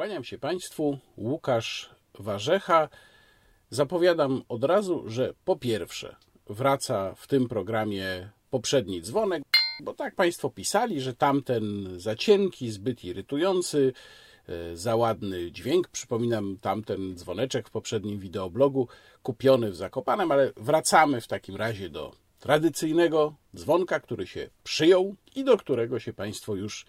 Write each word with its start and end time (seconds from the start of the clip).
Kłaniam 0.00 0.24
się 0.24 0.38
Państwu, 0.38 0.98
Łukasz 1.16 1.90
Warzecha. 2.18 2.88
Zapowiadam 3.70 4.42
od 4.48 4.64
razu, 4.64 5.04
że 5.06 5.34
po 5.44 5.56
pierwsze 5.56 6.16
wraca 6.46 7.14
w 7.14 7.26
tym 7.26 7.48
programie 7.48 8.30
poprzedni 8.50 9.02
dzwonek, 9.02 9.42
bo 9.82 9.94
tak 9.94 10.14
Państwo 10.14 10.50
pisali, 10.50 11.00
że 11.00 11.14
tamten 11.14 11.86
za 12.00 12.16
cienki, 12.16 12.70
zbyt 12.70 13.04
irytujący, 13.04 13.92
e, 14.48 14.76
za 14.76 14.96
ładny 14.96 15.52
dźwięk. 15.52 15.88
Przypominam 15.88 16.58
tamten 16.60 17.16
dzwoneczek 17.16 17.68
w 17.68 17.70
poprzednim 17.70 18.18
wideoblogu, 18.18 18.88
kupiony 19.22 19.70
w 19.70 19.76
Zakopanem, 19.76 20.32
ale 20.32 20.52
wracamy 20.56 21.20
w 21.20 21.28
takim 21.28 21.56
razie 21.56 21.88
do 21.88 22.12
tradycyjnego 22.38 23.34
dzwonka, 23.56 24.00
który 24.00 24.26
się 24.26 24.50
przyjął 24.64 25.16
i 25.34 25.44
do 25.44 25.56
którego 25.56 25.98
się 25.98 26.12
Państwo 26.12 26.54
już 26.54 26.86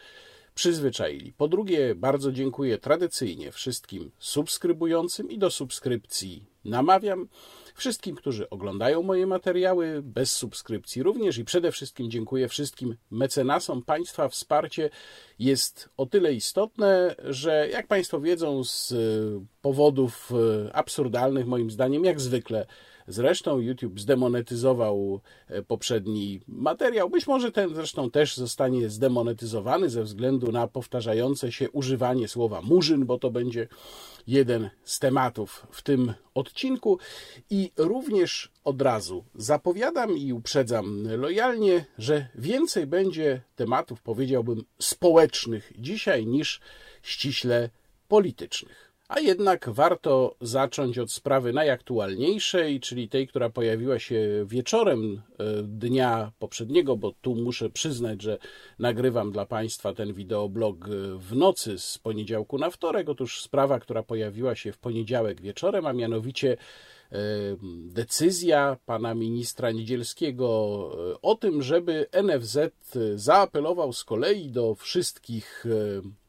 przyzwyczaili. 0.56 1.34
Po 1.34 1.48
drugie, 1.48 1.96
bardzo 1.96 2.32
dziękuję 2.32 2.78
tradycyjnie 2.78 3.52
wszystkim 3.52 4.12
subskrybującym 4.20 5.32
i 5.32 5.38
do 5.38 5.52
subskrypcji 5.52 6.46
namawiam. 6.66 7.28
Wszystkim, 7.76 8.16
którzy 8.16 8.50
oglądają 8.50 9.04
moje 9.04 9.28
materiały, 9.28 10.02
bez 10.02 10.32
subskrypcji 10.32 11.04
również 11.04 11.38
i 11.38 11.46
przede 11.46 11.72
wszystkim 11.72 12.12
dziękuję 12.12 12.48
wszystkim 12.48 12.96
mecenasom. 13.12 13.84
Państwa 13.84 14.30
wsparcie 14.30 14.90
jest 15.40 15.90
o 15.98 16.06
tyle 16.06 16.34
istotne, 16.34 17.16
że 17.24 17.70
jak 17.72 17.88
Państwo 17.88 18.22
wiedzą, 18.22 18.64
z 18.64 18.94
powodów 19.62 20.32
absurdalnych, 20.74 21.48
moim 21.48 21.72
zdaniem, 21.72 22.06
jak 22.06 22.22
zwykle, 22.22 22.66
Zresztą 23.08 23.60
YouTube 23.60 24.00
zdemonetyzował 24.00 25.22
e, 25.48 25.62
poprzedni 25.62 26.40
materiał. 26.48 27.10
Być 27.10 27.28
może 27.28 27.52
ten 27.52 27.76
zresztą 27.76 28.12
też 28.12 28.38
zostanie 28.38 28.90
zdemonetyzowany 28.90 29.90
ze 29.90 30.04
względu 30.04 30.52
na 30.52 30.68
powtarzające 30.68 31.52
się 31.52 31.72
używanie 31.72 32.28
słowa 32.28 32.62
murzyn, 32.62 33.06
bo 33.06 33.18
to 33.18 33.32
będzie 33.32 33.68
jeden 34.28 34.70
z 34.84 35.00
tematów 35.00 35.68
w 35.72 35.82
tym 35.82 36.14
odcinku. 36.36 37.00
I 37.50 37.72
również 37.78 38.52
od 38.64 38.82
razu 38.82 39.24
zapowiadam 39.36 40.18
i 40.18 40.34
uprzedzam 40.34 41.08
lojalnie, 41.18 41.86
że 41.98 42.28
więcej 42.36 42.88
będzie 42.88 43.42
tematów, 43.56 44.02
powiedziałbym, 44.02 44.64
społecznych 44.80 45.74
dzisiaj 45.78 46.28
niż 46.28 46.62
ściśle 47.02 47.70
politycznych. 48.08 48.91
A 49.14 49.20
jednak 49.20 49.70
warto 49.70 50.36
zacząć 50.42 51.00
od 51.00 51.12
sprawy 51.12 51.54
najaktualniejszej, 51.54 52.80
czyli 52.80 53.10
tej, 53.10 53.28
która 53.28 53.50
pojawiła 53.50 54.00
się 54.00 54.46
wieczorem 54.46 55.22
e, 55.40 55.44
dnia 55.64 56.32
poprzedniego, 56.40 56.98
bo 56.98 57.14
tu 57.22 57.36
muszę 57.36 57.70
przyznać, 57.70 58.22
że 58.22 58.38
nagrywam 58.80 59.32
dla 59.32 59.46
Państwa 59.46 59.94
ten 59.94 60.14
wideoblog 60.14 60.86
e, 60.86 60.90
w 61.18 61.36
nocy 61.36 61.80
z 61.80 61.98
poniedziałku 61.98 62.58
na 62.58 62.70
wtorek. 62.70 63.10
Otóż 63.10 63.42
sprawa, 63.42 63.80
która 63.80 64.04
pojawiła 64.04 64.56
się 64.56 64.72
w 64.72 64.78
poniedziałek 64.78 65.42
wieczorem, 65.42 65.86
a 65.86 65.94
mianowicie 65.94 66.58
e, 67.12 67.18
decyzja 67.86 68.78
pana 68.86 69.16
ministra 69.16 69.72
Niedzielskiego 69.72 70.48
o 71.22 71.36
tym, 71.36 71.62
żeby 71.62 72.06
NFZ 72.24 72.58
zaapelował 73.16 73.94
z 73.94 74.04
kolei 74.04 74.50
do 74.50 74.76
wszystkich 74.76 75.66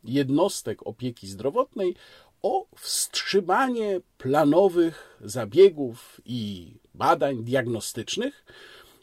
jednostek 0.04 0.86
opieki 0.86 1.26
zdrowotnej 1.26 1.94
o 2.42 2.66
wstrzymanie 2.76 4.00
planowych 4.18 5.18
zabiegów 5.20 6.20
i 6.24 6.72
badań 6.94 7.44
diagnostycznych. 7.44 8.44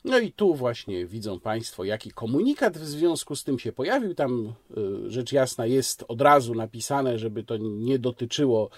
No 0.06 0.20
i 0.20 0.32
tu 0.32 0.56
właśnie 0.56 1.06
widzą 1.06 1.40
Państwo, 1.40 1.84
jaki 1.84 2.12
komunikat 2.12 2.78
w 2.78 2.86
związku 2.86 3.36
z 3.36 3.44
tym 3.44 3.60
się 3.60 3.72
pojawił. 3.72 4.16
Tam 4.16 4.54
y, 4.78 5.12
rzecz 5.12 5.32
jasna 5.32 5.66
jest 5.66 6.06
od 6.08 6.22
razu 6.22 6.56
napisane, 6.56 7.20
żeby 7.20 7.44
to 7.44 7.58
nie 7.58 8.00
dotyczyło 8.00 8.70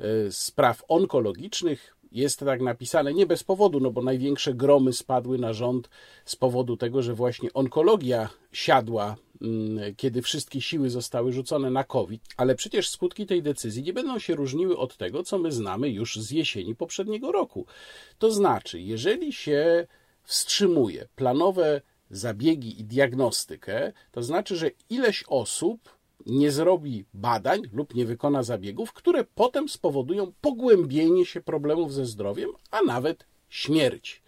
y, 0.00 0.32
spraw 0.32 0.84
onkologicznych. 0.88 1.96
Jest 2.12 2.40
tak 2.40 2.60
napisane 2.60 3.14
nie 3.14 3.26
bez 3.26 3.44
powodu, 3.44 3.80
no 3.80 3.90
bo 3.90 4.02
największe 4.02 4.54
gromy 4.54 4.92
spadły 4.92 5.38
na 5.38 5.52
rząd 5.52 5.88
z 6.24 6.36
powodu 6.36 6.76
tego, 6.76 7.02
że 7.02 7.14
właśnie 7.14 7.52
onkologia 7.52 8.28
siadła 8.52 9.16
Mm, 9.42 9.94
kiedy 9.94 10.22
wszystkie 10.22 10.60
siły 10.60 10.90
zostały 10.90 11.32
rzucone 11.32 11.70
na 11.70 11.84
COVID, 11.84 12.22
ale 12.36 12.54
przecież 12.54 12.88
skutki 12.88 13.26
tej 13.26 13.42
decyzji 13.42 13.82
nie 13.82 13.92
będą 13.92 14.18
się 14.18 14.34
różniły 14.34 14.76
od 14.76 14.96
tego, 14.96 15.22
co 15.22 15.38
my 15.38 15.52
znamy 15.52 15.90
już 15.90 16.16
z 16.16 16.30
jesieni 16.30 16.74
poprzedniego 16.74 17.32
roku. 17.32 17.66
To 18.18 18.30
znaczy, 18.30 18.80
jeżeli 18.80 19.32
się 19.32 19.86
wstrzymuje 20.22 21.08
planowe 21.16 21.80
zabiegi 22.10 22.80
i 22.80 22.84
diagnostykę, 22.84 23.92
to 24.12 24.22
znaczy, 24.22 24.56
że 24.56 24.70
ileś 24.90 25.24
osób 25.28 25.99
nie 26.26 26.50
zrobi 26.50 27.04
badań 27.14 27.62
lub 27.72 27.94
nie 27.94 28.04
wykona 28.04 28.42
zabiegów, 28.42 28.92
które 28.92 29.24
potem 29.24 29.68
spowodują 29.68 30.32
pogłębienie 30.40 31.26
się 31.26 31.40
problemów 31.40 31.94
ze 31.94 32.06
zdrowiem, 32.06 32.50
a 32.70 32.82
nawet 32.82 33.26
śmierć. 33.48 34.22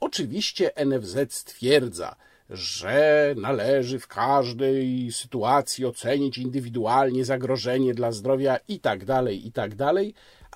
Oczywiście 0.00 0.70
NFZ 0.86 1.16
stwierdza, 1.28 2.16
że 2.50 3.34
należy 3.38 3.98
w 3.98 4.06
każdej 4.06 5.12
sytuacji 5.12 5.86
ocenić 5.86 6.38
indywidualnie 6.38 7.24
zagrożenie 7.24 7.94
dla 7.94 8.12
zdrowia 8.12 8.58
i 8.68 8.80
tak 8.80 9.04
dalej, 9.04 9.46
i 9.46 9.52
tak 9.52 9.74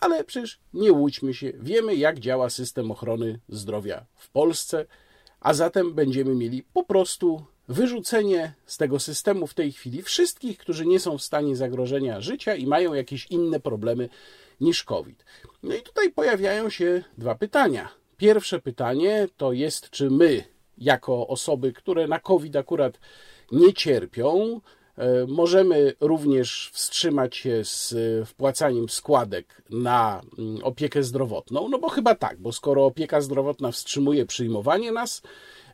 ale 0.00 0.25
przecież 0.25 0.60
nie 0.75 0.92
łudźmy 0.92 1.34
się, 1.34 1.53
wiemy 1.60 1.97
jak 1.97 2.19
działa 2.19 2.50
system 2.50 2.91
ochrony 2.91 3.41
zdrowia 3.48 4.06
w 4.14 4.31
Polsce, 4.31 4.87
a 5.41 5.54
zatem 5.54 5.94
będziemy 5.94 6.34
mieli 6.34 6.62
po 6.62 6.84
prostu 6.84 7.44
wyrzucenie 7.69 8.53
z 8.67 8.77
tego 8.77 8.99
systemu 8.99 9.47
w 9.47 9.55
tej 9.55 9.73
chwili 9.73 10.03
wszystkich, 10.03 10.59
którzy 10.59 10.87
nie 10.87 11.01
są 11.01 11.19
w 11.19 11.23
stanie 11.23 11.56
zagrożenia 11.56 12.21
życia 12.21 12.55
i 12.55 12.67
mają 12.67 12.95
jakieś 12.95 13.27
inne 13.31 13.61
problemy 13.61 14.09
niż 14.61 14.84
COVID. 14.84 15.25
No 15.62 15.75
i 15.75 15.83
tutaj 15.83 16.11
pojawiają 16.11 16.71
się 16.71 17.05
dwa 17.19 17.34
pytania. 17.34 17.89
Pierwsze 18.17 18.61
pytanie 18.61 19.29
to 19.37 19.53
jest, 19.53 19.91
czy 19.91 20.11
my, 20.11 20.45
jako 20.79 21.27
osoby, 21.27 21.73
które 21.73 22.06
na 22.06 22.21
COVID 22.21 22.56
akurat 22.56 23.01
nie 23.53 23.73
cierpią. 23.73 24.61
E, 24.98 25.26
możemy 25.26 25.92
również 26.00 26.70
wstrzymać 26.72 27.36
się 27.36 27.64
z 27.64 27.94
wpłacaniem 28.28 28.88
składek 28.88 29.62
na 29.70 30.22
mm, 30.38 30.64
opiekę 30.64 31.03
zdrowotną, 31.03 31.69
no 31.69 31.78
bo 31.78 31.88
chyba 31.88 32.14
tak, 32.14 32.41
bo 32.41 32.53
skoro 32.53 32.86
opieka 32.86 33.20
zdrowotna 33.20 33.72
wstrzymuje 33.72 34.26
przyjmowanie 34.26 34.92
nas, 34.92 35.22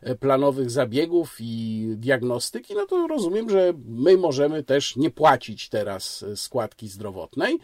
e, 0.01 0.15
planowych 0.15 0.71
zabiegów 0.71 1.35
i 1.39 1.85
diagnostyki, 1.95 2.75
no 2.75 2.85
to 2.85 3.07
rozumiem, 3.07 3.49
że 3.49 3.73
my 3.87 4.17
możemy 4.17 4.63
też 4.63 4.95
nie 4.95 5.09
płacić 5.09 5.69
teraz 5.69 6.25
składki 6.35 6.87
zdrowotnej. 6.87 7.59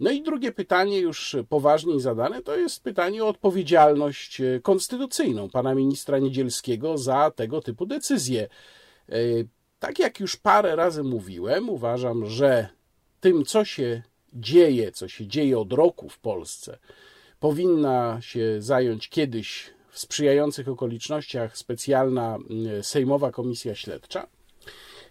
No 0.00 0.10
i 0.10 0.22
drugie 0.22 0.52
pytanie, 0.52 0.98
już 0.98 1.36
poważniej 1.48 2.00
zadane, 2.00 2.42
to 2.42 2.56
jest 2.56 2.82
pytanie 2.82 3.24
o 3.24 3.28
odpowiedzialność 3.28 4.40
e, 4.40 4.60
konstytucyjną 4.60 5.50
pana 5.50 5.74
ministra 5.74 6.18
Niedzielskiego 6.18 6.98
za 6.98 7.30
tego 7.30 7.60
typu 7.60 7.86
decyzje. 7.86 8.48
Tak 9.84 9.98
jak 9.98 10.20
już 10.20 10.36
parę 10.36 10.76
razy 10.76 11.02
mówiłem, 11.02 11.68
uważam, 11.68 12.26
że 12.26 12.68
tym, 13.20 13.44
co 13.44 13.64
się 13.64 14.02
dzieje, 14.32 14.92
co 14.92 15.08
się 15.08 15.26
dzieje 15.26 15.58
od 15.58 15.72
roku 15.72 16.08
w 16.08 16.18
Polsce, 16.18 16.78
powinna 17.40 18.18
się 18.20 18.56
zająć 18.58 19.08
kiedyś 19.08 19.70
w 19.90 19.98
sprzyjających 19.98 20.68
okolicznościach 20.68 21.58
specjalna 21.58 22.38
Sejmowa 22.82 23.30
Komisja 23.30 23.74
Śledcza. 23.74 24.26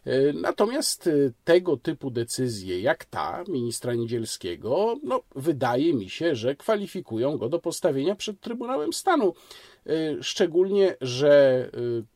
E, 0.05 0.33
natomiast 0.33 1.07
e, 1.07 1.11
tego 1.43 1.77
typu 1.77 2.11
decyzje, 2.11 2.81
jak 2.81 3.05
ta 3.05 3.43
ministra 3.47 3.93
Niedzielskiego, 3.93 4.95
no, 5.03 5.21
wydaje 5.35 5.93
mi 5.93 6.09
się, 6.09 6.35
że 6.35 6.55
kwalifikują 6.55 7.37
go 7.37 7.49
do 7.49 7.59
postawienia 7.59 8.15
przed 8.15 8.39
Trybunałem 8.39 8.93
Stanu. 8.93 9.33
E, 9.87 10.23
szczególnie, 10.23 10.95
że 11.01 11.69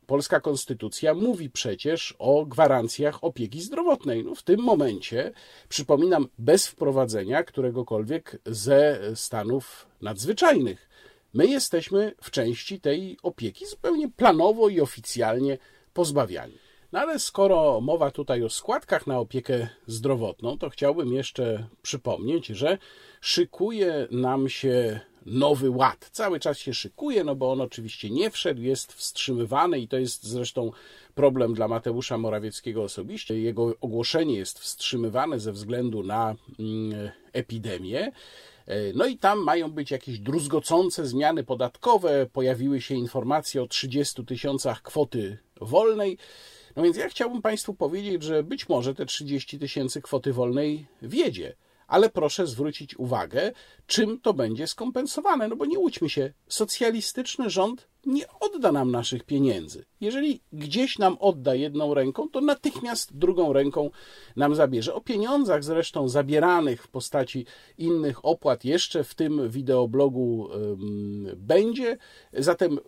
polska 0.08 0.40
konstytucja 0.40 1.14
mówi 1.14 1.50
przecież 1.50 2.16
o 2.20 2.46
gwarancjach 2.46 3.24
opieki 3.24 3.62
zdrowotnej. 3.62 4.24
No, 4.24 4.36
w 4.36 4.44
tym 4.44 4.60
momencie, 4.60 5.32
przypominam, 5.70 6.28
bez 6.38 6.68
wprowadzenia 6.68 7.44
któregokolwiek 7.44 8.40
ze 8.46 9.00
stanów 9.16 9.88
nadzwyczajnych. 10.02 10.90
My 11.34 11.48
jesteśmy 11.48 12.16
w 12.22 12.32
części 12.32 12.80
tej 12.80 13.18
opieki 13.24 13.66
zupełnie 13.66 14.10
planowo 14.10 14.70
i 14.70 14.82
oficjalnie 14.82 15.58
pozbawiani. 15.94 16.58
No 16.92 17.00
ale 17.00 17.20
skoro 17.20 17.82
mowa 17.82 18.12
tutaj 18.12 18.44
o 18.44 18.50
składkach 18.50 19.08
na 19.08 19.20
opiekę 19.20 19.68
zdrowotną, 19.88 20.58
to 20.58 20.70
chciałbym 20.70 21.14
jeszcze 21.14 21.68
przypomnieć, 21.82 22.48
że 22.48 22.78
szykuje 23.22 24.08
nam 24.12 24.50
się 24.50 25.00
nowy 25.28 25.70
ład. 25.70 26.10
Cały 26.12 26.40
czas 26.40 26.58
się 26.58 26.74
szykuje, 26.74 27.24
no 27.24 27.36
bo 27.36 27.52
on 27.52 27.62
oczywiście 27.62 28.10
nie 28.10 28.32
wszedł, 28.32 28.62
jest 28.62 28.94
wstrzymywany 28.94 29.80
i 29.80 29.88
to 29.88 29.98
jest 29.98 30.24
zresztą 30.24 30.72
problem 31.16 31.54
dla 31.54 31.68
Mateusza 31.68 32.18
Morawieckiego 32.18 32.84
osobiście. 32.84 33.40
Jego 33.40 33.74
ogłoszenie 33.82 34.36
jest 34.38 34.60
wstrzymywane 34.60 35.40
ze 35.40 35.52
względu 35.52 36.04
na 36.04 36.36
mm, 36.60 37.12
epidemię. 37.34 38.12
No 38.94 39.06
i 39.06 39.18
tam 39.18 39.40
mają 39.40 39.72
być 39.72 39.92
jakieś 39.92 40.20
druzgocące 40.20 41.08
zmiany 41.08 41.44
podatkowe. 41.44 42.28
Pojawiły 42.34 42.82
się 42.82 42.96
informacje 42.96 43.64
o 43.64 43.68
30 43.68 44.26
tysiącach 44.26 44.82
kwoty 44.82 45.38
wolnej. 45.62 46.18
No 46.76 46.84
więc 46.84 46.98
ja 46.98 47.10
chciałbym 47.10 47.42
Państwu 47.42 47.74
powiedzieć, 47.74 48.24
że 48.24 48.44
być 48.44 48.70
może 48.70 48.96
te 48.96 49.06
30 49.06 49.60
tysięcy 49.60 50.02
kwoty 50.02 50.34
wolnej 50.34 50.86
wiedzie. 51.02 51.56
Ale 51.88 52.10
proszę 52.10 52.48
zwrócić 52.48 52.98
uwagę, 53.00 53.52
czym 53.88 54.20
to 54.22 54.34
będzie 54.34 54.68
skompensowane. 54.68 55.48
No 55.48 55.56
bo 55.56 55.66
nie 55.66 55.80
łudźmy 55.80 56.10
się, 56.10 56.34
socjalistyczny 56.48 57.50
rząd 57.50 57.88
nie 58.08 58.24
odda 58.40 58.72
nam 58.72 58.92
naszych 58.92 59.24
pieniędzy. 59.24 59.86
Jeżeli 60.02 60.42
gdzieś 60.54 61.00
nam 61.00 61.18
odda 61.20 61.56
jedną 61.56 61.94
ręką, 61.94 62.30
to 62.30 62.42
natychmiast 62.42 63.18
drugą 63.18 63.54
ręką 63.54 63.90
nam 64.36 64.56
zabierze. 64.56 64.94
O 64.94 65.02
pieniądzach 65.02 65.64
zresztą 65.64 66.10
zabieranych 66.10 66.84
w 66.84 66.88
postaci 66.88 67.46
innych 67.78 68.26
opłat 68.26 68.66
jeszcze 68.66 69.04
w 69.04 69.16
tym 69.16 69.50
wideoblogu 69.50 70.50
będzie. 71.36 71.98
Zatem 72.34 72.78
y, 72.78 72.80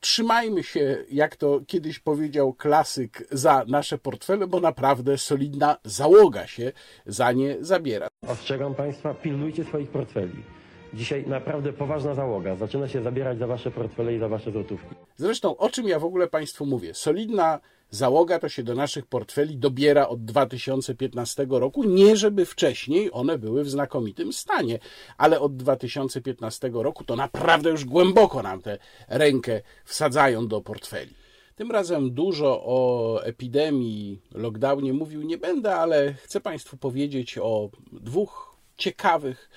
trzymajmy 0.00 0.62
się, 0.62 1.04
jak 1.10 1.36
to 1.36 1.60
kiedyś 1.66 1.98
powiedział 1.98 2.52
klasyk, 2.52 3.28
za 3.30 3.64
nasze 3.68 3.98
portfele, 3.98 4.46
bo 4.46 4.60
naprawdę 4.60 5.18
solidna 5.18 5.76
załoga 5.84 6.46
się 6.46 6.72
za 7.06 7.32
nie 7.32 7.56
zabiera. 7.60 8.08
Ostrzegam 8.28 8.74
Państwa, 8.74 9.14
pilnujcie 9.14 9.64
swoich 9.64 9.90
portfeli. 9.90 10.61
Dzisiaj 10.94 11.24
naprawdę 11.26 11.72
poważna 11.72 12.14
załoga. 12.14 12.56
Zaczyna 12.56 12.88
się 12.88 13.02
zabierać 13.02 13.38
za 13.38 13.46
wasze 13.46 13.70
portfele 13.70 14.14
i 14.14 14.18
za 14.18 14.28
wasze 14.28 14.52
złotówki. 14.52 14.94
Zresztą 15.16 15.56
o 15.56 15.68
czym 15.70 15.88
ja 15.88 15.98
w 15.98 16.04
ogóle 16.04 16.28
Państwu 16.28 16.66
mówię? 16.66 16.94
Solidna 16.94 17.60
załoga 17.90 18.38
to 18.38 18.48
się 18.48 18.62
do 18.62 18.74
naszych 18.74 19.06
portfeli 19.06 19.56
dobiera 19.56 20.08
od 20.08 20.24
2015 20.24 21.46
roku. 21.50 21.84
Nie 21.84 22.16
żeby 22.16 22.46
wcześniej 22.46 23.10
one 23.12 23.38
były 23.38 23.64
w 23.64 23.70
znakomitym 23.70 24.32
stanie, 24.32 24.78
ale 25.18 25.40
od 25.40 25.56
2015 25.56 26.70
roku 26.72 27.04
to 27.04 27.16
naprawdę 27.16 27.70
już 27.70 27.84
głęboko 27.84 28.42
nam 28.42 28.62
tę 28.62 28.78
rękę 29.08 29.60
wsadzają 29.84 30.48
do 30.48 30.60
portfeli. 30.60 31.14
Tym 31.56 31.70
razem 31.70 32.10
dużo 32.10 32.62
o 32.64 33.20
epidemii, 33.24 34.20
lockdownie 34.34 34.92
mówił 34.92 35.22
nie 35.22 35.38
będę, 35.38 35.74
ale 35.74 36.14
chcę 36.14 36.40
Państwu 36.40 36.76
powiedzieć 36.76 37.38
o 37.38 37.70
dwóch 37.92 38.56
ciekawych 38.76 39.50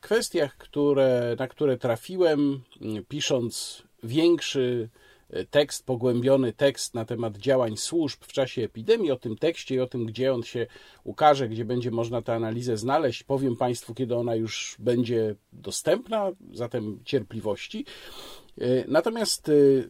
kwestiach, 0.00 0.56
które, 0.56 1.36
na 1.38 1.48
które 1.48 1.78
trafiłem, 1.78 2.60
pisząc 3.08 3.82
większy 4.02 4.88
tekst, 5.50 5.86
pogłębiony 5.86 6.52
tekst 6.52 6.94
na 6.94 7.04
temat 7.04 7.36
działań 7.36 7.76
służb 7.76 8.24
w 8.24 8.32
czasie 8.32 8.62
epidemii, 8.62 9.10
o 9.10 9.16
tym 9.16 9.36
tekście 9.36 9.74
i 9.74 9.80
o 9.80 9.86
tym, 9.86 10.06
gdzie 10.06 10.34
on 10.34 10.42
się 10.42 10.66
ukaże, 11.04 11.48
gdzie 11.48 11.64
będzie 11.64 11.90
można 11.90 12.22
tę 12.22 12.34
analizę 12.34 12.76
znaleźć. 12.76 13.22
Powiem 13.22 13.56
Państwu, 13.56 13.94
kiedy 13.94 14.16
ona 14.16 14.34
już 14.34 14.76
będzie 14.78 15.34
dostępna, 15.52 16.30
zatem 16.52 17.00
cierpliwości. 17.04 17.84
Natomiast 18.88 19.48
y, 19.48 19.88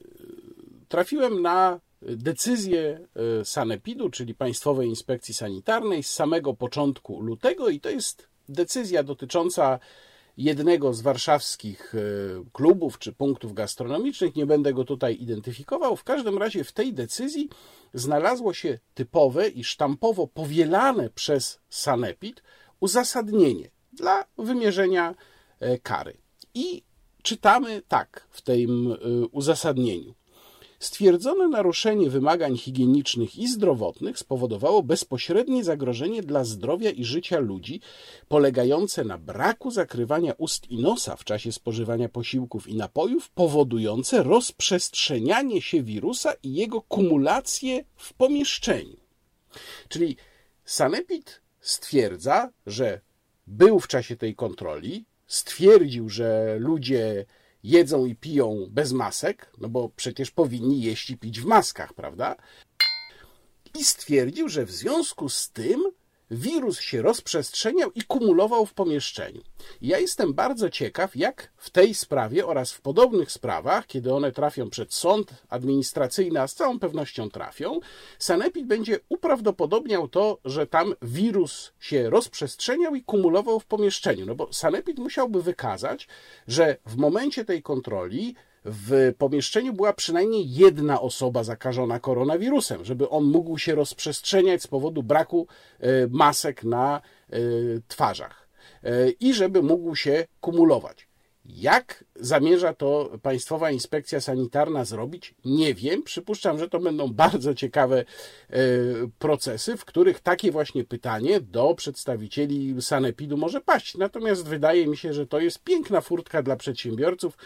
trafiłem 0.88 1.42
na 1.42 1.80
decyzję 2.02 3.06
Sanepidu, 3.44 4.10
czyli 4.10 4.34
Państwowej 4.34 4.88
Inspekcji 4.88 5.34
Sanitarnej 5.34 6.02
z 6.02 6.10
samego 6.10 6.54
początku 6.54 7.20
lutego 7.20 7.68
i 7.68 7.80
to 7.80 7.90
jest 7.90 8.29
decyzja 8.52 9.02
dotycząca 9.02 9.78
jednego 10.36 10.94
z 10.94 11.00
warszawskich 11.00 11.94
e, 11.94 11.98
klubów 12.52 12.98
czy 12.98 13.12
punktów 13.12 13.54
gastronomicznych. 13.54 14.36
Nie 14.36 14.46
będę 14.46 14.72
go 14.72 14.84
tutaj 14.84 15.16
identyfikował. 15.20 15.96
W 15.96 16.04
każdym 16.04 16.38
razie 16.38 16.64
w 16.64 16.72
tej 16.72 16.94
decyzji 16.94 17.48
znalazło 17.94 18.54
się 18.54 18.78
typowe 18.94 19.48
i 19.48 19.64
sztampowo 19.64 20.26
powielane 20.26 21.10
przez 21.10 21.60
Sanepid 21.68 22.42
uzasadnienie 22.80 23.70
dla 23.92 24.24
wymierzenia 24.38 25.14
e, 25.60 25.78
kary. 25.78 26.16
I 26.54 26.82
czytamy 27.22 27.82
tak 27.88 28.26
w 28.30 28.42
tym 28.42 28.92
e, 28.92 28.96
uzasadnieniu. 29.26 30.14
Stwierdzone 30.80 31.48
naruszenie 31.48 32.10
wymagań 32.10 32.56
higienicznych 32.56 33.36
i 33.38 33.48
zdrowotnych 33.48 34.18
spowodowało 34.18 34.82
bezpośrednie 34.82 35.64
zagrożenie 35.64 36.22
dla 36.22 36.44
zdrowia 36.44 36.90
i 36.90 37.04
życia 37.04 37.38
ludzi, 37.38 37.80
polegające 38.28 39.04
na 39.04 39.18
braku 39.18 39.70
zakrywania 39.70 40.32
ust 40.38 40.70
i 40.70 40.78
nosa 40.78 41.16
w 41.16 41.24
czasie 41.24 41.52
spożywania 41.52 42.08
posiłków 42.08 42.68
i 42.68 42.76
napojów, 42.76 43.30
powodujące 43.30 44.22
rozprzestrzenianie 44.22 45.62
się 45.62 45.82
wirusa 45.82 46.32
i 46.42 46.54
jego 46.54 46.80
kumulację 46.80 47.84
w 47.96 48.14
pomieszczeniu. 48.14 48.96
Czyli 49.88 50.16
Sanepid 50.64 51.40
stwierdza, 51.60 52.50
że 52.66 53.00
był 53.46 53.80
w 53.80 53.88
czasie 53.88 54.16
tej 54.16 54.34
kontroli, 54.34 55.04
stwierdził, 55.26 56.08
że 56.08 56.56
ludzie 56.58 57.26
jedzą 57.62 58.06
i 58.06 58.16
piją 58.16 58.66
bez 58.70 58.92
masek, 58.92 59.52
no 59.58 59.68
bo 59.68 59.88
przecież 59.88 60.30
powinni 60.30 60.82
jeść 60.82 61.10
i 61.10 61.18
pić 61.18 61.40
w 61.40 61.44
maskach, 61.44 61.94
prawda? 61.94 62.36
I 63.78 63.84
stwierdził, 63.84 64.48
że 64.48 64.66
w 64.66 64.70
związku 64.70 65.28
z 65.28 65.50
tym 65.50 65.84
wirus 66.30 66.80
się 66.80 67.02
rozprzestrzeniał 67.02 67.90
i 67.94 68.02
kumulował 68.02 68.66
w 68.66 68.74
pomieszczeniu. 68.74 69.42
Ja 69.82 69.98
jestem 69.98 70.34
bardzo 70.34 70.70
ciekaw, 70.70 71.16
jak 71.16 71.52
w 71.56 71.70
tej 71.70 71.94
sprawie 71.94 72.46
oraz 72.46 72.72
w 72.72 72.80
podobnych 72.80 73.32
sprawach, 73.32 73.86
kiedy 73.86 74.14
one 74.14 74.32
trafią 74.32 74.70
przed 74.70 74.94
sąd 74.94 75.34
administracyjny, 75.48 76.40
a 76.40 76.48
z 76.48 76.54
całą 76.54 76.78
pewnością 76.78 77.30
trafią, 77.30 77.80
Sanepid 78.18 78.66
będzie 78.66 79.00
uprawdopodobniał 79.08 80.08
to, 80.08 80.38
że 80.44 80.66
tam 80.66 80.94
wirus 81.02 81.72
się 81.80 82.10
rozprzestrzeniał 82.10 82.94
i 82.94 83.02
kumulował 83.02 83.60
w 83.60 83.66
pomieszczeniu. 83.66 84.26
No 84.26 84.34
bo 84.34 84.52
Sanepid 84.52 84.98
musiałby 84.98 85.42
wykazać, 85.42 86.08
że 86.48 86.76
w 86.86 86.96
momencie 86.96 87.44
tej 87.44 87.62
kontroli 87.62 88.34
w 88.64 89.14
pomieszczeniu 89.18 89.72
była 89.72 89.92
przynajmniej 89.92 90.52
jedna 90.54 91.00
osoba 91.00 91.44
zakażona 91.44 92.00
koronawirusem, 92.00 92.84
żeby 92.84 93.08
on 93.08 93.24
mógł 93.24 93.58
się 93.58 93.74
rozprzestrzeniać 93.74 94.62
z 94.62 94.66
powodu 94.66 95.02
braku 95.02 95.46
e, 95.78 96.06
masek 96.10 96.64
na 96.64 97.00
e, 97.30 97.38
twarzach 97.88 98.48
e, 98.82 99.10
i 99.10 99.34
żeby 99.34 99.62
mógł 99.62 99.96
się 99.96 100.26
kumulować. 100.40 101.10
Jak 101.44 102.04
zamierza 102.16 102.74
to 102.74 103.10
Państwowa 103.22 103.70
Inspekcja 103.70 104.20
Sanitarna 104.20 104.84
zrobić? 104.84 105.34
Nie 105.44 105.74
wiem. 105.74 106.02
Przypuszczam, 106.02 106.58
że 106.58 106.68
to 106.68 106.78
będą 106.78 107.08
bardzo 107.12 107.54
ciekawe 107.54 108.04
procesy, 109.18 109.76
w 109.76 109.84
których 109.84 110.20
takie 110.20 110.52
właśnie 110.52 110.84
pytanie 110.84 111.40
do 111.40 111.74
przedstawicieli 111.74 112.82
Sanepidu 112.82 113.36
może 113.36 113.60
paść. 113.60 113.96
Natomiast 113.96 114.48
wydaje 114.48 114.86
mi 114.86 114.96
się, 114.96 115.12
że 115.12 115.26
to 115.26 115.40
jest 115.40 115.64
piękna 115.64 116.00
furtka 116.00 116.42
dla 116.42 116.56
przedsiębiorców, 116.56 117.36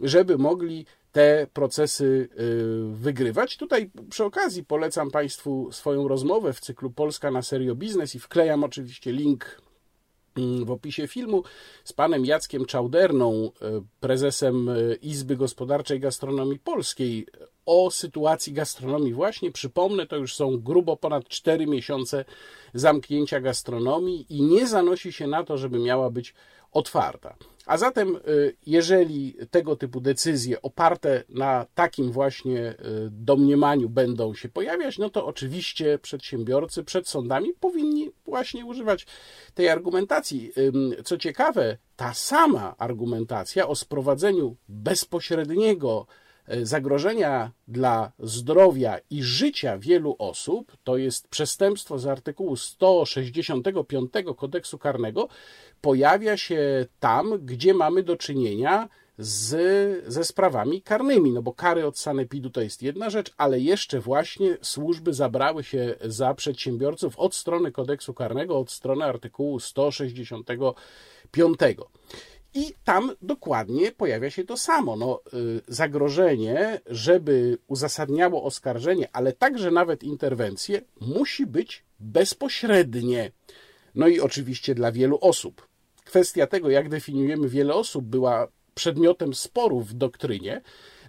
żeby 0.00 0.38
mogli 0.38 0.86
te 1.12 1.46
procesy 1.52 2.28
y, 2.40 2.96
wygrywać. 2.96 3.56
Tutaj 3.56 3.90
przy 4.10 4.24
okazji 4.24 4.64
polecam 4.64 5.10
Państwu 5.10 5.72
swoją 5.72 6.08
rozmowę 6.08 6.52
w 6.52 6.60
cyklu 6.60 6.90
Polska 6.90 7.30
na 7.30 7.42
serio 7.42 7.74
biznes 7.74 8.14
i 8.14 8.18
wklejam 8.18 8.64
oczywiście 8.64 9.12
link 9.12 9.62
mm, 10.36 10.64
w 10.64 10.70
opisie 10.70 11.08
filmu 11.08 11.42
z 11.84 11.92
panem 11.92 12.24
Jackiem 12.24 12.66
Czauderną, 12.66 13.44
y, 13.44 13.50
prezesem 14.00 14.68
y, 14.68 14.98
Izby 15.02 15.36
Gospodarczej 15.36 16.00
Gastronomii 16.00 16.58
Polskiej 16.58 17.26
o 17.66 17.90
sytuacji 17.90 18.52
gastronomii 18.52 19.12
właśnie. 19.12 19.50
Przypomnę, 19.50 20.06
to 20.06 20.16
już 20.16 20.34
są 20.34 20.58
grubo 20.58 20.96
ponad 20.96 21.28
4 21.28 21.66
miesiące 21.66 22.24
zamknięcia 22.74 23.40
gastronomii 23.40 24.26
i 24.28 24.42
nie 24.42 24.66
zanosi 24.66 25.12
się 25.12 25.26
na 25.26 25.44
to, 25.44 25.58
żeby 25.58 25.78
miała 25.78 26.10
być 26.10 26.34
otwarta. 26.72 27.36
A 27.70 27.76
zatem, 27.76 28.16
y, 28.28 28.56
jeżeli 28.66 29.36
tego 29.50 29.76
typu 29.76 30.00
decyzje 30.00 30.62
oparte 30.62 31.24
na 31.28 31.66
takim 31.74 32.12
właśnie 32.12 32.70
y, 32.70 32.74
domniemaniu 33.10 33.88
będą 33.88 34.34
się 34.34 34.48
pojawiać, 34.48 34.98
no 34.98 35.10
to 35.10 35.26
oczywiście 35.26 35.98
przedsiębiorcy 35.98 36.84
przed 36.84 37.08
sądami 37.08 37.52
powinni 37.60 38.10
właśnie 38.24 38.64
używać 38.64 39.06
tej 39.54 39.68
argumentacji. 39.68 40.52
Co 41.04 41.18
ciekawe, 41.18 41.76
ta 41.96 42.14
sama 42.14 42.74
argumentacja 42.78 43.68
o 43.68 43.74
sprowadzeniu 43.74 44.56
bezpośredniego 44.68 46.06
E, 46.50 46.66
zagrożenia 46.66 47.52
dla 47.68 48.12
zdrowia 48.18 48.98
i 49.10 49.22
życia 49.22 49.78
wielu 49.78 50.16
osób, 50.18 50.76
to 50.84 50.96
jest 50.96 51.28
przestępstwo 51.28 51.98
z 51.98 52.06
artykułu 52.06 52.56
165 52.56 54.12
kodeksu 54.36 54.78
karnego, 54.78 55.28
pojawia 55.80 56.36
się 56.36 56.86
tam, 57.00 57.38
gdzie 57.46 57.74
mamy 57.74 58.02
do 58.02 58.16
czynienia 58.16 58.88
z, 59.18 60.12
ze 60.12 60.24
sprawami 60.24 60.82
karnymi, 60.82 61.32
no 61.32 61.42
bo 61.42 61.52
kary 61.52 61.86
od 61.86 61.98
sanepidu 61.98 62.50
to 62.50 62.60
jest 62.60 62.82
jedna 62.82 63.10
rzecz, 63.10 63.32
ale 63.36 63.60
jeszcze 63.60 64.00
właśnie 64.00 64.56
służby 64.62 65.14
zabrały 65.14 65.64
się 65.64 65.94
za 66.04 66.34
przedsiębiorców 66.34 67.18
od 67.18 67.34
strony 67.34 67.72
kodeksu 67.72 68.14
karnego, 68.14 68.58
od 68.58 68.70
strony 68.70 69.04
artykułu 69.04 69.60
165. 69.60 71.58
I 72.54 72.74
tam 72.84 73.10
dokładnie 73.22 73.92
pojawia 73.92 74.30
się 74.30 74.44
to 74.44 74.56
samo. 74.56 74.96
No, 74.96 75.20
y, 75.34 75.60
zagrożenie, 75.68 76.80
żeby 76.86 77.58
uzasadniało 77.66 78.44
oskarżenie, 78.44 79.08
ale 79.12 79.32
także 79.32 79.70
nawet 79.70 80.02
interwencję, 80.02 80.82
musi 81.00 81.46
być 81.46 81.84
bezpośrednie. 82.00 83.32
No 83.94 84.08
i 84.08 84.20
oczywiście 84.20 84.74
dla 84.74 84.92
wielu 84.92 85.18
osób. 85.20 85.69
Kwestia 86.10 86.46
tego, 86.46 86.70
jak 86.70 86.88
definiujemy 86.88 87.48
wiele 87.48 87.74
osób, 87.74 88.04
była 88.04 88.48
przedmiotem 88.74 89.34
sporów 89.34 89.88
w 89.88 89.94
doktrynie. 89.94 90.62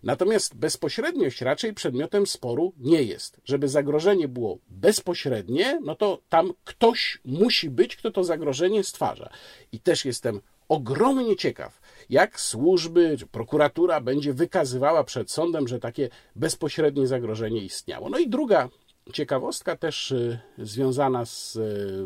Natomiast 0.04 0.56
bezpośredniość 0.56 1.42
raczej 1.42 1.74
przedmiotem 1.74 2.28
sporu 2.28 2.74
nie 2.78 3.04
jest. 3.04 3.42
Żeby 3.46 3.68
zagrożenie 3.68 4.28
było 4.28 4.58
bezpośrednie, 4.70 5.80
no 5.84 5.96
to 5.96 6.22
tam 6.30 6.54
ktoś 6.64 7.20
musi 7.26 7.70
być, 7.70 7.96
kto 7.96 8.12
to 8.12 8.24
zagrożenie 8.24 8.84
stwarza. 8.84 9.30
I 9.72 9.80
też 9.80 10.06
jestem 10.06 10.42
ogromnie 10.70 11.36
ciekaw, 11.36 11.82
jak 12.10 12.40
służby, 12.40 13.16
czy 13.20 13.28
prokuratura 13.28 14.02
będzie 14.02 14.34
wykazywała 14.34 15.04
przed 15.04 15.32
sądem, 15.32 15.68
że 15.68 15.80
takie 15.80 16.10
bezpośrednie 16.36 17.08
zagrożenie 17.08 17.62
istniało. 17.62 18.10
No 18.10 18.18
i 18.18 18.30
druga 18.30 18.70
ciekawostka, 19.14 19.76
też 19.76 20.12
y, 20.12 20.40
związana 20.58 21.26
z 21.26 21.56
y, 21.56 22.06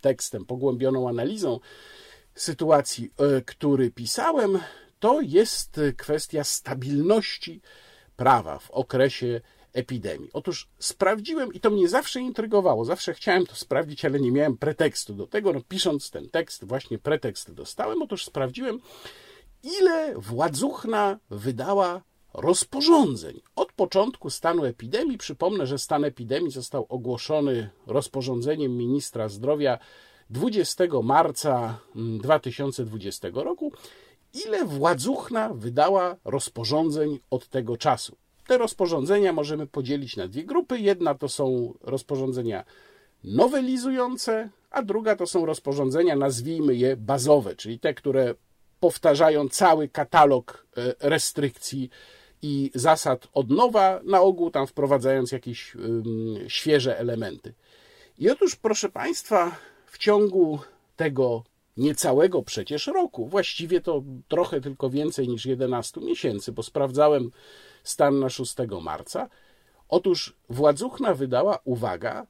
tekstem, 0.00 0.44
pogłębioną 0.44 1.08
analizą 1.08 1.60
sytuacji, 2.34 3.10
y, 3.38 3.42
który 3.42 3.90
pisałem, 3.90 4.58
to 4.98 5.20
jest 5.20 5.80
kwestia 5.96 6.44
stabilności 6.44 7.60
prawa 8.16 8.58
w 8.58 8.70
okresie 8.70 9.40
epidemii. 9.74 10.30
Otóż 10.32 10.68
sprawdziłem 10.78 11.52
i 11.52 11.60
to 11.60 11.70
mnie 11.70 11.88
zawsze 11.88 12.20
intrygowało, 12.20 12.84
zawsze 12.84 13.14
chciałem 13.14 13.46
to 13.46 13.54
sprawdzić, 13.54 14.04
ale 14.04 14.20
nie 14.20 14.32
miałem 14.32 14.56
pretekstu 14.56 15.14
do 15.14 15.26
tego. 15.26 15.52
No, 15.52 15.60
pisząc 15.68 16.10
ten 16.10 16.30
tekst, 16.30 16.64
właśnie 16.64 16.98
pretekst 16.98 17.52
dostałem. 17.52 18.02
Otóż 18.02 18.24
sprawdziłem, 18.24 18.80
ile 19.62 20.14
władzuchna 20.16 21.18
wydała 21.30 22.02
rozporządzeń. 22.34 23.40
Od 23.56 23.72
początku 23.72 24.30
stanu 24.30 24.64
epidemii, 24.64 25.18
przypomnę, 25.18 25.66
że 25.66 25.78
stan 25.78 26.04
epidemii 26.04 26.50
został 26.50 26.86
ogłoszony 26.88 27.70
rozporządzeniem 27.86 28.76
ministra 28.76 29.28
zdrowia 29.28 29.78
20 30.30 30.84
marca 31.02 31.78
2020 31.94 33.28
mm, 33.28 33.44
roku. 33.44 33.72
Ile 34.46 34.64
władzuchna 34.64 35.54
wydała 35.54 36.16
rozporządzeń 36.24 37.18
od 37.30 37.48
tego 37.48 37.76
czasu? 37.76 38.16
Te 38.46 38.58
rozporządzenia 38.58 39.32
możemy 39.32 39.66
podzielić 39.66 40.16
na 40.16 40.28
dwie 40.28 40.44
grupy. 40.44 40.78
Jedna 40.78 41.14
to 41.14 41.28
są 41.28 41.74
rozporządzenia 41.80 42.64
nowelizujące, 43.24 44.50
a 44.70 44.82
druga 44.82 45.16
to 45.16 45.26
są 45.26 45.46
rozporządzenia, 45.46 46.16
nazwijmy 46.16 46.74
je 46.74 46.96
bazowe, 46.96 47.56
czyli 47.56 47.78
te, 47.78 47.94
które 47.94 48.34
powtarzają 48.80 49.48
cały 49.48 49.88
katalog 49.88 50.66
e, 50.76 50.94
restrykcji 51.00 51.90
i 52.42 52.70
zasad 52.74 53.28
od 53.32 53.50
nowa, 53.50 54.00
na 54.04 54.20
ogół 54.20 54.50
tam 54.50 54.66
wprowadzając 54.66 55.32
jakieś 55.32 55.76
świeże 56.48 56.98
elementy. 56.98 57.54
I 58.18 58.30
otóż, 58.30 58.56
proszę 58.56 58.88
Państwa, 58.88 59.56
w 59.94 59.98
ciągu 59.98 60.58
tego 60.96 61.44
niecałego 61.76 62.42
przecież 62.42 62.86
roku, 62.86 63.26
właściwie 63.26 63.80
to 63.80 64.02
trochę 64.28 64.60
tylko 64.60 64.90
więcej 64.90 65.28
niż 65.28 65.46
11 65.46 66.00
miesięcy, 66.00 66.52
bo 66.52 66.62
sprawdzałem 66.62 67.30
stan 67.84 68.18
na 68.18 68.28
6 68.28 68.54
marca. 68.82 69.28
Otóż 69.88 70.36
władzuchna 70.48 71.14
wydała, 71.14 71.58
uwaga, 71.64 72.26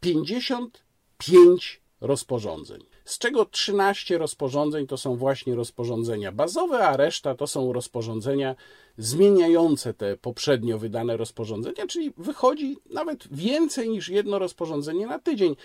pięćdziesiąt 0.00 0.84
pięć 1.18 1.82
rozporządzeń, 2.00 2.80
z 3.04 3.18
czego 3.18 3.44
13 3.44 4.18
rozporządzeń 4.18 4.86
to 4.86 4.96
są 4.96 5.16
właśnie 5.16 5.54
rozporządzenia 5.54 6.32
bazowe, 6.32 6.88
a 6.88 6.96
reszta 6.96 7.34
to 7.34 7.46
są 7.46 7.72
rozporządzenia 7.72 8.56
zmieniające 8.98 9.94
te 9.94 10.16
poprzednio 10.16 10.78
wydane 10.78 11.16
rozporządzenia, 11.16 11.86
czyli 11.86 12.12
wychodzi 12.16 12.76
nawet 12.90 13.28
więcej 13.30 13.88
niż 13.88 14.08
jedno 14.08 14.38
rozporządzenie 14.38 15.06
na 15.06 15.18
tydzień. 15.18 15.56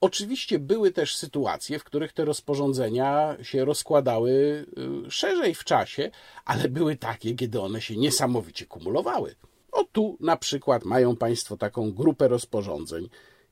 Oczywiście 0.00 0.58
były 0.58 0.90
też 0.90 1.16
sytuacje, 1.16 1.78
w 1.78 1.84
których 1.84 2.12
te 2.12 2.24
rozporządzenia 2.24 3.36
się 3.42 3.64
rozkładały 3.64 4.30
y, 5.06 5.10
szerzej 5.10 5.54
w 5.54 5.64
czasie, 5.64 6.10
ale 6.44 6.68
były 6.68 6.96
takie, 6.96 7.34
kiedy 7.34 7.60
one 7.60 7.80
się 7.80 7.96
niesamowicie 7.96 8.66
kumulowały. 8.66 9.34
O 9.72 9.84
tu 9.84 10.16
na 10.20 10.36
przykład 10.36 10.84
mają 10.84 11.16
Państwo 11.16 11.56
taką 11.56 11.92
grupę 11.92 12.28
rozporządzeń. 12.28 13.08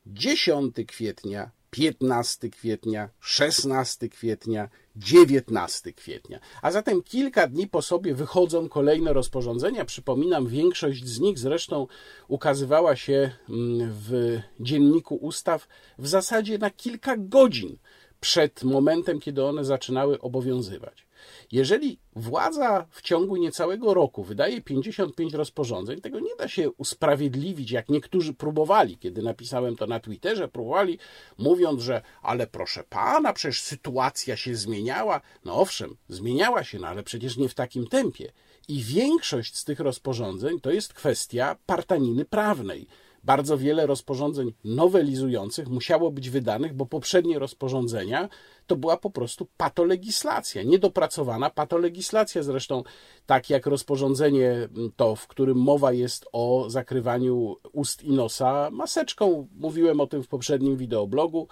10 0.06 0.76
kwietnia, 0.86 1.50
15 1.70 2.50
kwietnia, 2.50 3.08
16 3.20 4.08
kwietnia, 4.08 4.68
19 4.98 5.92
kwietnia. 5.92 6.40
A 6.62 6.70
zatem 6.70 7.02
kilka 7.02 7.46
dni 7.46 7.66
po 7.66 7.82
sobie 7.82 8.14
wychodzą 8.14 8.68
kolejne 8.68 9.12
rozporządzenia. 9.12 9.84
Przypominam, 9.84 10.46
większość 10.46 11.06
z 11.06 11.20
nich 11.20 11.38
zresztą 11.38 11.86
ukazywała 12.28 12.96
się 12.96 13.30
mm, 13.48 13.92
w 13.92 14.38
dzienniku 14.60 15.16
ustaw 15.16 15.68
w 15.98 16.08
zasadzie 16.08 16.58
na 16.58 16.70
kilka 16.70 17.16
godzin 17.16 17.78
przed 18.20 18.64
momentem, 18.64 19.20
kiedy 19.20 19.44
one 19.44 19.64
zaczynały 19.64 20.20
obowiązywać. 20.20 21.07
Jeżeli 21.52 21.98
władza 22.16 22.86
w 22.90 23.02
ciągu 23.02 23.36
niecałego 23.36 23.94
roku 23.94 24.24
wydaje 24.24 24.62
55 24.62 25.34
rozporządzeń, 25.34 26.00
tego 26.00 26.20
nie 26.20 26.36
da 26.38 26.48
się 26.48 26.70
usprawiedliwić, 26.70 27.70
jak 27.70 27.88
niektórzy 27.88 28.34
próbowali, 28.34 28.98
kiedy 28.98 29.22
napisałem 29.22 29.76
to 29.76 29.86
na 29.86 30.00
Twitterze, 30.00 30.48
próbowali 30.48 30.98
mówiąc, 31.38 31.82
że 31.82 32.02
ale 32.22 32.46
proszę 32.46 32.84
pana, 32.88 33.32
przecież 33.32 33.60
sytuacja 33.60 34.36
się 34.36 34.56
zmieniała. 34.56 35.20
No 35.44 35.54
owszem, 35.54 35.96
zmieniała 36.08 36.64
się, 36.64 36.78
no 36.78 36.88
ale 36.88 37.02
przecież 37.02 37.36
nie 37.36 37.48
w 37.48 37.54
takim 37.54 37.86
tempie. 37.86 38.32
I 38.68 38.82
większość 38.82 39.56
z 39.56 39.64
tych 39.64 39.80
rozporządzeń 39.80 40.60
to 40.60 40.70
jest 40.70 40.94
kwestia 40.94 41.56
partaniny 41.66 42.24
prawnej 42.24 42.86
bardzo 43.24 43.58
wiele 43.58 43.86
rozporządzeń 43.86 44.52
nowelizujących 44.64 45.68
musiało 45.68 46.10
być 46.10 46.30
wydanych, 46.30 46.74
bo 46.74 46.86
poprzednie 46.86 47.38
rozporządzenia 47.38 48.28
to 48.66 48.76
była 48.76 48.96
po 48.96 49.10
prostu 49.10 49.46
patolegislacja, 49.56 50.62
niedopracowana 50.62 51.50
patolegislacja. 51.50 52.42
Zresztą, 52.42 52.82
tak 53.26 53.50
jak 53.50 53.66
rozporządzenie 53.66 54.68
to, 54.96 55.16
w 55.16 55.26
którym 55.26 55.58
mowa 55.58 55.92
jest 55.92 56.26
o 56.32 56.64
zakrywaniu 56.68 57.56
ust 57.72 58.04
i 58.04 58.12
nosa 58.12 58.70
maseczką, 58.72 59.48
mówiłem 59.56 60.00
o 60.00 60.06
tym 60.06 60.22
w 60.22 60.28
poprzednim 60.28 60.76
wideoblogu. 60.76 61.48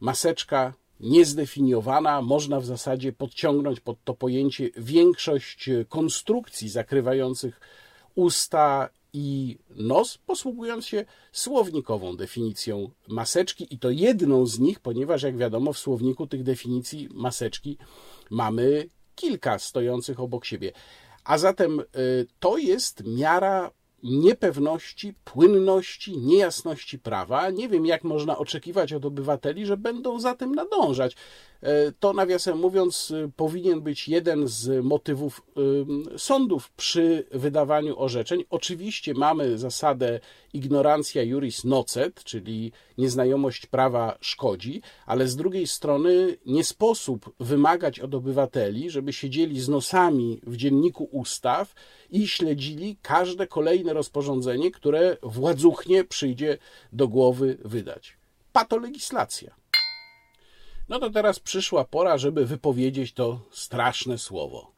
Maseczka 0.00 0.74
niezdefiniowana, 1.00 2.22
można 2.22 2.60
w 2.60 2.66
zasadzie 2.66 3.12
podciągnąć 3.12 3.80
pod 3.80 4.04
to 4.04 4.14
pojęcie 4.14 4.70
większość 4.76 5.70
konstrukcji 5.88 6.68
zakrywających 6.68 7.60
usta 8.14 8.88
i 9.12 9.58
nos, 9.70 10.18
posługując 10.18 10.86
się 10.86 11.04
słownikową 11.32 12.16
definicją 12.16 12.90
maseczki, 13.08 13.74
i 13.74 13.78
to 13.78 13.90
jedną 13.90 14.46
z 14.46 14.58
nich, 14.58 14.80
ponieważ, 14.80 15.22
jak 15.22 15.36
wiadomo, 15.36 15.72
w 15.72 15.78
słowniku 15.78 16.26
tych 16.26 16.42
definicji 16.42 17.08
maseczki 17.12 17.78
mamy 18.30 18.88
kilka 19.14 19.58
stojących 19.58 20.20
obok 20.20 20.44
siebie. 20.44 20.72
A 21.24 21.38
zatem 21.38 21.80
y, 21.80 21.84
to 22.40 22.58
jest 22.58 23.04
miara 23.06 23.70
niepewności, 24.02 25.14
płynności, 25.24 26.18
niejasności 26.18 26.98
prawa. 26.98 27.50
Nie 27.50 27.68
wiem, 27.68 27.86
jak 27.86 28.04
można 28.04 28.38
oczekiwać 28.38 28.92
od 28.92 29.04
obywateli, 29.04 29.66
że 29.66 29.76
będą 29.76 30.20
za 30.20 30.34
tym 30.34 30.54
nadążać. 30.54 31.16
E, 31.62 31.92
to, 31.92 32.12
nawiasem 32.12 32.58
mówiąc, 32.58 33.10
e, 33.10 33.30
powinien 33.36 33.80
być 33.80 34.08
jeden 34.08 34.48
z 34.48 34.84
motywów 34.84 35.42
e, 36.14 36.18
sądów 36.18 36.70
przy 36.70 37.26
wydawaniu 37.30 37.98
orzeczeń. 37.98 38.44
Oczywiście 38.50 39.14
mamy 39.14 39.58
zasadę 39.58 40.20
ignorancja 40.52 41.22
juris 41.22 41.64
nocet, 41.64 42.24
czyli 42.24 42.72
nieznajomość 42.98 43.66
prawa 43.66 44.18
szkodzi, 44.20 44.82
ale 45.06 45.28
z 45.28 45.36
drugiej 45.36 45.66
strony 45.66 46.36
nie 46.46 46.64
sposób 46.64 47.34
wymagać 47.40 48.00
od 48.00 48.14
obywateli, 48.14 48.90
żeby 48.90 49.12
siedzieli 49.12 49.60
z 49.60 49.68
nosami 49.68 50.40
w 50.46 50.56
dzienniku 50.56 51.04
ustaw 51.04 51.74
i 52.10 52.28
śledzili 52.28 52.96
każde 53.02 53.46
kolejne 53.46 53.92
rozporządzenie, 53.92 54.70
które 54.70 55.16
władzuchnie 55.22 56.04
przyjdzie 56.04 56.58
do 56.92 57.08
głowy 57.08 57.58
wydać. 57.64 58.16
Patolegislacja. 58.52 59.59
No 60.90 60.98
to 60.98 61.10
teraz 61.10 61.40
przyszła 61.40 61.84
pora, 61.84 62.18
żeby 62.18 62.46
wypowiedzieć 62.46 63.12
to 63.12 63.40
straszne 63.50 64.18
słowo. 64.18 64.72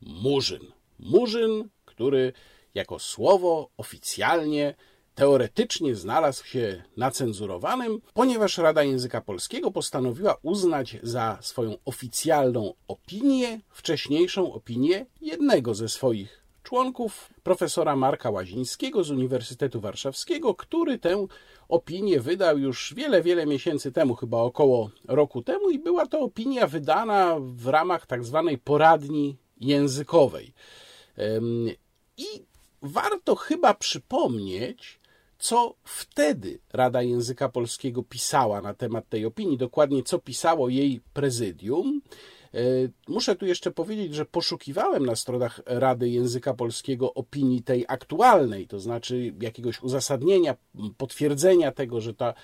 Murzyn. 0.00 0.72
Murzyn, 0.98 1.68
który 1.84 2.32
jako 2.74 2.98
słowo 2.98 3.70
oficjalnie, 3.76 4.74
teoretycznie 5.14 5.94
znalazł 5.94 6.44
się 6.44 6.82
na 6.96 7.10
cenzurowanym, 7.10 8.00
ponieważ 8.14 8.58
Rada 8.58 8.82
Języka 8.82 9.20
Polskiego 9.20 9.70
postanowiła 9.70 10.36
uznać 10.42 10.96
za 11.02 11.38
swoją 11.40 11.76
oficjalną 11.84 12.74
opinię 12.88 13.60
wcześniejszą 13.70 14.52
opinię 14.52 15.06
jednego 15.20 15.74
ze 15.74 15.88
swoich 15.88 16.43
członków, 16.64 17.30
profesora 17.42 17.96
Marka 17.96 18.30
Łazińskiego 18.30 19.04
z 19.04 19.10
Uniwersytetu 19.10 19.80
Warszawskiego, 19.80 20.54
który 20.54 20.98
tę 20.98 21.26
opinię 21.68 22.20
wydał 22.20 22.58
już 22.58 22.94
wiele, 22.96 23.22
wiele 23.22 23.46
miesięcy 23.46 23.92
temu, 23.92 24.14
chyba 24.14 24.38
około 24.38 24.90
roku 25.08 25.42
temu, 25.42 25.70
i 25.70 25.78
była 25.78 26.06
to 26.06 26.20
opinia 26.20 26.66
wydana 26.66 27.36
w 27.40 27.66
ramach 27.66 28.06
tak 28.06 28.24
zwanej 28.24 28.58
poradni 28.58 29.36
językowej. 29.60 30.52
I 32.16 32.26
warto 32.82 33.34
chyba 33.34 33.74
przypomnieć, 33.74 35.00
co 35.38 35.74
wtedy 35.84 36.58
Rada 36.72 37.02
Języka 37.02 37.48
Polskiego 37.48 38.02
pisała 38.02 38.60
na 38.60 38.74
temat 38.74 39.08
tej 39.08 39.26
opinii, 39.26 39.58
dokładnie 39.58 40.02
co 40.02 40.18
pisało 40.18 40.68
jej 40.68 41.00
prezydium. 41.12 42.00
E, 42.54 42.58
muszę 43.08 43.36
tu 43.36 43.46
jeszcze 43.46 43.70
powiedzieć, 43.70 44.14
że 44.14 44.24
poszukiwałem 44.24 45.06
na 45.06 45.16
stronach 45.16 45.60
Rady 45.66 46.08
Języka 46.08 46.54
Polskiego 46.54 47.14
opinii 47.14 47.62
tej 47.62 47.84
aktualnej, 47.88 48.66
to 48.66 48.80
znaczy 48.80 49.34
jakiegoś 49.40 49.82
uzasadnienia, 49.82 50.56
potwierdzenia 50.96 51.72
tego, 51.72 52.00
że 52.00 52.14
ta 52.14 52.34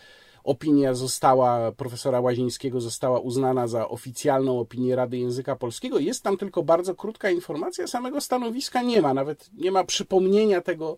opinia 0.44 0.94
została, 0.94 1.72
profesora 1.72 2.20
Łazińskiego 2.20 2.80
została 2.80 3.18
uznana 3.18 3.66
za 3.66 3.88
oficjalną 3.88 4.60
opinię 4.60 4.96
Rady 4.96 5.18
Języka 5.18 5.56
Polskiego. 5.56 5.98
Jest 5.98 6.22
tam 6.22 6.36
tylko 6.36 6.62
bardzo 6.62 6.94
krótka 6.94 7.30
informacja, 7.30 7.86
samego 7.86 8.20
stanowiska 8.20 8.82
nie 8.82 9.02
ma, 9.02 9.14
nawet 9.14 9.50
nie 9.52 9.70
ma 9.70 9.84
przypomnienia 9.84 10.60
tego, 10.60 10.96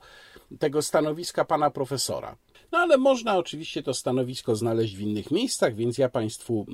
tego 0.59 0.83
stanowiska 0.83 1.45
pana 1.45 1.71
profesora. 1.71 2.37
No 2.73 2.79
ale 2.79 2.99
można 2.99 3.37
oczywiście 3.37 3.83
to 3.83 3.95
stanowisko 3.95 4.57
znaleźć 4.57 4.97
w 4.97 5.01
innych 5.01 5.31
miejscach, 5.31 5.75
więc 5.75 5.99
ja 5.99 6.09
Państwu 6.09 6.67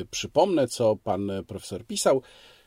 y, 0.00 0.06
przypomnę, 0.06 0.68
co 0.68 0.96
pan 0.96 1.30
profesor 1.46 1.86
pisał. 1.86 2.22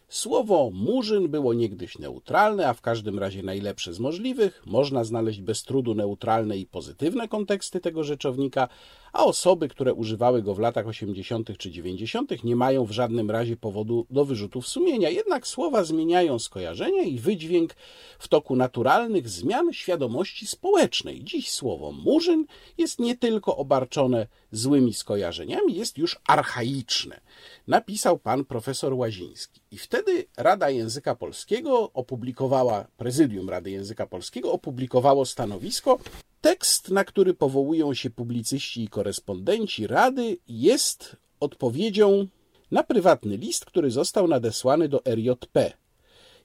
Słowo 0.09 0.69
murzyn 0.73 1.27
było 1.27 1.53
niegdyś 1.53 1.97
neutralne, 1.99 2.67
a 2.69 2.73
w 2.73 2.81
każdym 2.81 3.19
razie 3.19 3.43
najlepsze 3.43 3.93
z 3.93 3.99
możliwych. 3.99 4.63
Można 4.65 5.03
znaleźć 5.03 5.41
bez 5.41 5.63
trudu 5.63 5.95
neutralne 5.95 6.57
i 6.57 6.65
pozytywne 6.65 7.27
konteksty 7.27 7.79
tego 7.79 8.03
rzeczownika, 8.03 8.67
a 9.15 9.25
osoby, 9.25 9.67
które 9.67 9.93
używały 9.93 10.43
go 10.43 10.53
w 10.53 10.59
latach 10.59 10.87
80. 10.87 11.57
czy 11.57 11.71
90., 11.71 12.43
nie 12.43 12.55
mają 12.55 12.85
w 12.85 12.91
żadnym 12.91 13.31
razie 13.31 13.57
powodu 13.57 14.05
do 14.09 14.25
wyrzutów 14.25 14.67
sumienia. 14.67 15.09
Jednak 15.09 15.47
słowa 15.47 15.83
zmieniają 15.83 16.39
skojarzenia 16.39 17.03
i 17.03 17.19
wydźwięk 17.19 17.73
w 18.19 18.27
toku 18.27 18.55
naturalnych 18.55 19.29
zmian 19.29 19.73
świadomości 19.73 20.47
społecznej. 20.47 21.23
Dziś 21.23 21.51
słowo 21.51 21.91
murzyn 21.91 22.45
jest 22.77 22.99
nie 22.99 23.17
tylko 23.17 23.57
obarczone 23.57 24.27
złymi 24.51 24.93
skojarzeniami, 24.93 25.75
jest 25.75 25.97
już 25.97 26.19
archaiczne. 26.27 27.21
Napisał 27.67 28.19
pan 28.19 28.45
profesor 28.45 28.93
Łaziński. 28.93 29.61
I 29.71 29.77
wtedy 29.77 30.25
Rada 30.37 30.69
Języka 30.69 31.15
Polskiego 31.15 31.91
opublikowała, 31.93 32.87
prezydium 32.97 33.49
Rady 33.49 33.71
Języka 33.71 34.07
Polskiego 34.07 34.51
opublikowało 34.51 35.25
stanowisko, 35.25 35.99
Tekst, 36.45 36.89
na 36.89 37.03
który 37.03 37.33
powołują 37.33 37.93
się 37.93 38.09
publicyści 38.09 38.83
i 38.83 38.87
korespondenci 38.87 39.87
Rady, 39.87 40.37
jest 40.47 41.15
odpowiedzią 41.39 42.27
na 42.71 42.83
prywatny 42.83 43.37
list, 43.37 43.65
który 43.65 43.91
został 43.91 44.27
nadesłany 44.27 44.89
do 44.89 45.01
RJP. 45.05 45.73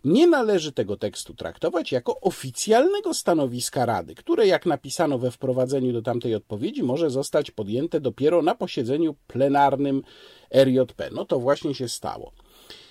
Nie 0.04 0.26
należy 0.26 0.73
tego 0.73 0.97
tekstu 0.97 1.35
traktować 1.35 1.92
jako 1.92 2.21
oficjalnego 2.21 3.14
stanowiska 3.14 3.87
Rady, 3.87 4.14
które, 4.14 4.47
jak 4.47 4.66
napisano 4.66 5.19
we 5.19 5.30
wprowadzeniu 5.30 5.92
do 5.92 6.02
tamtej 6.02 6.35
odpowiedzi, 6.35 6.83
może 6.83 7.11
zostać 7.11 7.50
podjęte 7.50 8.00
dopiero 8.00 8.42
na 8.42 8.54
posiedzeniu 8.54 9.14
plenarnym 9.26 10.02
RJP. 10.54 11.11
No 11.12 11.25
to 11.25 11.40
właśnie 11.40 11.75
się 11.75 11.88
stało. 11.88 12.33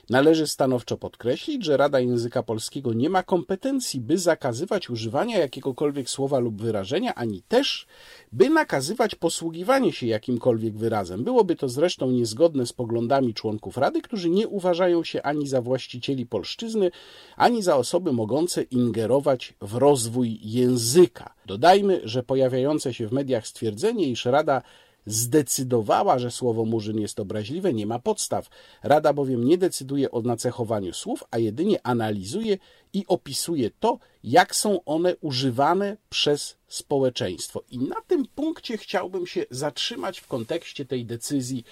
Należy 0.10 0.48
stanowczo 0.48 0.98
podkreślić, 0.98 1.66
że 1.66 1.78
Rada 1.78 2.00
Języka 2.00 2.44
Polskiego 2.44 2.94
nie 2.94 3.10
ma 3.10 3.24
kompetencji, 3.24 4.00
by 4.00 4.18
zakazywać 4.18 4.90
używania 4.90 5.38
jakiegokolwiek 5.38 6.10
słowa 6.10 6.40
lub 6.40 6.62
wyrażenia, 6.62 7.16
ani 7.16 7.42
też, 7.42 7.88
by 8.32 8.50
nakazywać 8.50 9.16
posługiwanie 9.16 9.94
się 9.94 10.08
jakimkolwiek 10.08 10.78
wyrazem. 10.78 11.24
Byłoby 11.24 11.56
to 11.56 11.70
zresztą 11.70 12.12
niezgodne 12.12 12.66
z 12.66 12.74
poglądami 12.74 13.34
członków 13.34 13.78
Rady, 13.78 14.02
którzy 14.02 14.30
nie 14.30 14.48
uważają 14.48 15.04
się 15.04 15.22
ani 15.22 15.48
za 15.48 15.62
właścicieli 15.62 16.26
polszczyzny, 16.26 16.92
ani 17.38 17.64
za 17.64 17.76
osoby 17.76 18.14
mogące 18.14 18.62
ingerować 18.62 19.54
w 19.62 19.76
rozwój 19.76 20.40
języka. 20.42 21.34
Dodajmy, 21.46 22.02
że 22.04 22.24
pojawiające 22.24 22.94
się 22.94 23.08
w 23.08 23.12
mediach 23.12 23.48
stwierdzenie, 23.48 24.08
iż 24.08 24.26
Rada 24.26 24.62
zdecydowała, 25.10 26.20
że 26.20 26.32
słowo 26.32 26.66
murzyn 26.66 27.00
jest 27.00 27.20
obraźliwe, 27.20 27.74
nie 27.74 27.86
ma 27.86 28.00
podstaw. 28.00 28.50
Rada 28.84 29.14
bowiem 29.14 29.44
nie 29.44 29.58
decyduje 29.58 30.12
o 30.12 30.22
nacechowaniu 30.22 30.94
słów, 30.94 31.24
a 31.32 31.38
jedynie 31.38 31.80
analizuje 31.84 32.58
i 32.94 33.06
opisuje 33.08 33.72
to, 33.80 34.00
jak 34.24 34.56
są 34.56 34.84
one 34.84 35.16
używane 35.16 35.98
przez 36.10 36.58
społeczeństwo. 36.68 37.64
I 37.72 37.80
na 37.80 38.02
tym 38.08 38.26
punkcie 38.36 38.78
chciałbym 38.78 39.28
się 39.28 39.46
zatrzymać 39.52 40.20
w 40.20 40.28
kontekście 40.28 40.86
tej 40.86 41.06
decyzji 41.06 41.64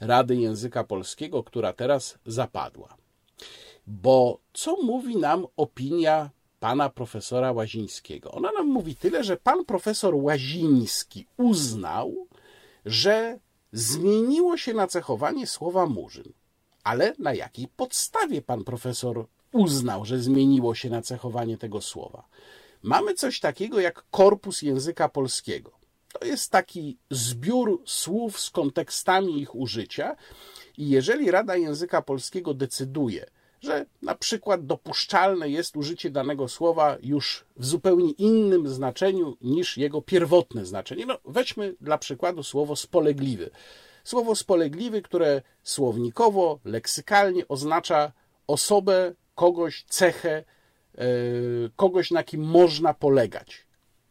Rady 0.00 0.36
Języka 0.36 0.84
Polskiego, 0.84 1.44
która 1.44 1.72
teraz 1.72 2.18
zapadła. 2.26 2.96
Bo 3.86 4.40
co 4.52 4.76
mówi 4.82 5.16
nam 5.16 5.46
opinia 5.56 6.30
pana 6.60 6.90
profesora 6.90 7.52
Łazińskiego? 7.52 8.30
Ona 8.30 8.52
nam 8.52 8.66
mówi 8.66 8.96
tyle, 8.96 9.24
że 9.24 9.36
pan 9.36 9.64
profesor 9.64 10.14
Łaziński 10.14 11.26
uznał, 11.36 12.26
że 12.84 13.38
zmieniło 13.72 14.56
się 14.56 14.74
nacechowanie 14.74 15.46
słowa 15.46 15.86
murzyn. 15.86 16.32
Ale 16.84 17.14
na 17.18 17.34
jakiej 17.34 17.68
podstawie 17.68 18.42
pan 18.42 18.64
profesor 18.64 19.26
uznał, 19.52 20.04
że 20.04 20.18
zmieniło 20.18 20.74
się 20.74 20.90
nacechowanie 20.90 21.58
tego 21.58 21.80
słowa? 21.80 22.28
Mamy 22.82 23.14
coś 23.14 23.40
takiego 23.40 23.80
jak 23.80 24.04
korpus 24.10 24.62
języka 24.62 25.08
polskiego. 25.08 25.70
To 26.12 26.24
jest 26.24 26.50
taki 26.50 26.96
zbiór 27.10 27.82
słów 27.86 28.40
z 28.40 28.50
kontekstami 28.50 29.40
ich 29.40 29.54
użycia, 29.54 30.16
i 30.78 30.88
jeżeli 30.88 31.30
Rada 31.30 31.56
Języka 31.56 32.02
Polskiego 32.02 32.54
decyduje, 32.54 33.26
że 33.60 33.86
na 34.02 34.14
przykład 34.14 34.66
dopuszczalne 34.66 35.48
jest 35.48 35.76
użycie 35.76 36.10
danego 36.10 36.48
słowa 36.48 36.96
już 37.02 37.44
w 37.56 37.66
zupełnie 37.66 38.10
innym 38.10 38.68
znaczeniu 38.68 39.36
niż 39.40 39.76
jego 39.76 40.02
pierwotne 40.02 40.66
znaczenie. 40.66 41.06
No, 41.06 41.18
weźmy 41.24 41.74
dla 41.80 41.98
przykładu 41.98 42.42
słowo 42.42 42.76
spolegliwy. 42.76 43.50
Słowo 44.04 44.34
spolegliwy, 44.34 45.02
które 45.02 45.42
słownikowo, 45.62 46.58
leksykalnie 46.64 47.48
oznacza 47.48 48.12
osobę, 48.46 49.14
kogoś, 49.34 49.84
cechę, 49.88 50.44
e, 50.98 51.04
kogoś, 51.76 52.10
na 52.10 52.22
kim 52.22 52.42
można 52.42 52.94
polegać, 52.94 53.66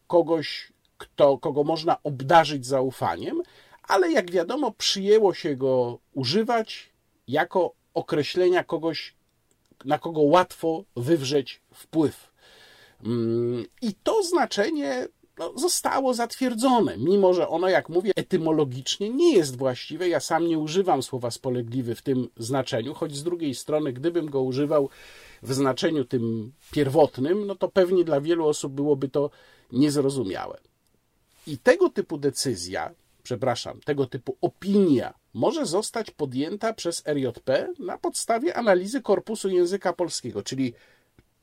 kogoś, 0.08 0.74
kto, 0.98 1.38
kogo 1.38 1.64
można 1.64 2.04
obdarzyć 2.04 2.66
zaufaniem, 2.66 3.42
ale 3.84 4.12
jak 4.12 4.32
wiadomo, 4.32 4.72
przyjęło 4.72 5.34
się 5.34 5.56
go 5.56 6.00
używać 6.14 6.90
jako 7.28 7.74
określenia 7.94 8.64
kogoś, 8.64 9.16
na 9.86 10.00
kogo 10.00 10.22
łatwo 10.22 10.84
wywrzeć 10.96 11.62
wpływ. 11.74 12.30
Mm, 13.06 13.66
I 13.82 13.94
to 14.04 14.24
znaczenie 14.24 15.08
no, 15.40 15.54
zostało 15.56 16.14
zatwierdzone, 16.14 16.98
mimo 16.98 17.34
że 17.34 17.50
ono, 17.50 17.70
jak 17.70 17.90
mówię, 17.90 18.12
etymologicznie 18.16 19.10
nie 19.10 19.34
jest 19.34 19.58
właściwe. 19.58 20.10
Ja 20.10 20.20
sam 20.20 20.48
nie 20.48 20.60
używam 20.60 21.04
słowa 21.04 21.32
spolegliwy 21.32 21.96
w 21.96 22.02
tym 22.02 22.30
znaczeniu, 22.38 22.94
choć 22.94 23.16
z 23.16 23.24
drugiej 23.24 23.56
strony, 23.56 23.94
gdybym 23.94 24.30
go 24.30 24.42
używał 24.42 24.90
w 25.42 25.54
znaczeniu 25.54 26.06
tym 26.06 26.52
pierwotnym, 26.72 27.48
no 27.48 27.56
to 27.56 27.68
pewnie 27.68 28.04
dla 28.04 28.22
wielu 28.22 28.48
osób 28.48 28.74
byłoby 28.74 29.10
to 29.10 29.30
niezrozumiałe. 29.72 30.60
I 31.48 31.58
tego 31.58 31.90
typu 31.90 32.18
decyzja, 32.18 32.92
przepraszam, 33.24 33.80
tego 33.82 34.06
typu 34.06 34.38
opinia 34.42 35.14
może 35.34 35.66
zostać 35.66 36.12
podjęta 36.12 36.74
przez 36.74 37.04
RJP 37.08 37.74
na 37.80 37.98
podstawie 37.98 38.58
analizy 38.58 39.02
korpusu 39.02 39.50
języka 39.50 39.94
polskiego, 39.94 40.44
czyli 40.44 40.74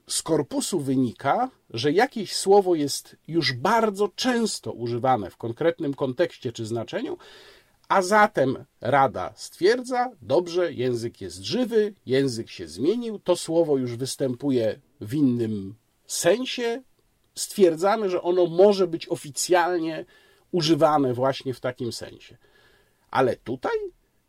z 0.09 0.23
korpusu 0.23 0.81
wynika, 0.81 1.51
że 1.71 1.93
jakieś 1.93 2.37
słowo 2.37 2.75
jest 2.75 3.17
już 3.29 3.53
bardzo 3.53 4.09
często 4.09 4.73
używane 4.73 5.31
w 5.31 5.37
konkretnym 5.37 5.95
kontekście 5.95 6.53
czy 6.53 6.67
znaczeniu, 6.67 7.19
a 7.89 8.03
zatem 8.03 8.65
Rada 8.81 9.33
stwierdza, 9.37 10.11
dobrze, 10.23 10.73
język 10.73 11.21
jest 11.21 11.43
żywy, 11.43 11.95
język 12.07 12.51
się 12.51 12.69
zmienił, 12.69 13.19
to 13.19 13.37
słowo 13.37 13.77
już 13.77 13.97
występuje 13.97 14.81
w 15.01 15.15
innym 15.15 15.75
sensie, 16.07 16.83
stwierdzamy, 17.35 18.11
że 18.11 18.23
ono 18.23 18.47
może 18.47 18.87
być 18.87 19.09
oficjalnie 19.09 20.05
używane 20.53 21.15
właśnie 21.15 21.55
w 21.55 21.61
takim 21.61 21.93
sensie. 21.93 22.37
Ale 23.11 23.37
tutaj, 23.37 23.79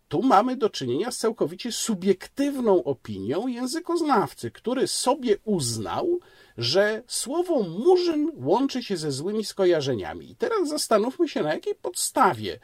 tu 0.08 0.22
mamy 0.22 0.56
do 0.56 0.70
czynienia 0.70 1.12
z 1.12 1.18
całkowicie 1.18 1.72
subiektywną 1.72 2.84
opinią 2.84 3.48
językoznawcy, 3.48 4.52
który 4.52 4.88
sobie 4.88 5.38
uznał, 5.44 6.20
że 6.58 7.04
słowo 7.08 7.64
murzyn 7.64 8.32
łączy 8.36 8.84
się 8.84 8.98
ze 8.98 9.12
złymi 9.12 9.46
skojarzeniami. 9.46 10.32
I 10.32 10.36
teraz 10.36 10.70
zastanówmy 10.70 11.28
się, 11.30 11.44
na 11.44 11.54
jakiej 11.54 11.76
podstawie 11.76 12.60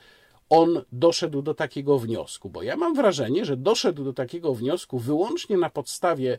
on 0.49 0.81
doszedł 0.91 1.41
do 1.41 1.53
takiego 1.53 1.99
wniosku, 1.99 2.49
bo 2.49 2.63
ja 2.63 2.75
mam 2.75 2.93
wrażenie, 2.93 3.45
że 3.45 3.57
doszedł 3.57 4.03
do 4.03 4.13
takiego 4.13 4.53
wniosku 4.53 4.99
wyłącznie 4.99 5.57
na 5.57 5.69
podstawie 5.69 6.37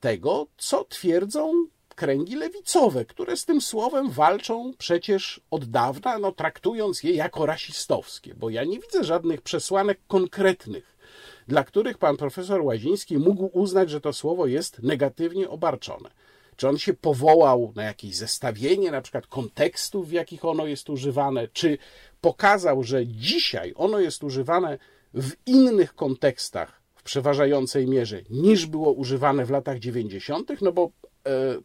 tego, 0.00 0.46
co 0.56 0.84
twierdzą 0.84 1.66
kręgi 2.00 2.36
lewicowe, 2.36 3.04
które 3.04 3.36
z 3.36 3.44
tym 3.44 3.60
słowem 3.60 4.10
walczą 4.10 4.72
przecież 4.78 5.40
od 5.50 5.64
dawna, 5.64 6.18
no, 6.18 6.32
traktując 6.32 7.02
je 7.02 7.12
jako 7.12 7.46
rasistowskie, 7.46 8.34
bo 8.34 8.50
ja 8.50 8.64
nie 8.64 8.78
widzę 8.78 9.04
żadnych 9.04 9.42
przesłanek 9.42 10.00
konkretnych, 10.08 10.96
dla 11.48 11.64
których 11.64 11.98
pan 11.98 12.16
profesor 12.16 12.62
Łaziński 12.62 13.18
mógł 13.18 13.50
uznać, 13.52 13.90
że 13.90 14.00
to 14.00 14.12
słowo 14.12 14.46
jest 14.46 14.82
negatywnie 14.82 15.50
obarczone. 15.50 16.10
Czy 16.56 16.68
on 16.68 16.78
się 16.78 16.94
powołał 16.94 17.72
na 17.76 17.82
jakieś 17.82 18.16
zestawienie, 18.16 18.90
na 18.90 19.00
przykład 19.00 19.26
kontekstów, 19.26 20.08
w 20.08 20.12
jakich 20.12 20.44
ono 20.44 20.66
jest 20.66 20.90
używane, 20.90 21.48
czy 21.48 21.78
pokazał, 22.20 22.82
że 22.82 23.06
dzisiaj 23.06 23.72
ono 23.76 23.98
jest 23.98 24.24
używane 24.24 24.78
w 25.14 25.32
innych 25.46 25.94
kontekstach 25.94 26.80
w 26.94 27.02
przeważającej 27.02 27.86
mierze 27.86 28.22
niż 28.30 28.66
było 28.66 28.92
używane 28.92 29.46
w 29.46 29.50
latach 29.50 29.78
90., 29.78 30.50
no 30.60 30.72
bo 30.72 30.90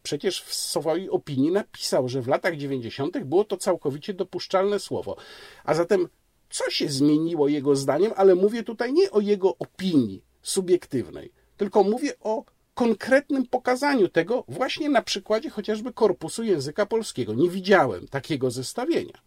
przecież 0.02 0.42
w 0.42 0.54
swojej 0.54 1.10
opinii 1.10 1.50
napisał, 1.50 2.08
że 2.08 2.22
w 2.22 2.28
latach 2.28 2.56
90. 2.56 3.18
było 3.18 3.44
to 3.44 3.56
całkowicie 3.56 4.14
dopuszczalne 4.14 4.78
słowo. 4.78 5.16
A 5.64 5.74
zatem 5.74 6.08
co 6.50 6.70
się 6.70 6.88
zmieniło 6.88 7.48
jego 7.48 7.76
zdaniem, 7.76 8.12
ale 8.16 8.34
mówię 8.34 8.62
tutaj 8.62 8.92
nie 8.92 9.10
o 9.10 9.20
jego 9.20 9.56
opinii 9.58 10.22
subiektywnej, 10.42 11.32
tylko 11.56 11.84
mówię 11.84 12.12
o 12.20 12.44
konkretnym 12.74 13.46
pokazaniu 13.46 14.08
tego 14.08 14.44
właśnie 14.48 14.88
na 14.88 15.02
przykładzie 15.02 15.50
chociażby 15.50 15.92
korpusu 15.92 16.44
języka 16.44 16.86
polskiego. 16.86 17.34
Nie 17.34 17.50
widziałem 17.50 18.08
takiego 18.08 18.50
zestawienia. 18.50 19.20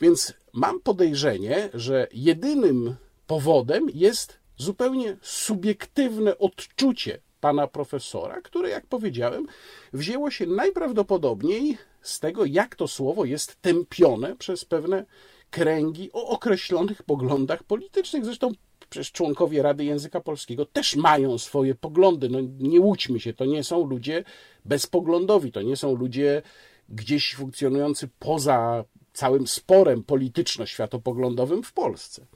Więc 0.00 0.34
mam 0.52 0.80
podejrzenie, 0.80 1.70
że 1.74 2.06
jedynym 2.12 2.94
powodem 3.26 3.86
jest 3.94 4.38
zupełnie 4.56 5.16
subiektywne 5.22 6.38
odczucie 6.38 7.20
pana 7.42 7.66
profesora, 7.66 8.40
które, 8.40 8.68
jak 8.68 8.86
powiedziałem, 8.86 9.46
wzięło 9.92 10.30
się 10.30 10.46
najprawdopodobniej 10.46 11.78
z 12.02 12.20
tego, 12.20 12.44
jak 12.44 12.76
to 12.76 12.88
słowo 12.88 13.24
jest 13.24 13.56
tępione 13.62 14.36
przez 14.36 14.64
pewne 14.64 15.04
kręgi 15.50 16.10
o 16.12 16.28
określonych 16.28 17.02
poglądach 17.02 17.62
politycznych. 17.62 18.24
Zresztą 18.24 18.52
przecież 18.90 19.12
członkowie 19.12 19.62
Rady 19.62 19.84
Języka 19.84 20.20
Polskiego 20.20 20.66
też 20.66 20.96
mają 20.96 21.38
swoje 21.38 21.74
poglądy. 21.74 22.28
No 22.28 22.38
nie 22.58 22.80
łudźmy 22.80 23.20
się, 23.20 23.32
to 23.32 23.44
nie 23.44 23.64
są 23.64 23.86
ludzie 23.86 24.24
bezpoglądowi, 24.64 25.52
to 25.52 25.62
nie 25.62 25.76
są 25.76 25.96
ludzie 25.96 26.42
gdzieś 26.88 27.34
funkcjonujący 27.34 28.08
poza 28.18 28.84
całym 29.12 29.46
sporem 29.46 30.04
polityczno-światopoglądowym 30.04 31.62
w 31.62 31.72
Polsce. 31.72 32.26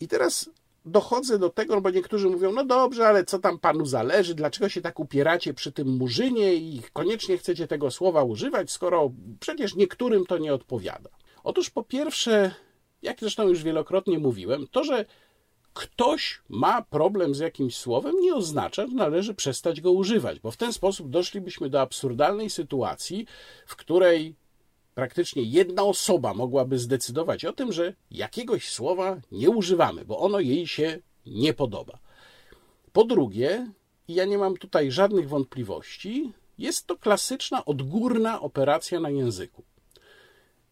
I 0.00 0.08
teraz 0.08 0.50
dochodzę 0.84 1.38
do 1.38 1.50
tego, 1.50 1.80
bo 1.80 1.90
niektórzy 1.90 2.28
mówią, 2.28 2.52
no 2.52 2.64
dobrze, 2.64 3.08
ale 3.08 3.24
co 3.24 3.38
tam 3.38 3.58
panu 3.58 3.86
zależy, 3.86 4.34
dlaczego 4.34 4.68
się 4.68 4.80
tak 4.80 5.00
upieracie 5.00 5.54
przy 5.54 5.72
tym 5.72 5.88
murzynie 5.88 6.54
i 6.54 6.82
koniecznie 6.92 7.38
chcecie 7.38 7.66
tego 7.66 7.90
słowa 7.90 8.22
używać, 8.22 8.70
skoro 8.70 9.10
przecież 9.40 9.74
niektórym 9.74 10.26
to 10.26 10.38
nie 10.38 10.54
odpowiada. 10.54 11.10
Otóż 11.44 11.70
po 11.70 11.82
pierwsze, 11.82 12.54
jak 13.02 13.20
zresztą 13.20 13.48
już 13.48 13.62
wielokrotnie 13.62 14.18
mówiłem, 14.18 14.66
to, 14.70 14.84
że 14.84 15.04
ktoś 15.74 16.40
ma 16.48 16.82
problem 16.82 17.34
z 17.34 17.38
jakimś 17.38 17.76
słowem, 17.76 18.20
nie 18.20 18.34
oznacza, 18.34 18.86
że 18.86 18.94
należy 18.94 19.34
przestać 19.34 19.80
go 19.80 19.92
używać, 19.92 20.40
bo 20.40 20.50
w 20.50 20.56
ten 20.56 20.72
sposób 20.72 21.10
doszlibyśmy 21.10 21.70
do 21.70 21.80
absurdalnej 21.80 22.50
sytuacji, 22.50 23.26
w 23.66 23.76
której 23.76 24.34
praktycznie 24.94 25.42
jedna 25.42 25.82
osoba 25.82 26.34
mogłaby 26.34 26.78
zdecydować 26.78 27.44
o 27.44 27.52
tym, 27.52 27.72
że 27.72 27.94
jakiegoś 28.10 28.68
słowa 28.68 29.20
nie 29.32 29.50
używamy, 29.50 30.04
bo 30.04 30.18
ono 30.18 30.40
jej 30.40 30.66
się 30.66 30.98
nie 31.26 31.54
podoba. 31.54 31.98
Po 32.92 33.04
drugie, 33.04 33.70
i 34.08 34.14
ja 34.14 34.24
nie 34.24 34.38
mam 34.38 34.56
tutaj 34.56 34.90
żadnych 34.90 35.28
wątpliwości, 35.28 36.32
jest 36.58 36.86
to 36.86 36.96
klasyczna 36.96 37.64
odgórna 37.64 38.40
operacja 38.40 39.00
na 39.00 39.10
języku. 39.10 39.64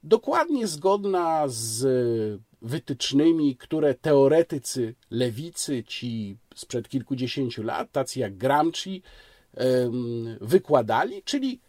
Dokładnie 0.02 0.66
zgodna 0.66 1.44
z 1.46 1.86
wytycznymi, 2.62 3.56
które 3.56 3.94
teoretycy 3.94 4.94
lewicy, 5.10 5.84
ci 5.84 6.36
sprzed 6.54 6.88
kilkudziesięciu 6.88 7.62
lat, 7.62 7.92
tacy 7.92 8.20
jak 8.20 8.36
Gramsci, 8.36 9.02
wykładali, 10.40 11.22
czyli 11.22 11.60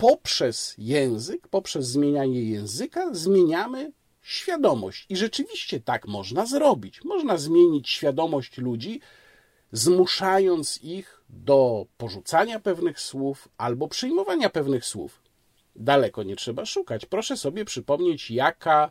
poprzez 0.00 0.74
język, 0.78 1.48
poprzez 1.48 1.86
zmienianie 1.86 2.42
języka 2.42 3.14
zmieniamy 3.14 3.92
świadomość. 4.22 5.06
I 5.08 5.16
rzeczywiście 5.16 5.80
tak 5.80 6.08
można 6.08 6.46
zrobić. 6.46 7.04
Można 7.04 7.36
zmienić 7.36 7.88
świadomość 7.88 8.58
ludzi, 8.58 9.00
zmuszając 9.72 10.82
ich 10.82 11.20
do 11.28 11.86
porzucania 11.96 12.60
pewnych 12.60 13.00
słów 13.00 13.48
albo 13.56 13.88
przyjmowania 13.88 14.50
pewnych 14.50 14.84
słów. 14.84 15.22
Daleko 15.76 16.22
nie 16.22 16.36
trzeba 16.36 16.66
szukać. 16.66 17.06
Proszę 17.06 17.36
sobie 17.36 17.64
przypomnieć, 17.64 18.30
jaka 18.30 18.90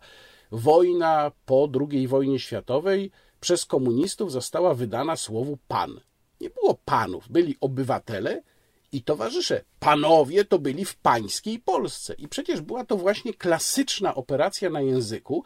wojna 0.51 1.31
po 1.45 1.69
II 1.91 2.07
wojnie 2.07 2.39
światowej 2.39 3.11
przez 3.39 3.65
komunistów 3.65 4.31
została 4.31 4.73
wydana 4.73 5.15
słowu 5.15 5.57
pan. 5.67 6.01
Nie 6.41 6.49
było 6.49 6.79
panów, 6.85 7.29
byli 7.29 7.57
obywatele 7.61 8.43
i 8.91 9.03
towarzysze. 9.03 9.63
Panowie 9.79 10.45
to 10.45 10.59
byli 10.59 10.85
w 10.85 10.95
pańskiej 10.95 11.59
Polsce. 11.59 12.13
I 12.13 12.27
przecież 12.27 12.61
była 12.61 12.85
to 12.85 12.97
właśnie 12.97 13.33
klasyczna 13.33 14.15
operacja 14.15 14.69
na 14.69 14.81
języku, 14.81 15.43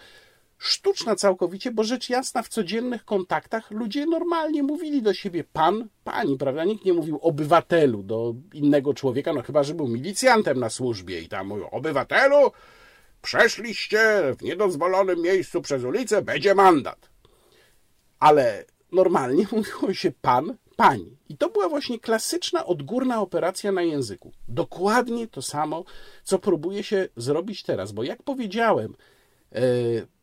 sztuczna 0.57 1.15
całkowicie, 1.15 1.71
bo 1.71 1.83
rzecz 1.83 2.09
jasna 2.09 2.43
w 2.43 2.47
codziennych 2.47 3.05
kontaktach 3.05 3.71
ludzie 3.71 4.05
normalnie 4.05 4.63
mówili 4.63 5.01
do 5.01 5.13
siebie 5.13 5.43
pan, 5.43 5.87
pani, 6.03 6.37
prawda? 6.37 6.63
Nikt 6.63 6.85
nie 6.85 6.93
mówił 6.93 7.19
obywatelu 7.21 8.03
do 8.03 8.35
innego 8.53 8.93
człowieka, 8.93 9.33
no 9.33 9.41
chyba, 9.41 9.63
że 9.63 9.73
był 9.73 9.87
milicjantem 9.87 10.59
na 10.59 10.69
służbie 10.69 11.21
i 11.21 11.29
tam 11.29 11.47
mówił 11.47 11.67
obywatelu, 11.71 12.51
przeszliście 13.21 14.21
w 14.39 14.41
niedozwolonym 14.41 15.21
miejscu 15.21 15.61
przez 15.61 15.83
ulicę, 15.83 16.21
będzie 16.21 16.55
mandat. 16.55 17.09
Ale 18.19 18.65
normalnie 18.91 19.47
mówiło 19.51 19.93
się 19.93 20.11
pan, 20.21 20.57
pani. 20.83 21.17
I 21.29 21.37
to 21.37 21.49
była 21.49 21.69
właśnie 21.69 21.99
klasyczna, 21.99 22.65
odgórna 22.65 23.21
operacja 23.21 23.71
na 23.71 23.81
języku. 23.81 24.31
Dokładnie 24.47 25.27
to 25.27 25.41
samo, 25.41 25.83
co 26.23 26.39
próbuje 26.39 26.83
się 26.83 27.09
zrobić 27.17 27.63
teraz, 27.63 27.91
bo 27.91 28.03
jak 28.03 28.23
powiedziałem, 28.23 28.95
e, 29.51 29.61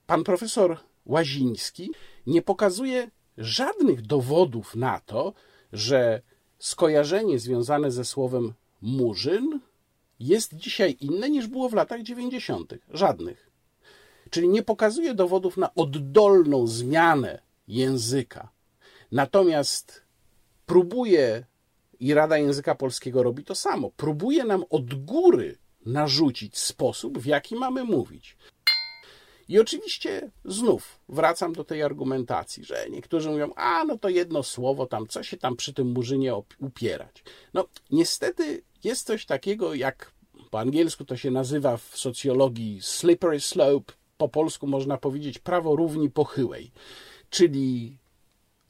pan 0.07 0.25
profesor 0.25 0.77
Łaziński 1.07 1.91
nie 2.27 2.43
pokazuje 2.43 3.11
żadnych 3.39 4.03
dowodów 4.03 4.77
na 4.77 5.01
to, 5.01 5.33
że 5.73 6.23
skojarzenie 6.59 7.39
związane 7.39 7.91
ze 7.91 8.05
słowem 8.05 8.53
murzyn 8.83 9.61
jest 10.21 10.55
dzisiaj 10.55 10.97
inne 11.01 11.31
niż 11.31 11.47
było 11.47 11.69
w 11.69 11.75
latach 11.75 12.03
90. 12.03 12.75
Żadnych. 12.91 13.51
Czyli 14.31 14.49
nie 14.49 14.63
pokazuje 14.63 15.15
dowodów 15.15 15.57
na 15.57 15.75
oddolną 15.75 16.67
zmianę 16.67 17.43
języka. 17.69 18.49
Natomiast 19.13 20.10
próbuje, 20.71 21.45
i 22.01 22.15
Rada 22.15 22.39
Języka 22.39 22.75
Polskiego 22.75 23.23
robi 23.23 23.45
to 23.45 23.55
samo, 23.55 23.91
próbuje 23.97 24.45
nam 24.45 24.65
od 24.71 24.95
góry 24.95 25.59
narzucić 25.87 26.59
sposób, 26.59 27.19
w 27.19 27.27
jaki 27.27 27.55
mamy 27.55 27.85
mówić. 27.85 28.37
I 29.49 29.59
oczywiście 29.59 30.31
znów 30.45 31.01
wracam 31.09 31.53
do 31.53 31.65
tej 31.65 31.83
argumentacji, 31.83 32.65
że 32.65 32.87
niektórzy 32.91 33.31
mówią, 33.31 33.51
a 33.57 33.85
no 33.85 33.99
to 33.99 34.09
jedno 34.09 34.43
słowo 34.43 34.87
tam, 34.87 35.07
co 35.07 35.23
się 35.23 35.37
tam 35.37 35.57
przy 35.57 35.75
tym 35.75 35.93
murzynie 35.93 36.35
upierać. 36.59 37.25
No 37.55 37.65
niestety 37.91 38.63
jest 38.85 39.07
coś 39.07 39.27
takiego 39.27 39.75
jak, 39.75 40.13
po 40.51 40.61
angielsku 40.61 41.05
to 41.05 41.17
się 41.17 41.31
nazywa 41.31 41.77
w 41.77 41.99
socjologii 41.99 42.83
slippery 42.83 43.41
slope, 43.41 43.93
po 44.19 44.29
polsku 44.29 44.67
można 44.67 44.97
powiedzieć 44.97 45.39
prawo 45.39 45.77
równi 45.77 46.11
pochyłej, 46.11 46.71
czyli 47.31 47.99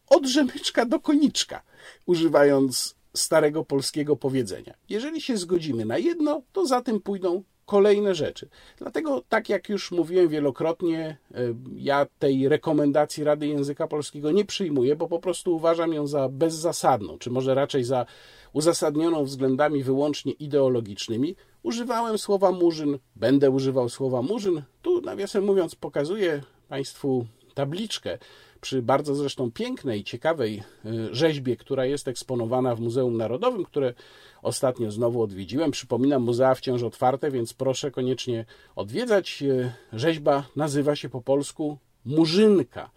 od 0.06 0.26
rzemyczka 0.26 0.86
do 0.86 1.00
koniczka, 1.00 1.62
używając 2.06 2.94
starego 3.14 3.64
polskiego 3.64 4.16
powiedzenia. 4.16 4.74
Jeżeli 4.88 5.20
się 5.20 5.36
zgodzimy 5.36 5.84
na 5.84 5.98
jedno, 5.98 6.42
to 6.52 6.66
za 6.66 6.82
tym 6.82 7.00
pójdą 7.00 7.42
kolejne 7.70 8.14
rzeczy. 8.14 8.48
Dlatego, 8.78 9.22
tak 9.28 9.48
jak 9.48 9.68
już 9.68 9.90
mówiłem 9.90 10.28
wielokrotnie, 10.28 11.16
e, 11.34 11.38
ja 11.76 12.06
tej 12.18 12.48
rekomendacji 12.48 13.24
Rady 13.24 13.46
Języka 13.46 13.86
Polskiego 13.86 14.32
nie 14.32 14.44
przyjmuję, 14.44 14.96
bo 14.96 15.08
po 15.08 15.18
prostu 15.18 15.56
uważam 15.56 15.92
ją 15.92 16.06
za 16.06 16.28
bezzasadną, 16.28 17.18
czy 17.18 17.30
może 17.30 17.54
raczej 17.54 17.84
za 17.84 18.06
uzasadnioną 18.52 19.24
względami 19.24 19.82
wyłącznie 19.82 20.32
ideologicznymi. 20.32 21.36
Używałem 21.62 22.18
słowa 22.18 22.52
murzyn, 22.52 22.98
będę 23.16 23.50
używał 23.50 23.88
słowa 23.88 24.22
murzyn. 24.22 24.62
Tu, 24.82 25.00
nawiasem 25.00 25.44
mówiąc, 25.44 25.74
pokazuję 25.74 26.42
Państwu 26.68 27.26
tabliczkę 27.54 28.18
przy 28.60 28.82
bardzo 28.82 29.14
zresztą 29.14 29.50
pięknej, 29.50 30.04
ciekawej 30.04 30.62
y, 30.84 31.14
rzeźbie, 31.14 31.56
która 31.56 31.86
jest 31.86 32.08
eksponowana 32.08 32.74
w 32.74 32.80
Muzeum 32.80 33.16
Narodowym, 33.16 33.64
które 33.64 33.94
ostatnio 34.42 34.90
znowu 34.90 35.22
odwiedziłem. 35.22 35.70
Przypominam, 35.70 36.22
muzea 36.22 36.54
wciąż 36.54 36.82
otwarte, 36.82 37.30
więc 37.30 37.54
proszę 37.54 37.90
koniecznie 37.90 38.44
odwiedzać. 38.76 39.42
Y, 39.42 39.72
rzeźba 39.92 40.44
nazywa 40.56 40.96
się 40.96 41.08
po 41.08 41.22
polsku 41.22 41.78
Murzynka. 42.04 42.90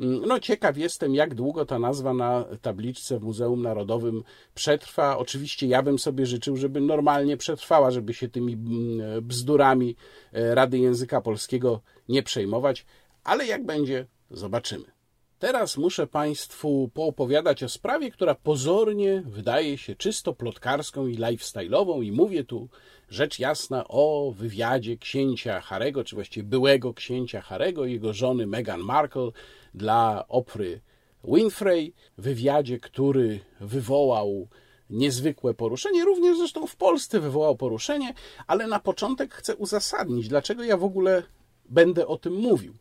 Mm, 0.00 0.22
no, 0.26 0.40
ciekaw 0.40 0.78
jestem, 0.78 1.14
jak 1.14 1.34
długo 1.34 1.64
ta 1.66 1.78
nazwa 1.78 2.14
na 2.14 2.44
tabliczce 2.62 3.18
w 3.18 3.22
Muzeum 3.22 3.62
Narodowym 3.62 4.24
przetrwa. 4.54 5.18
Oczywiście 5.18 5.66
ja 5.66 5.82
bym 5.82 5.98
sobie 5.98 6.26
życzył, 6.26 6.56
żeby 6.56 6.80
normalnie 6.80 7.36
przetrwała, 7.36 7.90
żeby 7.90 8.14
się 8.14 8.28
tymi 8.28 8.52
mm, 8.52 9.22
bzdurami 9.22 9.96
y, 10.36 10.54
Rady 10.54 10.78
Języka 10.78 11.20
Polskiego 11.20 11.80
nie 12.08 12.22
przejmować, 12.22 12.86
ale 13.24 13.46
jak 13.46 13.66
będzie, 13.66 14.06
zobaczymy. 14.30 15.01
Teraz 15.42 15.76
muszę 15.76 16.06
Państwu 16.06 16.90
poopowiadać 16.94 17.62
o 17.62 17.68
sprawie, 17.68 18.10
która 18.10 18.34
pozornie 18.34 19.22
wydaje 19.26 19.78
się 19.78 19.96
czysto 19.96 20.32
plotkarską 20.32 21.06
i 21.06 21.18
lifestyle'ową 21.18 22.04
i 22.04 22.12
mówię 22.12 22.44
tu 22.44 22.68
rzecz 23.08 23.38
jasna 23.38 23.84
o 23.88 24.32
wywiadzie 24.36 24.96
księcia 24.96 25.60
Harego, 25.60 26.04
czy 26.04 26.14
właściwie 26.14 26.48
byłego 26.48 26.94
księcia 26.94 27.40
Harego 27.40 27.84
i 27.84 27.92
jego 27.92 28.12
żony 28.12 28.46
Meghan 28.46 28.80
Markle 28.80 29.30
dla 29.74 30.24
Opry 30.28 30.80
Winfrey, 31.24 31.94
wywiadzie, 32.18 32.80
który 32.80 33.40
wywołał 33.60 34.48
niezwykłe 34.90 35.54
poruszenie, 35.54 36.04
również 36.04 36.38
zresztą 36.38 36.66
w 36.66 36.76
Polsce 36.76 37.20
wywołał 37.20 37.56
poruszenie, 37.56 38.14
ale 38.46 38.66
na 38.66 38.80
początek 38.80 39.34
chcę 39.34 39.56
uzasadnić, 39.56 40.28
dlaczego 40.28 40.64
ja 40.64 40.76
w 40.76 40.84
ogóle 40.84 41.22
będę 41.68 42.06
o 42.06 42.16
tym 42.16 42.34
mówił. 42.34 42.74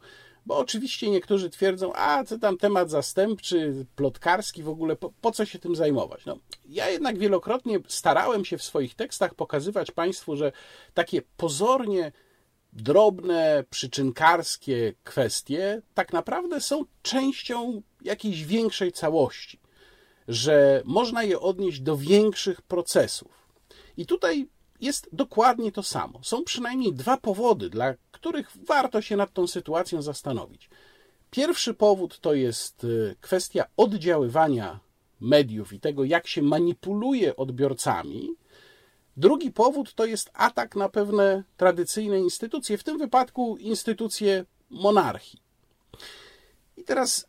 Bo 0.45 0.57
oczywiście 0.57 1.09
niektórzy 1.09 1.49
twierdzą, 1.49 1.93
a 1.93 2.23
co 2.23 2.39
tam 2.39 2.57
temat 2.57 2.89
zastępczy, 2.89 3.85
plotkarski 3.95 4.63
w 4.63 4.69
ogóle, 4.69 4.95
po, 4.95 5.11
po, 5.21 5.31
co 5.31 5.45
się 5.45 5.59
tym 5.59 5.75
zajmować? 5.75 6.25
No, 6.25 6.37
ja 6.69 6.89
jednak 6.89 7.17
wielokrotnie 7.17 7.79
starałem 7.87 8.45
się 8.45 8.57
w 8.57 8.63
swoich 8.63 8.95
tekstach 8.95 9.35
pokazywać 9.35 9.91
Państwu, 9.91 10.35
że 10.35 10.51
takie 10.93 11.21
pozornie 11.37 12.11
drobne, 12.73 13.63
przyczynkarskie 13.69 14.93
kwestie 15.03 15.81
tak 15.93 16.13
naprawdę 16.13 16.61
są 16.61 16.85
częścią 17.01 17.81
jakiejś 18.01 18.45
większej 18.45 18.91
całości, 18.91 19.59
że 20.27 20.81
można 20.85 21.23
je 21.23 21.39
odnieść 21.39 21.79
do 21.79 21.97
większych 21.97 22.61
procesów. 22.61 23.47
I 23.97 24.05
tutaj 24.05 24.47
jest 24.81 25.09
dokładnie 25.13 25.71
to 25.71 25.83
samo. 25.83 26.19
Są 26.23 26.43
przynajmniej 26.43 26.93
dwa 26.93 27.17
powody, 27.17 27.69
dla 27.69 27.93
których 28.21 28.51
warto 28.67 29.01
się 29.01 29.17
nad 29.17 29.33
tą 29.33 29.47
sytuacją 29.47 30.01
zastanowić. 30.01 30.69
Pierwszy 31.31 31.73
powód 31.73 32.19
to 32.19 32.33
jest 32.33 32.83
y, 32.83 33.15
kwestia 33.21 33.65
oddziaływania 33.77 34.79
mediów 35.19 35.73
i 35.73 35.79
tego, 35.79 36.03
jak 36.03 36.27
się 36.27 36.41
manipuluje 36.41 37.35
odbiorcami. 37.35 38.35
Drugi 39.17 39.51
powód 39.51 39.93
to 39.93 40.05
jest 40.05 40.31
atak 40.33 40.75
na 40.75 40.89
pewne 40.89 41.43
tradycyjne 41.57 42.19
instytucje, 42.19 42.77
w 42.77 42.83
tym 42.83 42.97
wypadku 42.97 43.57
instytucje 43.57 44.45
monarchii. 44.69 45.39
I 46.77 46.83
teraz 46.83 47.27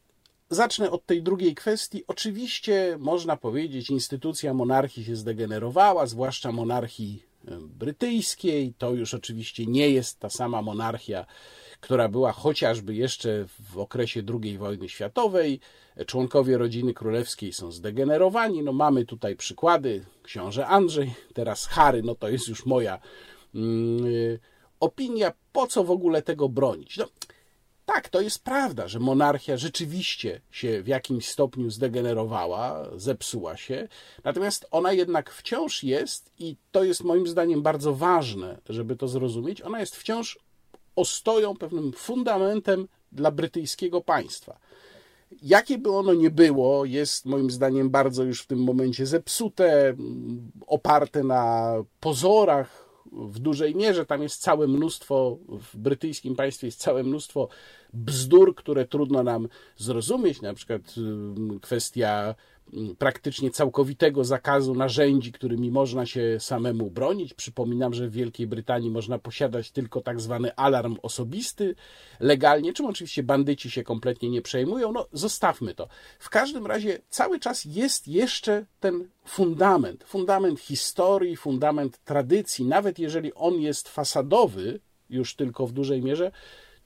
zacznę 0.51 0.91
od 0.91 1.07
tej 1.07 1.23
drugiej 1.23 1.55
kwestii. 1.55 2.05
Oczywiście 2.07 2.97
można 3.01 3.37
powiedzieć, 3.37 3.91
instytucja 3.91 4.55
monarchii 4.55 5.05
się 5.05 5.17
zdegenerowała, 5.17 6.07
zwłaszcza 6.07 6.53
monarchii 6.53 7.32
brytyjskiej. 7.61 8.75
To 8.79 8.91
już 8.91 9.15
oczywiście 9.15 9.67
nie 9.67 9.91
jest 9.91 10.19
ta 10.19 10.31
sama 10.31 10.63
monarchia, 10.63 11.27
która 11.81 12.09
była 12.09 12.33
chociażby 12.33 12.95
jeszcze 12.95 13.45
w 13.73 13.79
okresie 13.79 14.23
II 14.43 14.59
wojny 14.59 14.89
światowej. 14.89 15.61
Członkowie 16.07 16.59
rodziny 16.59 16.95
królewskiej 16.95 17.53
są 17.53 17.73
zdegenerowani. 17.73 18.63
No 18.63 18.73
mamy 18.73 19.05
tutaj 19.05 19.37
przykłady. 19.37 20.05
Książę 20.23 20.67
Andrzej, 20.67 21.15
teraz 21.35 21.67
Harry, 21.67 22.03
no 22.03 22.15
to 22.15 22.29
jest 22.29 22.49
już 22.49 22.67
moja 22.67 22.99
mm, 23.55 24.39
opinia. 24.81 25.33
Po 25.53 25.67
co 25.67 25.85
w 25.85 25.91
ogóle 25.91 26.23
tego 26.23 26.49
bronić? 26.49 26.97
No, 26.97 27.07
tak, 27.87 28.09
to 28.09 28.21
jest 28.21 28.45
prawda, 28.45 28.89
że 28.89 28.99
monarchia 28.99 29.57
rzeczywiście 29.57 30.41
się 30.51 30.83
w 30.83 30.87
jakimś 30.87 31.29
stopniu 31.29 31.71
zdegenerowała, 31.71 32.89
zepsuła 32.97 33.57
się, 33.57 33.89
natomiast 34.25 34.67
ona 34.71 34.93
jednak 34.93 35.31
wciąż 35.31 35.85
jest, 35.85 36.31
i 36.39 36.57
to 36.71 36.85
jest 36.85 37.05
moim 37.05 37.27
zdaniem 37.27 37.63
bardzo 37.63 37.95
ważne, 37.95 38.59
żeby 38.69 38.97
to 38.97 39.09
zrozumieć, 39.09 39.63
ona 39.63 39.81
jest 39.81 39.97
wciąż 39.97 40.39
ostoją, 40.97 41.57
pewnym 41.57 41.93
fundamentem 41.93 42.89
dla 43.13 43.31
brytyjskiego 43.31 44.01
państwa. 44.01 44.59
Jakie 45.43 45.79
by 45.79 45.91
ono 45.91 46.15
nie 46.15 46.31
było, 46.31 46.85
jest 46.85 47.27
moim 47.27 47.51
zdaniem 47.51 47.91
bardzo 47.91 48.25
już 48.25 48.43
w 48.43 48.47
tym 48.47 48.59
momencie 48.59 49.07
zepsute, 49.07 49.95
oparte 50.67 51.25
na 51.25 51.75
pozorach, 52.01 52.92
w 53.13 53.39
dużej 53.39 53.75
mierze. 53.75 54.07
Tam 54.07 54.23
jest 54.23 54.41
całe 54.41 54.67
mnóstwo, 54.67 55.39
w 55.49 55.77
brytyjskim 55.77 56.37
państwie 56.37 56.67
jest 56.67 56.81
całe 56.81 57.03
mnóstwo 57.03 57.49
bzdur, 57.93 58.55
które 58.55 58.87
trudno 58.87 59.23
nam 59.23 59.49
zrozumieć, 59.77 60.43
na 60.43 60.55
przykład 60.55 60.83
kwestia 61.63 62.35
praktycznie 62.99 63.51
całkowitego 63.51 64.25
zakazu 64.25 64.75
narzędzi, 64.75 65.33
którymi 65.33 65.71
można 65.71 66.07
się 66.07 66.37
samemu 66.41 66.91
bronić. 66.91 67.35
Przypominam, 67.35 67.95
że 67.95 68.09
w 68.09 68.13
Wielkiej 68.13 68.47
Brytanii 68.47 68.91
można 68.91 69.19
posiadać 69.19 69.71
tylko 69.71 70.01
tak 70.01 70.21
zwany 70.21 70.55
alarm 70.55 70.97
osobisty 71.03 71.75
legalnie, 72.21 72.73
czym 72.73 72.87
oczywiście 72.87 73.23
bandyci 73.23 73.71
się 73.71 73.83
kompletnie 73.83 74.31
nie 74.31 74.43
przejmują. 74.43 74.93
No, 74.93 75.07
zostawmy 75.13 75.75
to. 75.75 75.89
W 76.19 76.31
każdym 76.31 76.67
razie 76.67 76.99
cały 77.09 77.41
czas 77.41 77.65
jest 77.65 78.09
jeszcze 78.09 78.67
ten 78.81 79.09
fundament, 79.25 80.05
fundament 80.05 80.61
historii, 80.61 81.37
fundament 81.37 81.99
tradycji, 82.05 82.65
nawet 82.65 82.99
jeżeli 82.99 83.35
on 83.35 83.61
jest 83.61 83.89
fasadowy, 83.89 84.81
już 85.11 85.35
tylko 85.35 85.67
w 85.67 85.73
dużej 85.73 86.03
mierze, 86.03 86.33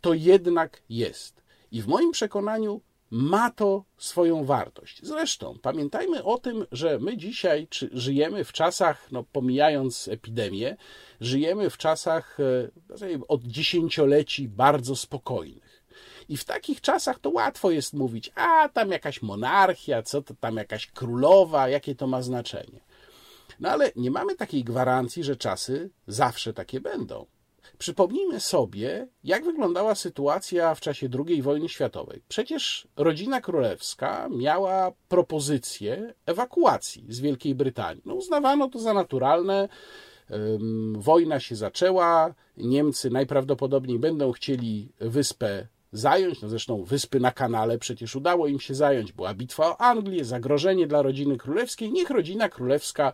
to 0.01 0.15
jednak 0.15 0.83
jest. 0.89 1.43
I 1.73 1.83
w 1.83 1.87
moim 1.87 2.11
przekonaniu 2.11 2.81
ma 3.17 3.51
to 3.51 3.85
swoją 3.99 4.45
wartość. 4.45 5.01
Zresztą 5.03 5.59
pamiętajmy 5.63 6.25
o 6.25 6.39
tym, 6.39 6.67
że 6.73 6.99
my 6.99 7.17
dzisiaj 7.17 7.69
żyjemy 7.93 8.45
w 8.45 8.53
czasach, 8.53 9.13
no 9.13 9.25
pomijając 9.33 10.09
epidemię, 10.09 10.77
żyjemy 11.21 11.71
w 11.71 11.77
czasach 11.77 12.39
e, 12.41 13.19
od 13.29 13.43
dziesięcioleci 13.43 14.49
bardzo 14.49 14.97
spokojnych. 14.97 15.85
I 16.29 16.37
w 16.37 16.45
takich 16.45 16.81
czasach 16.81 17.19
to 17.19 17.31
łatwo 17.31 17.71
jest 17.71 17.93
mówić, 17.95 18.33
a 18.35 18.69
tam 18.69 18.91
jakaś 18.91 19.23
monarchia, 19.23 20.03
co 20.03 20.23
to 20.23 20.35
tam 20.41 20.57
jakaś 20.57 20.87
królowa, 20.87 21.69
jakie 21.69 21.95
to 21.95 22.07
ma 22.07 22.23
znaczenie. 22.23 22.81
No 23.61 23.71
ale 23.71 23.93
nie 23.97 24.11
mamy 24.11 24.37
takiej 24.37 24.65
gwarancji, 24.65 25.25
że 25.25 25.37
czasy 25.37 25.91
zawsze 26.07 26.53
takie 26.53 26.81
będą. 26.81 27.27
Przypomnijmy 27.79 28.41
sobie, 28.41 29.09
jak 29.25 29.45
wyglądała 29.45 29.95
sytuacja 29.95 30.75
w 30.75 30.81
czasie 30.81 31.09
II 31.29 31.43
wojny 31.43 31.69
światowej. 31.69 32.23
Przecież 32.29 32.89
rodzina 32.97 33.41
królewska 33.41 34.29
miała 34.29 34.93
propozycję 35.09 36.15
ewakuacji 36.27 37.05
z 37.09 37.21
Wielkiej 37.21 37.55
Brytanii. 37.55 38.03
No, 38.05 38.15
uznawano 38.15 38.69
to 38.69 38.79
za 38.79 38.95
naturalne. 38.95 39.69
Wojna 40.93 41.41
się 41.41 41.57
zaczęła, 41.57 42.35
Niemcy 42.57 43.11
najprawdopodobniej 43.11 43.99
będą 43.99 44.33
chcieli 44.33 44.89
wyspę 45.01 45.67
zająć. 45.93 46.43
No 46.43 46.49
zresztą 46.49 46.85
wyspy 46.85 47.21
na 47.21 47.33
kanale 47.33 47.79
przecież 47.79 48.17
udało 48.17 48.47
im 48.47 48.61
się 48.61 48.75
zająć. 48.75 49.13
Była 49.13 49.35
bitwa 49.35 49.69
o 49.69 49.81
Anglię, 49.81 50.25
zagrożenie 50.25 50.87
dla 50.87 51.03
rodziny 51.03 51.37
królewskiej. 51.37 51.93
Niech 51.93 52.11
rodzina 52.11 52.49
królewska 52.49 53.13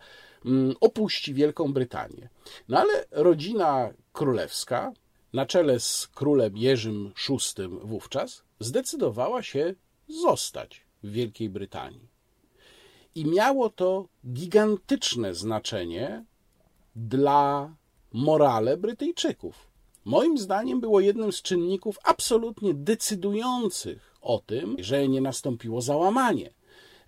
opuści 0.80 1.34
Wielką 1.34 1.72
Brytanię. 1.72 2.28
No 2.68 2.78
ale 2.78 3.04
rodzina 3.10 3.90
królewska, 4.12 4.92
na 5.32 5.46
czele 5.46 5.80
z 5.80 6.08
królem 6.14 6.56
Jerzym 6.56 7.12
VI 7.28 7.62
wówczas, 7.82 8.42
zdecydowała 8.60 9.42
się 9.42 9.74
zostać 10.08 10.84
w 11.02 11.10
Wielkiej 11.10 11.48
Brytanii. 11.48 12.08
I 13.14 13.26
miało 13.26 13.70
to 13.70 14.08
gigantyczne 14.32 15.34
znaczenie 15.34 16.24
dla 16.96 17.74
morale 18.12 18.76
Brytyjczyków. 18.76 19.72
Moim 20.04 20.38
zdaniem 20.38 20.80
było 20.80 21.00
jednym 21.00 21.32
z 21.32 21.42
czynników 21.42 21.98
absolutnie 22.04 22.74
decydujących 22.74 24.16
o 24.20 24.38
tym, 24.46 24.76
że 24.78 25.08
nie 25.08 25.20
nastąpiło 25.20 25.80
załamanie, 25.80 26.50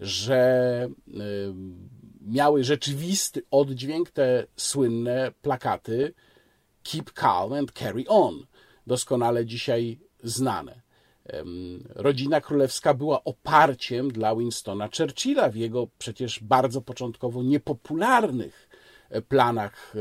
że 0.01 0.89
miały 2.21 2.65
rzeczywisty 2.65 3.43
oddźwięk 3.51 4.11
te 4.11 4.47
słynne 4.57 5.33
plakaty 5.43 6.15
Keep 6.85 7.13
Calm 7.13 7.53
and 7.53 7.73
Carry 7.73 8.05
On, 8.09 8.47
doskonale 8.87 9.47
dzisiaj 9.47 9.99
znane. 10.23 10.85
Rodzina 11.95 12.41
królewska 12.41 12.95
była 12.95 13.25
oparciem 13.25 14.11
dla 14.11 14.37
Winstona 14.37 14.89
Churchilla 14.99 15.49
w 15.49 15.57
jego 15.57 15.89
przecież 15.99 16.41
bardzo 16.41 16.81
początkowo 16.81 17.43
niepopularnych 17.43 18.69
e, 19.11 19.23
planach 19.23 19.95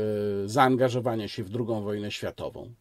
e, 0.44 0.48
zaangażowania 0.48 1.28
się 1.28 1.44
w 1.44 1.56
II 1.56 1.82
wojnę 1.82 2.10
światową. 2.10 2.74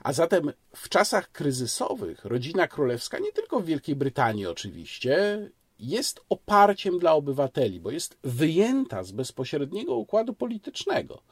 A 0.00 0.12
zatem 0.12 0.52
w 0.76 0.88
czasach 0.88 1.32
kryzysowych 1.32 2.24
rodzina 2.24 2.68
królewska, 2.68 3.18
nie 3.18 3.32
tylko 3.32 3.60
w 3.60 3.64
Wielkiej 3.64 3.96
Brytanii 3.96 4.46
oczywiście, 4.46 5.50
jest 5.78 6.20
oparciem 6.28 6.98
dla 6.98 7.12
obywateli, 7.12 7.80
bo 7.80 7.90
jest 7.90 8.18
wyjęta 8.24 9.02
z 9.02 9.12
bezpośredniego 9.12 9.94
układu 9.94 10.34
politycznego. 10.34 11.22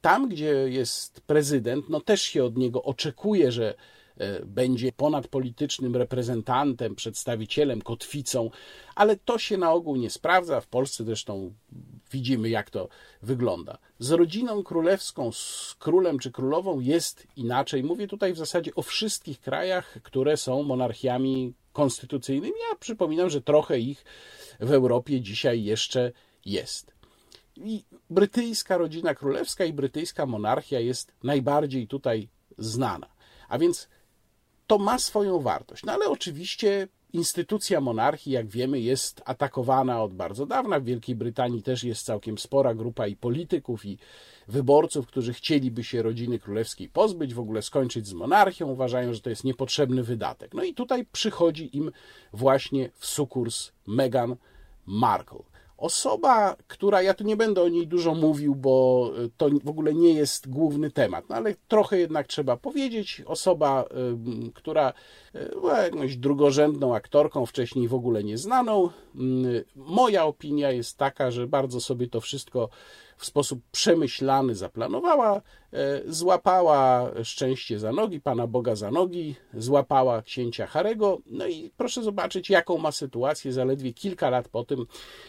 Tam, 0.00 0.28
gdzie 0.28 0.52
jest 0.68 1.20
prezydent, 1.20 1.88
no 1.88 2.00
też 2.00 2.22
się 2.22 2.44
od 2.44 2.56
niego 2.56 2.82
oczekuje, 2.82 3.52
że 3.52 3.74
e, 4.16 4.44
będzie 4.44 4.92
ponadpolitycznym 4.92 5.96
reprezentantem, 5.96 6.94
przedstawicielem, 6.94 7.82
kotwicą, 7.82 8.50
ale 8.94 9.16
to 9.16 9.38
się 9.38 9.56
na 9.56 9.72
ogół 9.72 9.96
nie 9.96 10.10
sprawdza. 10.10 10.60
W 10.60 10.66
Polsce 10.66 11.04
zresztą 11.04 11.54
widzimy, 12.10 12.48
jak 12.48 12.70
to 12.70 12.88
wygląda. 13.22 13.78
Z 13.98 14.10
rodziną 14.10 14.62
królewską, 14.62 15.32
z 15.32 15.74
królem 15.78 16.18
czy 16.18 16.30
królową 16.30 16.80
jest 16.80 17.26
inaczej. 17.36 17.82
Mówię 17.82 18.08
tutaj 18.08 18.32
w 18.32 18.38
zasadzie 18.38 18.74
o 18.74 18.82
wszystkich 18.82 19.40
krajach, 19.40 19.98
które 20.02 20.36
są 20.36 20.62
monarchiami 20.62 21.54
konstytucyjnymi, 21.72 22.54
a 22.72 22.76
przypominam, 22.76 23.30
że 23.30 23.40
trochę 23.42 23.80
ich 23.80 24.04
w 24.60 24.72
Europie 24.72 25.20
dzisiaj 25.20 25.64
jeszcze 25.64 26.12
jest. 26.44 26.99
I 27.56 27.84
brytyjska 28.10 28.76
rodzina 28.76 29.14
królewska 29.14 29.64
i 29.64 29.72
brytyjska 29.72 30.26
monarchia 30.26 30.80
jest 30.80 31.12
najbardziej 31.22 31.86
tutaj 31.86 32.28
znana. 32.58 33.06
A 33.48 33.58
więc 33.58 33.88
to 34.66 34.78
ma 34.78 34.98
swoją 34.98 35.40
wartość. 35.40 35.84
No 35.84 35.92
ale 35.92 36.08
oczywiście 36.08 36.88
instytucja 37.12 37.80
monarchii, 37.80 38.32
jak 38.32 38.46
wiemy, 38.46 38.80
jest 38.80 39.22
atakowana 39.24 40.02
od 40.02 40.14
bardzo 40.14 40.46
dawna. 40.46 40.80
W 40.80 40.84
Wielkiej 40.84 41.14
Brytanii 41.14 41.62
też 41.62 41.84
jest 41.84 42.04
całkiem 42.04 42.38
spora 42.38 42.74
grupa 42.74 43.06
i 43.06 43.16
polityków, 43.16 43.84
i 43.84 43.98
wyborców, 44.48 45.06
którzy 45.06 45.32
chcieliby 45.32 45.84
się 45.84 46.02
rodziny 46.02 46.38
królewskiej 46.38 46.88
pozbyć, 46.88 47.34
w 47.34 47.40
ogóle 47.40 47.62
skończyć 47.62 48.06
z 48.06 48.12
monarchią, 48.12 48.68
uważają, 48.68 49.14
że 49.14 49.20
to 49.20 49.30
jest 49.30 49.44
niepotrzebny 49.44 50.02
wydatek. 50.02 50.54
No 50.54 50.62
i 50.62 50.74
tutaj 50.74 51.06
przychodzi 51.12 51.76
im 51.76 51.92
właśnie 52.32 52.90
w 52.94 53.06
sukurs 53.06 53.72
Meghan 53.86 54.36
Markle. 54.86 55.49
Osoba, 55.80 56.56
która, 56.66 57.02
ja 57.02 57.14
tu 57.14 57.24
nie 57.24 57.36
będę 57.36 57.62
o 57.62 57.68
niej 57.68 57.86
dużo 57.86 58.14
mówił, 58.14 58.54
bo 58.54 59.10
to 59.36 59.48
w 59.64 59.68
ogóle 59.68 59.94
nie 59.94 60.12
jest 60.12 60.50
główny 60.50 60.90
temat, 60.90 61.24
no 61.28 61.36
ale 61.36 61.54
trochę 61.68 61.98
jednak 61.98 62.26
trzeba 62.26 62.56
powiedzieć. 62.56 63.22
Osoba, 63.26 63.84
która 64.54 64.92
e, 65.34 65.48
była 65.48 65.78
jakąś 65.78 66.16
drugorzędną 66.16 66.94
aktorką, 66.94 67.46
wcześniej 67.46 67.88
w 67.88 67.94
ogóle 67.94 68.24
nieznaną. 68.24 68.90
Moja 69.76 70.24
opinia 70.24 70.70
jest 70.70 70.98
taka, 70.98 71.30
że 71.30 71.46
bardzo 71.46 71.80
sobie 71.80 72.08
to 72.08 72.20
wszystko 72.20 72.68
w 73.20 73.26
sposób 73.26 73.60
przemyślany 73.72 74.54
zaplanowała, 74.54 75.36
e, 75.36 75.40
złapała 76.06 77.10
szczęście 77.24 77.78
za 77.78 77.92
nogi, 77.92 78.20
Pana 78.20 78.46
Boga 78.46 78.76
za 78.76 78.90
nogi, 78.90 79.34
złapała 79.54 80.22
księcia 80.22 80.66
Harego, 80.66 81.18
no 81.26 81.46
i 81.46 81.70
proszę 81.76 82.02
zobaczyć, 82.02 82.50
jaką 82.50 82.78
ma 82.78 82.92
sytuację 82.92 83.52
zaledwie 83.52 83.92
kilka 83.92 84.30
lat 84.30 84.48
po 84.48 84.64
tym, 84.64 84.86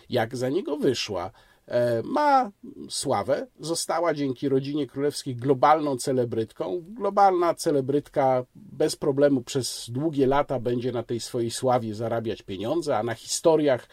jak 0.10 0.38
za 0.38 0.50
niego 0.50 0.78
wyszła. 0.78 1.32
E, 1.68 2.02
ma 2.04 2.52
sławę, 2.90 3.48
została 3.60 4.14
dzięki 4.14 4.50
rodzinie 4.50 4.88
królewskiej 4.88 5.36
globalną 5.36 5.98
celebrytką. 5.98 6.84
Globalna 6.88 7.54
celebrytka 7.54 8.46
bez 8.56 8.96
problemu 8.96 9.42
przez 9.42 9.90
długie 9.90 10.28
lata 10.28 10.60
będzie 10.60 10.92
na 10.92 11.04
tej 11.04 11.20
swojej 11.20 11.52
sławie 11.52 11.96
zarabiać 11.96 12.42
pieniądze, 12.42 12.98
a 12.98 13.04
na 13.04 13.14
historiach 13.14 13.88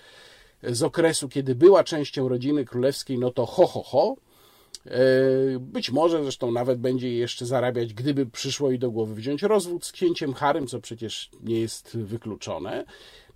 z 0.62 0.82
okresu, 0.82 1.28
kiedy 1.28 1.54
była 1.54 1.84
częścią 1.84 2.28
rodziny 2.28 2.64
królewskiej, 2.64 3.18
no 3.18 3.30
to 3.30 3.46
ho, 3.46 3.66
ho, 3.66 3.82
ho. 3.82 4.16
E, 4.86 5.00
być 5.58 5.90
może 5.90 6.22
zresztą 6.22 6.52
nawet 6.52 6.78
będzie 6.78 7.12
jeszcze 7.12 7.46
zarabiać, 7.46 7.94
gdyby 7.94 8.26
przyszło 8.26 8.70
jej 8.70 8.78
do 8.78 8.90
głowy 8.90 9.14
wziąć 9.14 9.42
rozwód 9.42 9.84
z 9.84 9.92
księciem 9.92 10.34
Harym, 10.34 10.66
co 10.66 10.80
przecież 10.80 11.30
nie 11.40 11.60
jest 11.60 11.96
wykluczone. 11.96 12.84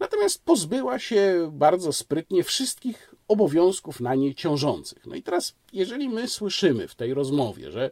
Natomiast 0.01 0.45
pozbyła 0.45 0.99
się 0.99 1.51
bardzo 1.53 1.93
sprytnie 1.93 2.45
wszystkich 2.45 3.15
obowiązków 3.29 4.01
na 4.01 4.15
niej 4.15 4.35
ciążących. 4.35 5.07
No 5.07 5.15
i 5.15 5.23
teraz, 5.23 5.55
jeżeli 5.73 6.09
my 6.09 6.29
słyszymy 6.29 6.89
w 6.89 6.95
tej 6.95 7.15
rozmowie, 7.15 7.71
że 7.71 7.91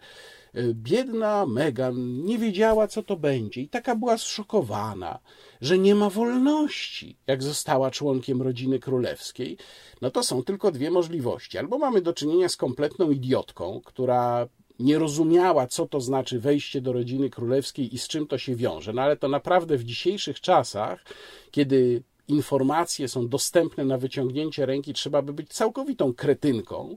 biedna 0.75 1.47
Megan 1.47 2.25
nie 2.25 2.39
wiedziała, 2.39 2.89
co 2.89 3.03
to 3.03 3.17
będzie 3.17 3.61
i 3.61 3.69
taka 3.69 3.97
była 3.97 4.19
zszokowana, 4.19 5.19
że 5.61 5.79
nie 5.79 5.95
ma 5.95 6.11
wolności, 6.11 7.17
jak 7.27 7.43
została 7.43 7.91
członkiem 7.91 8.43
rodziny 8.43 8.79
królewskiej. 8.79 9.57
No 10.01 10.11
to 10.11 10.23
są 10.23 10.43
tylko 10.43 10.71
dwie 10.71 10.91
możliwości. 10.91 11.59
Albo 11.59 11.79
mamy 11.79 12.03
do 12.03 12.13
czynienia 12.13 12.49
z 12.49 12.57
kompletną 12.57 13.11
idiotką, 13.11 13.81
która 13.85 14.49
nie 14.79 14.99
rozumiała, 14.99 15.67
co 15.67 15.87
to 15.87 16.01
znaczy 16.01 16.41
wejście 16.41 16.81
do 16.81 16.93
rodziny 16.93 17.31
królewskiej 17.31 17.95
i 17.95 17.99
z 17.99 18.09
czym 18.09 18.27
to 18.27 18.39
się 18.39 18.57
wiąże. 18.57 18.93
No 18.93 19.03
ale 19.03 19.17
to 19.17 19.29
naprawdę 19.29 19.77
w 19.77 19.85
dzisiejszych 19.85 20.41
czasach, 20.41 21.05
kiedy 21.51 22.03
informacje 22.29 23.09
są 23.09 23.29
dostępne 23.29 23.85
na 23.85 23.99
wyciągnięcie 23.99 24.67
ręki, 24.67 24.93
trzeba 24.93 25.23
by 25.23 25.33
być 25.33 25.49
całkowitą 25.49 26.15
kretynką, 26.15 26.97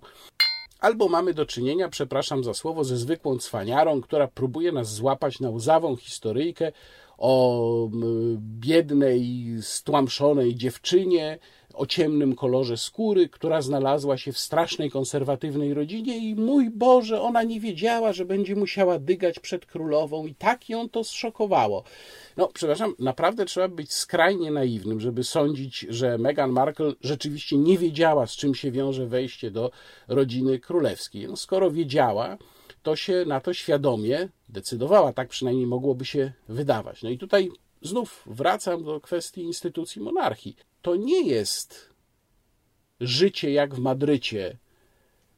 albo 0.83 1.09
mamy 1.09 1.33
do 1.33 1.45
czynienia, 1.45 1.89
przepraszam 1.89 2.43
za 2.43 2.53
słowo, 2.53 2.83
ze 2.83 2.97
zwykłą 2.97 3.37
cwaniarą, 3.37 4.01
która 4.01 4.27
próbuje 4.27 4.71
nas 4.71 4.93
złapać 4.93 5.39
na 5.39 5.49
łzawą 5.49 5.95
historyjkę 5.95 6.71
o 7.17 7.89
biednej, 8.37 9.45
stłamszonej 9.61 10.55
dziewczynie, 10.55 11.39
o 11.73 11.85
ciemnym 11.85 12.35
kolorze 12.35 12.77
skóry, 12.77 13.29
która 13.29 13.61
znalazła 13.61 14.17
się 14.17 14.31
w 14.31 14.39
strasznej 14.39 14.91
konserwatywnej 14.91 15.73
rodzinie 15.73 16.17
i 16.17 16.35
mój 16.35 16.69
Boże, 16.69 17.21
ona 17.21 17.43
nie 17.43 17.59
wiedziała, 17.59 18.13
że 18.13 18.25
będzie 18.25 18.55
musiała 18.55 18.99
dygać 18.99 19.39
przed 19.39 19.65
królową 19.65 20.25
i 20.25 20.35
tak 20.35 20.69
ją 20.69 20.89
to 20.89 21.03
zszokowało. 21.03 21.83
No, 22.37 22.49
przepraszam, 22.53 22.95
naprawdę 22.99 23.45
trzeba 23.45 23.67
być 23.67 23.93
skrajnie 23.93 24.51
naiwnym, 24.51 24.99
żeby 24.99 25.23
sądzić, 25.23 25.85
że 25.89 26.17
Meghan 26.17 26.51
Markle 26.51 26.93
rzeczywiście 27.01 27.57
nie 27.57 27.77
wiedziała, 27.77 28.27
z 28.27 28.35
czym 28.35 28.55
się 28.55 28.71
wiąże 28.71 29.07
wejście 29.07 29.51
do 29.51 29.71
rodziny 30.07 30.59
królewskiej. 30.59 31.27
No, 31.27 31.35
skoro 31.35 31.71
wiedziała, 31.71 32.37
to 32.83 32.95
się 32.95 33.25
na 33.27 33.39
to 33.39 33.53
świadomie 33.53 34.29
decydowała, 34.49 35.13
tak 35.13 35.29
przynajmniej 35.29 35.67
mogłoby 35.67 36.05
się 36.05 36.33
wydawać. 36.49 37.03
No 37.03 37.09
i 37.09 37.17
tutaj 37.17 37.51
znów 37.81 38.23
wracam 38.25 38.83
do 38.83 39.01
kwestii 39.01 39.41
instytucji 39.41 40.01
monarchii. 40.01 40.55
To 40.83 40.95
nie 40.95 41.21
jest 41.21 41.89
życie 42.99 43.51
jak 43.51 43.75
w 43.75 43.79
Madrycie 43.79 44.57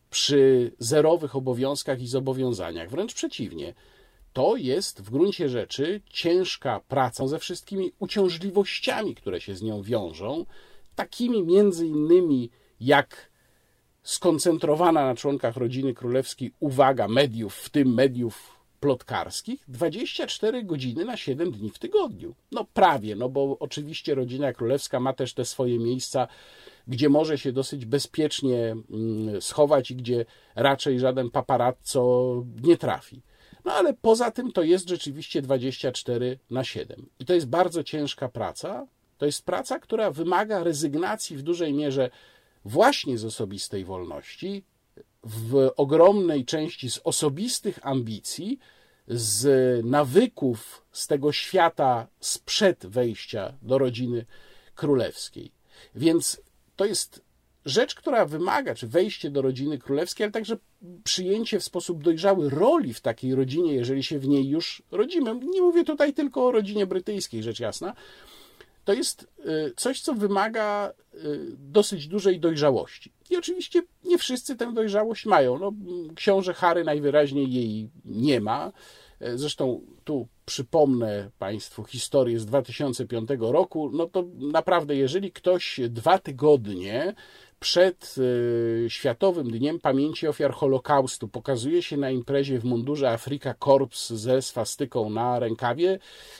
przy 0.10 0.71
zerowych 0.79 1.36
obowiązkach 1.36 2.01
i 2.01 2.08
zobowiązaniach, 2.08 2.89
wręcz 2.89 3.13
przeciwnie. 3.13 3.73
To 4.34 4.55
jest 4.55 5.01
w 5.01 5.10
gruncie 5.10 5.49
rzeczy 5.49 6.01
ciężka 6.10 6.81
praca 6.88 7.27
ze 7.27 7.39
wszystkimi 7.39 7.91
uciążliwościami, 7.99 9.15
które 9.15 9.41
się 9.41 9.55
z 9.55 9.62
nią 9.62 9.81
wiążą, 9.81 10.45
takimi 10.95 11.43
między 11.43 11.88
innymi 11.88 12.49
jak 12.79 13.31
skoncentrowana 14.03 15.05
na 15.05 15.15
członkach 15.15 15.58
rodziny 15.58 15.93
królewskiej 15.93 16.53
uwaga 16.60 17.08
mediów, 17.08 17.55
w 17.55 17.69
tym 17.69 17.93
mediów 17.93 18.54
plotkarskich, 18.79 19.63
24 19.67 20.63
godziny 20.63 21.05
na 21.05 21.17
7 21.17 21.51
dni 21.51 21.69
w 21.69 21.79
tygodniu. 21.79 22.35
No 22.51 22.65
prawie, 22.73 23.15
no 23.15 23.29
bo 23.29 23.57
oczywiście 23.59 24.15
rodzina 24.15 24.53
królewska 24.53 24.99
ma 24.99 25.13
też 25.13 25.33
te 25.33 25.45
swoje 25.45 25.79
miejsca, 25.79 26.27
gdzie 26.88 27.09
może 27.09 27.38
się 27.38 27.51
dosyć 27.51 27.85
bezpiecznie 27.85 28.75
mm, 28.91 29.41
schować 29.41 29.91
i 29.91 29.95
gdzie 29.95 30.25
raczej 30.55 30.99
żaden 30.99 31.29
paparazzo 31.29 32.43
nie 32.63 32.77
trafi. 32.77 33.21
No 33.65 33.73
ale 33.73 33.93
poza 33.93 34.31
tym 34.31 34.51
to 34.51 34.63
jest 34.63 34.89
rzeczywiście 34.89 35.41
24 35.41 36.39
na 36.49 36.63
7. 36.63 37.09
I 37.19 37.25
to 37.25 37.33
jest 37.33 37.47
bardzo 37.47 37.83
ciężka 37.83 38.29
praca. 38.29 38.88
To 39.17 39.25
jest 39.25 39.45
praca, 39.45 39.79
która 39.79 40.11
wymaga 40.11 40.63
rezygnacji 40.63 41.38
w 41.38 41.41
dużej 41.41 41.73
mierze 41.73 42.09
właśnie 42.65 43.17
z 43.17 43.25
osobistej 43.25 43.85
wolności, 43.85 44.63
w 45.25 45.71
ogromnej 45.77 46.45
części 46.45 46.91
z 46.91 46.99
osobistych 47.03 47.79
ambicji, 47.88 48.59
z 49.07 49.45
nawyków 49.85 50.85
z 50.91 51.07
tego 51.07 51.31
świata 51.31 52.07
sprzed 52.19 52.85
wejścia 52.85 53.53
do 53.61 53.77
rodziny 53.77 54.25
królewskiej. 54.75 55.51
Więc 55.95 56.41
to 56.75 56.85
jest 56.85 57.21
rzecz, 57.65 57.95
która 57.95 58.25
wymaga, 58.25 58.75
czy 58.75 58.88
wejście 58.88 59.31
do 59.31 59.41
rodziny 59.41 59.77
królewskiej, 59.77 60.23
ale 60.23 60.31
także 60.31 60.57
przyjęcie 61.03 61.59
w 61.59 61.63
sposób 61.63 62.03
dojrzały 62.03 62.49
roli 62.49 62.93
w 62.93 63.01
takiej 63.01 63.35
rodzinie, 63.35 63.73
jeżeli 63.73 64.03
się 64.03 64.19
w 64.19 64.27
niej 64.27 64.47
już 64.49 64.83
rodzimy. 64.91 65.39
Nie 65.39 65.61
mówię 65.61 65.83
tutaj 65.83 66.13
tylko 66.13 66.45
o 66.45 66.51
rodzinie 66.51 66.85
brytyjskiej, 66.85 67.43
rzecz 67.43 67.59
jasna, 67.59 67.93
to 68.86 68.93
jest 68.93 69.28
y, 69.39 69.74
coś, 69.76 70.02
co 70.02 70.13
wymaga 70.13 70.93
y, 71.13 71.39
dosyć 71.58 72.08
dużej 72.08 72.39
dojrzałości. 72.39 73.12
I 73.30 73.38
oczywiście 73.38 73.82
nie 74.04 74.17
wszyscy 74.17 74.56
tę 74.56 74.74
dojrzałość 74.74 75.26
mają. 75.26 75.60
No, 75.60 75.71
książę 76.15 76.54
Harry 76.54 76.84
najwyraźniej 76.84 77.54
jej 77.54 77.89
nie 78.06 78.41
ma. 78.41 78.71
E, 79.19 79.38
zresztą 79.38 79.82
tu 80.04 80.28
przypomnę 80.45 81.30
Państwu 81.39 81.84
historię 81.84 82.39
z 82.39 82.45
2005 82.45 83.30
roku. 83.39 83.89
No 83.93 84.08
to 84.08 84.24
naprawdę, 84.38 84.95
jeżeli 84.95 85.32
ktoś 85.32 85.80
dwa 85.89 86.19
tygodnie 86.19 87.13
przed 87.59 88.15
e, 88.85 88.89
Światowym 88.89 89.51
Dniem 89.51 89.79
Pamięci 89.79 90.27
Ofiar 90.27 90.53
Holokaustu 90.53 91.27
pokazuje 91.27 91.81
się 91.81 91.97
na 91.97 92.09
imprezie 92.09 92.59
w 92.59 92.63
mundurze 92.63 93.11
Afrika 93.11 93.53
Korps 93.53 94.09
ze 94.13 94.41
swastyką 94.41 95.09
na 95.09 95.39
rękawie, 95.39 95.99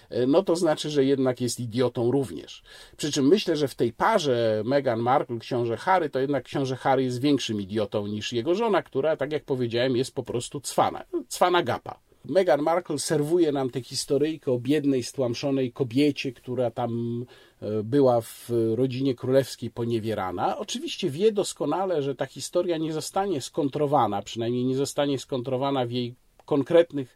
e, 0.10 0.28
no 0.28 0.44
to 0.44 0.56
znaczy, 0.56 0.90
że 0.90 1.06
jednak 1.06 1.42
jest 1.42 1.60
idiotą 1.60 2.12
również. 2.12 2.64
Przy 2.98 3.12
czym 3.12 3.28
myślę, 3.28 3.56
że 3.56 3.68
w 3.68 3.76
tej 3.76 3.94
parze 3.94 4.62
Meghan 4.66 5.00
Markle, 5.00 5.40
książę 5.40 5.78
Harry, 5.78 6.10
to 6.10 6.20
jednak 6.20 6.44
książę 6.44 6.76
Harry 6.76 7.04
jest 7.04 7.22
większym 7.22 7.62
idiotą 7.62 8.08
niż 8.08 8.34
jego 8.34 8.56
żona, 8.56 8.84
która, 8.84 9.18
tak 9.18 9.32
jak 9.32 9.44
powiedziałem, 9.44 9.96
jest 9.96 10.16
po 10.16 10.24
prostu 10.24 10.62
cwana. 10.62 11.04
Cwana 11.28 11.64
gapa. 11.64 12.05
Meghan 12.30 12.62
Markle 12.62 13.00
serwuje 13.00 13.52
nam 13.52 13.70
tę 13.70 13.82
historyjkę 13.82 14.52
o 14.52 14.60
biednej, 14.60 15.04
stłamszonej 15.04 15.72
kobiecie, 15.72 16.32
która 16.32 16.72
tam 16.72 17.26
e, 17.62 17.84
była 17.84 18.22
w 18.22 18.50
rodzinie 18.76 19.16
królewskiej 19.16 19.70
poniewierana. 19.72 20.58
Oczywiście 20.58 21.10
wie 21.10 21.32
doskonale, 21.32 22.04
że 22.04 22.16
ta 22.16 22.26
historia 22.26 22.78
nie 22.78 22.94
zostanie 22.94 23.42
skontrowana, 23.42 24.22
przynajmniej 24.22 24.66
nie 24.66 24.76
zostanie 24.76 25.20
skontrowana 25.20 25.86
w 25.86 25.92
jej 25.92 26.16
konkretnych 26.46 27.16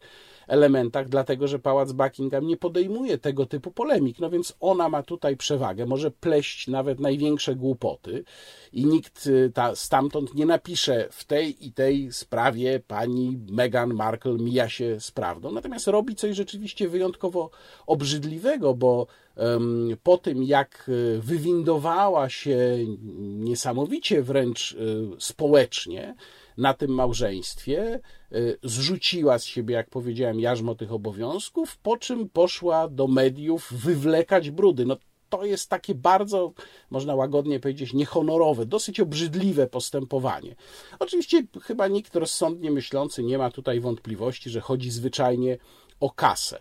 elementach, 0.50 1.10
dlatego 1.10 1.48
że 1.48 1.60
Pałac 1.60 1.92
Buckingham 1.92 2.48
nie 2.48 2.58
podejmuje 2.58 3.18
tego 3.18 3.46
typu 3.46 3.72
polemik. 3.72 4.20
No 4.20 4.30
więc 4.30 4.56
ona 4.60 4.90
ma 4.90 5.04
tutaj 5.04 5.38
przewagę, 5.38 5.86
może 5.86 6.12
pleść 6.12 6.68
nawet 6.68 7.00
największe 7.00 7.56
głupoty 7.56 8.24
i 8.74 8.86
nikt 8.86 9.28
y, 9.28 9.52
ta, 9.54 9.76
stamtąd 9.76 10.36
nie 10.36 10.46
napisze 10.46 11.08
w 11.12 11.24
tej 11.26 11.68
i 11.68 11.74
tej 11.74 12.12
sprawie 12.12 12.80
pani 12.88 13.40
Meghan 13.52 13.94
Markle 13.94 14.34
mija 14.34 14.70
się 14.70 15.00
z 15.00 15.12
prawdą. 15.12 15.52
Natomiast 15.52 15.88
robi 15.88 16.16
coś 16.16 16.36
rzeczywiście 16.36 16.90
wyjątkowo 16.90 17.50
obrzydliwego, 17.88 18.74
bo 18.74 19.08
po 20.04 20.18
tym 20.18 20.44
jak 20.44 20.90
y, 20.90 21.20
wywindowała 21.22 22.30
się 22.30 22.58
niesamowicie 23.18 24.22
wręcz 24.22 24.72
y, 24.72 25.08
społecznie, 25.20 26.16
na 26.60 26.74
tym 26.74 26.92
małżeństwie, 26.92 28.00
y, 28.34 28.58
zrzuciła 28.64 29.40
z 29.40 29.46
siebie, 29.46 29.76
jak 29.76 29.90
powiedziałem, 29.90 30.40
jarzmo 30.40 30.76
tych 30.76 30.92
obowiązków, 30.92 31.78
po 31.78 31.98
czym 31.98 32.30
poszła 32.30 32.88
do 32.88 33.08
mediów 33.08 33.74
wywlekać 33.74 34.50
brudy. 34.50 34.86
No 34.86 34.98
to 35.30 35.46
jest 35.46 35.70
takie 35.70 35.96
bardzo, 35.96 36.54
można 36.90 37.16
łagodnie 37.16 37.60
powiedzieć, 37.60 37.94
niehonorowe, 37.94 38.66
dosyć 38.66 39.00
obrzydliwe 39.00 39.68
postępowanie. 39.68 40.56
Oczywiście 41.00 41.44
chyba 41.62 41.88
nikt 41.88 42.16
rozsądnie 42.16 42.72
myślący 42.72 43.24
nie 43.24 43.38
ma 43.38 43.52
tutaj 43.52 43.80
wątpliwości, 43.80 44.50
że 44.50 44.62
chodzi 44.62 44.92
zwyczajnie 44.92 45.58
o 46.00 46.10
kasę. 46.10 46.60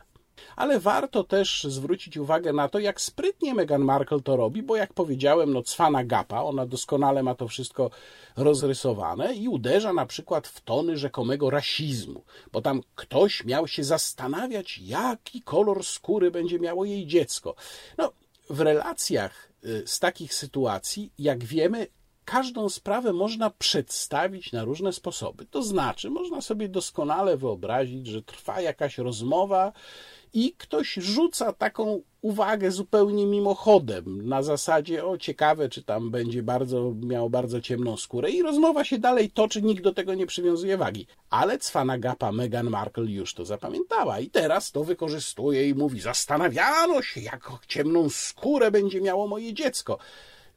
Ale 0.57 0.81
warto 0.81 1.25
też 1.25 1.65
zwrócić 1.65 2.17
uwagę 2.17 2.53
na 2.53 2.69
to, 2.69 2.79
jak 2.79 3.01
sprytnie 3.01 3.55
Meghan 3.55 3.83
Markle 3.83 4.21
to 4.21 4.37
robi, 4.37 4.63
bo 4.63 4.77
jak 4.77 4.93
powiedziałem, 4.93 5.53
no 5.53 5.63
cwana 5.63 6.05
gapa, 6.05 6.43
ona 6.43 6.67
doskonale 6.67 7.23
ma 7.23 7.35
to 7.35 7.49
wszystko 7.49 7.91
rozrysowane 8.37 9.35
i 9.35 9.49
uderza 9.49 9.93
na 9.93 10.07
przykład 10.07 10.49
w 10.49 10.61
tony 10.61 10.97
rzekomego 10.97 11.51
rasizmu, 11.51 12.25
bo 12.53 12.63
tam 12.63 12.83
ktoś 12.95 13.45
miał 13.45 13.69
się 13.69 13.85
zastanawiać, 13.85 14.79
jaki 14.79 15.43
kolor 15.43 15.85
skóry 15.85 16.31
będzie 16.31 16.59
miało 16.59 16.85
jej 16.85 17.07
dziecko. 17.07 17.55
No, 17.99 18.13
w 18.51 18.61
relacjach 18.61 19.53
y, 19.65 19.83
z 19.87 19.99
takich 19.99 20.35
sytuacji, 20.35 21.13
jak 21.19 21.45
wiemy, 21.45 21.87
każdą 22.29 22.69
sprawę 22.69 23.13
można 23.13 23.51
przedstawić 23.51 24.53
na 24.53 24.65
różne 24.65 24.93
sposoby. 24.93 25.47
To 25.47 25.63
znaczy, 25.63 26.11
można 26.11 26.41
sobie 26.41 26.69
doskonale 26.69 27.37
wyobrazić, 27.37 28.07
że 28.07 28.23
trwa 28.23 28.61
jakaś 28.61 28.99
rozmowa 28.99 29.73
i 30.33 30.53
ktoś 30.59 30.95
rzuca 30.95 31.53
taką 31.53 32.03
uwagę 32.21 32.71
zupełnie 32.71 33.27
mimochodem, 33.27 34.29
na 34.29 34.43
zasadzie, 34.43 35.05
o 35.05 35.19
ciekawe, 35.19 35.69
czy 35.69 35.83
tam 35.83 36.11
będzie 36.11 36.43
bardzo, 36.43 36.95
miał 37.03 37.31
bardzo 37.31 37.61
ciemną 37.61 37.97
skórę 37.97 38.31
i 38.31 38.43
rozmowa 38.43 38.85
się 38.85 38.99
dalej 38.99 39.31
toczy, 39.31 39.63
nikt 39.63 39.83
do 39.83 39.95
tego 39.95 40.15
nie 40.15 40.27
przywiązuje 40.27 40.77
wagi. 40.77 41.07
Ale 41.31 41.59
cwana 41.59 41.99
gapa 41.99 42.33
Meghan 42.33 42.71
Markle 42.71 43.05
już 43.05 43.35
to 43.35 43.45
zapamiętała 43.45 44.21
i 44.21 44.31
teraz 44.31 44.73
to 44.73 44.85
wykorzystuje 44.85 45.69
i 45.69 45.75
mówi, 45.75 46.01
zastanawiano 46.01 47.03
się, 47.03 47.21
jak 47.21 47.51
ciemną 47.69 48.09
skórę 48.11 48.71
będzie 48.71 49.01
miało 49.01 49.29
moje 49.29 49.55
dziecko. 49.55 49.99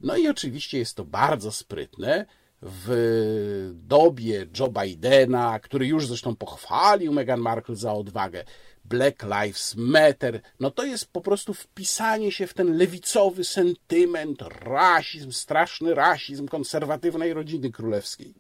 No 0.04 0.18
i 0.18 0.28
oczywiście 0.28 0.78
jest 0.78 0.96
to 0.96 1.06
bardzo 1.06 1.52
sprytne, 1.52 2.26
w 2.62 3.72
dobie 3.74 4.48
Joe 4.60 4.68
Bidena, 4.68 5.60
który 5.60 5.88
już 5.88 6.08
zresztą 6.08 6.36
pochwalił 6.36 7.14
Meghan 7.14 7.40
Markle 7.40 7.76
za 7.76 7.94
odwagę, 7.94 8.44
Black 8.86 9.24
Lives 9.24 9.76
Matter, 9.76 10.42
no 10.60 10.72
to 10.72 10.84
jest 10.84 11.12
po 11.12 11.22
prostu 11.22 11.54
wpisanie 11.54 12.32
się 12.32 12.48
w 12.48 12.54
ten 12.54 12.78
lewicowy 12.78 13.44
sentyment, 13.44 14.42
rasizm, 14.62 15.32
straszny 15.32 15.96
rasizm 15.96 16.48
konserwatywnej 16.48 17.34
rodziny 17.34 17.72
królewskiej. 17.72 18.34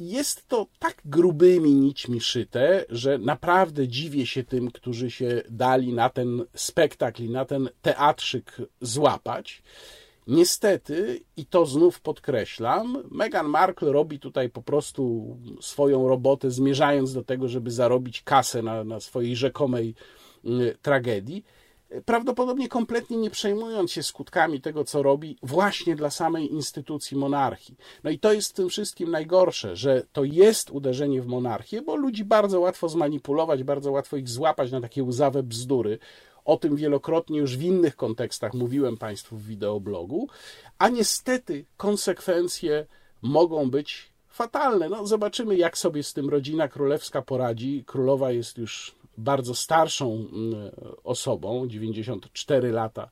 Jest 0.00 0.48
to 0.48 0.66
tak 0.78 1.02
grubymi 1.04 1.74
nićmi 1.74 2.20
szyte, 2.20 2.84
że 2.88 3.18
naprawdę 3.18 3.88
dziwię 3.88 4.26
się 4.26 4.44
tym, 4.44 4.70
którzy 4.70 5.10
się 5.10 5.42
dali 5.50 5.92
na 5.92 6.10
ten 6.10 6.44
spektakl 6.54 7.22
i 7.22 7.30
na 7.30 7.44
ten 7.44 7.68
teatrzyk 7.82 8.56
złapać. 8.80 9.62
Niestety, 10.26 11.20
i 11.36 11.46
to 11.46 11.66
znów 11.66 12.00
podkreślam, 12.00 13.02
Meghan 13.10 13.46
Markle 13.46 13.92
robi 13.92 14.18
tutaj 14.18 14.50
po 14.50 14.62
prostu 14.62 15.36
swoją 15.60 16.08
robotę, 16.08 16.50
zmierzając 16.50 17.12
do 17.12 17.24
tego, 17.24 17.48
żeby 17.48 17.70
zarobić 17.70 18.22
kasę 18.22 18.62
na, 18.62 18.84
na 18.84 19.00
swojej 19.00 19.36
rzekomej 19.36 19.94
y, 20.44 20.76
tragedii, 20.82 21.44
prawdopodobnie 22.04 22.68
kompletnie 22.68 23.16
nie 23.16 23.30
przejmując 23.30 23.92
się 23.92 24.02
skutkami 24.02 24.60
tego, 24.60 24.84
co 24.84 25.02
robi, 25.02 25.38
właśnie 25.42 25.96
dla 25.96 26.10
samej 26.10 26.52
instytucji 26.52 27.16
monarchii. 27.16 27.76
No 28.04 28.10
i 28.10 28.18
to 28.18 28.32
jest 28.32 28.50
w 28.50 28.52
tym 28.52 28.68
wszystkim 28.68 29.10
najgorsze, 29.10 29.76
że 29.76 30.02
to 30.12 30.24
jest 30.24 30.70
uderzenie 30.70 31.22
w 31.22 31.26
monarchię, 31.26 31.82
bo 31.82 31.96
ludzi 31.96 32.24
bardzo 32.24 32.60
łatwo 32.60 32.88
zmanipulować, 32.88 33.62
bardzo 33.62 33.92
łatwo 33.92 34.16
ich 34.16 34.28
złapać 34.28 34.70
na 34.70 34.80
takie 34.80 35.04
łzawe 35.04 35.42
bzdury. 35.42 35.98
O 36.46 36.56
tym 36.56 36.76
wielokrotnie 36.76 37.38
już 37.38 37.56
w 37.56 37.62
innych 37.62 37.96
kontekstach 37.96 38.54
mówiłem 38.54 38.96
Państwu 38.96 39.36
w 39.36 39.46
wideoblogu, 39.46 40.28
a 40.78 40.88
niestety 40.88 41.64
konsekwencje 41.76 42.86
mogą 43.22 43.70
być 43.70 44.10
fatalne. 44.28 44.88
No, 44.88 45.06
zobaczymy, 45.06 45.56
jak 45.56 45.78
sobie 45.78 46.02
z 46.02 46.12
tym 46.12 46.28
rodzina 46.28 46.68
królewska 46.68 47.22
poradzi. 47.22 47.84
Królowa 47.86 48.32
jest 48.32 48.58
już 48.58 48.94
bardzo 49.18 49.54
starszą 49.54 50.12
mm, 50.12 50.70
osobą, 51.04 51.68
94 51.68 52.72
lata 52.72 53.08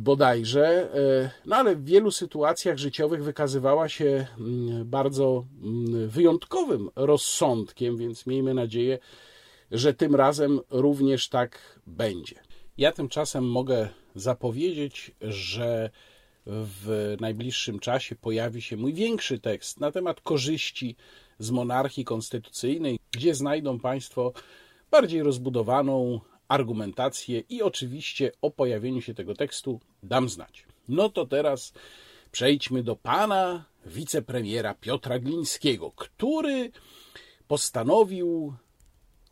bodajże, 0.00 0.94
e, 0.94 1.30
no 1.46 1.56
ale 1.56 1.76
w 1.76 1.84
wielu 1.84 2.10
sytuacjach 2.10 2.78
życiowych 2.78 3.24
wykazywała 3.24 3.88
się 3.88 4.26
mm, 4.38 4.84
bardzo 4.84 5.44
mm, 5.62 6.08
wyjątkowym 6.08 6.90
rozsądkiem, 6.96 7.96
więc 7.96 8.26
miejmy 8.26 8.54
nadzieję, 8.54 8.98
że 9.74 9.94
tym 9.94 10.14
razem 10.14 10.60
również 10.70 11.28
tak 11.28 11.80
będzie. 11.86 12.36
Ja 12.78 12.92
tymczasem 12.92 13.50
mogę 13.50 13.88
zapowiedzieć, 14.14 15.12
że 15.20 15.90
w 16.46 17.16
najbliższym 17.20 17.78
czasie 17.78 18.16
pojawi 18.16 18.62
się 18.62 18.76
mój 18.76 18.94
większy 18.94 19.38
tekst 19.38 19.80
na 19.80 19.92
temat 19.92 20.20
korzyści 20.20 20.96
z 21.38 21.50
monarchii 21.50 22.04
konstytucyjnej, 22.04 22.98
gdzie 23.10 23.34
znajdą 23.34 23.80
Państwo 23.80 24.32
bardziej 24.90 25.22
rozbudowaną 25.22 26.20
argumentację 26.48 27.42
i 27.48 27.62
oczywiście 27.62 28.32
o 28.42 28.50
pojawieniu 28.50 29.00
się 29.00 29.14
tego 29.14 29.34
tekstu 29.34 29.80
dam 30.02 30.28
znać. 30.28 30.64
No 30.88 31.08
to 31.08 31.26
teraz 31.26 31.72
przejdźmy 32.32 32.82
do 32.82 32.96
pana 32.96 33.64
wicepremiera 33.86 34.74
Piotra 34.74 35.18
Glińskiego, 35.18 35.92
który 35.96 36.70
postanowił 37.48 38.54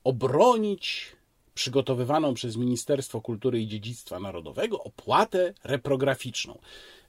obronić 0.05 1.16
przygotowywaną 1.55 2.34
przez 2.34 2.57
Ministerstwo 2.57 3.20
Kultury 3.20 3.61
i 3.61 3.66
Dziedzictwa 3.66 4.20
Narodowego 4.20 4.82
opłatę 4.82 5.55
reprograficzną. 5.64 6.59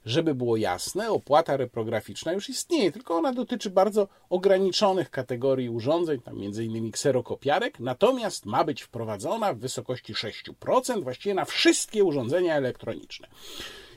Żeby 0.06 0.34
było 0.34 0.56
jasne, 0.56 1.10
opłata 1.10 1.56
reprograficzna 1.56 2.32
już 2.32 2.48
istnieje, 2.48 2.92
tylko 2.92 3.14
ona 3.16 3.32
dotyczy 3.32 3.70
bardzo 3.70 4.08
ograniczonych 4.30 5.10
kategorii 5.10 5.68
urządzeń, 5.68 6.20
tam 6.20 6.34
m.in. 6.42 6.92
kserokopiarek, 6.92 7.80
natomiast 7.80 8.46
ma 8.46 8.64
być 8.64 8.82
wprowadzona 8.82 9.54
w 9.54 9.58
wysokości 9.58 10.14
6%, 10.14 11.02
właściwie 11.02 11.34
na 11.34 11.44
wszystkie 11.44 12.04
urządzenia 12.04 12.54
elektroniczne. 12.54 13.28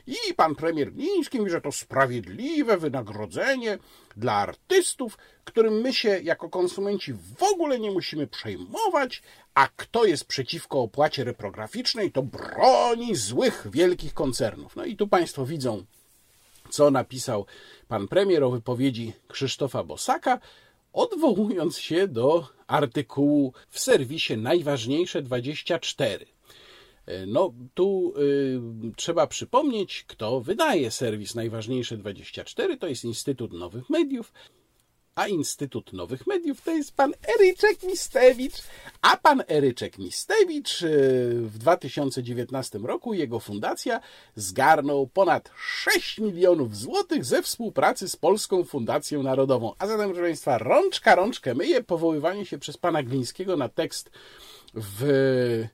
I 0.08 0.34
pan 0.34 0.54
premier 0.54 0.92
Gliński 0.92 1.38
mówi, 1.38 1.50
że 1.50 1.60
to 1.60 1.72
sprawiedliwe 1.72 2.76
wynagrodzenie 2.76 3.78
dla 4.16 4.32
artystów, 4.34 5.18
którym 5.44 5.80
my 5.80 5.92
się 5.92 6.20
jako 6.22 6.48
konsumenci 6.48 7.12
w 7.12 7.42
ogóle 7.42 7.78
nie 7.78 7.90
musimy 7.90 8.26
przejmować, 8.26 9.22
a 9.54 9.68
kto 9.76 10.04
jest 10.04 10.24
przeciwko 10.24 10.80
opłacie 10.80 11.24
reprograficznej, 11.24 12.12
to 12.12 12.22
broni 12.22 13.16
złych 13.16 13.66
wielkich 13.70 14.14
koncernów. 14.14 14.76
No 14.76 14.84
i 14.84 14.96
tu 14.96 15.08
państwo 15.08 15.46
widzą, 15.46 15.84
co 16.70 16.90
napisał 16.90 17.46
pan 17.88 18.08
premier 18.08 18.44
o 18.44 18.50
wypowiedzi 18.50 19.12
Krzysztofa 19.28 19.84
Bosaka, 19.84 20.38
odwołując 20.92 21.78
się 21.78 22.08
do 22.08 22.48
artykułu 22.66 23.52
w 23.70 23.80
serwisie 23.80 24.36
Najważniejsze 24.36 25.22
24 25.22 26.26
E, 26.26 26.37
no, 27.26 27.52
tu 27.74 28.14
y, 28.18 28.60
trzeba 28.96 29.26
przypomnieć, 29.26 30.04
kto 30.06 30.40
wydaje 30.40 30.90
serwis 30.90 31.34
Najważniejsze 31.34 31.96
24, 31.96 32.76
to 32.76 32.86
jest 32.86 33.04
Instytut 33.04 33.52
Nowych 33.52 33.90
Mediów, 33.90 34.32
a 35.18 35.28
Instytut 35.28 35.92
Nowych 35.92 36.26
Mediów 36.26 36.60
to 36.60 36.70
jest 36.70 36.96
pan 36.96 37.12
Eryczek 37.38 37.82
Mistewicz. 37.82 38.54
A 39.02 39.16
pan 39.16 39.42
Eryczek 39.48 39.98
Mistewicz 39.98 40.82
y, 40.82 40.88
w 41.42 41.58
2019 41.58 42.78
roku 42.78 43.14
jego 43.14 43.40
fundacja 43.40 44.00
zgarnął 44.36 45.06
ponad 45.06 45.50
6 45.56 46.18
milionów 46.18 46.76
złotych 46.76 47.24
ze 47.24 47.42
współpracy 47.42 48.08
z 48.08 48.16
Polską 48.16 48.64
Fundacją 48.64 49.22
Narodową. 49.22 49.72
A 49.78 49.86
zatem, 49.86 50.06
proszę 50.06 50.22
Państwa, 50.22 50.58
rączka 50.58 51.14
rączkę 51.14 51.54
myje 51.54 51.82
powoływanie 51.82 52.46
się 52.46 52.58
przez 52.58 52.76
pana 52.76 53.02
Glińskiego 53.02 53.56
na 53.56 53.68
tekst 53.68 54.10
w 54.74 55.68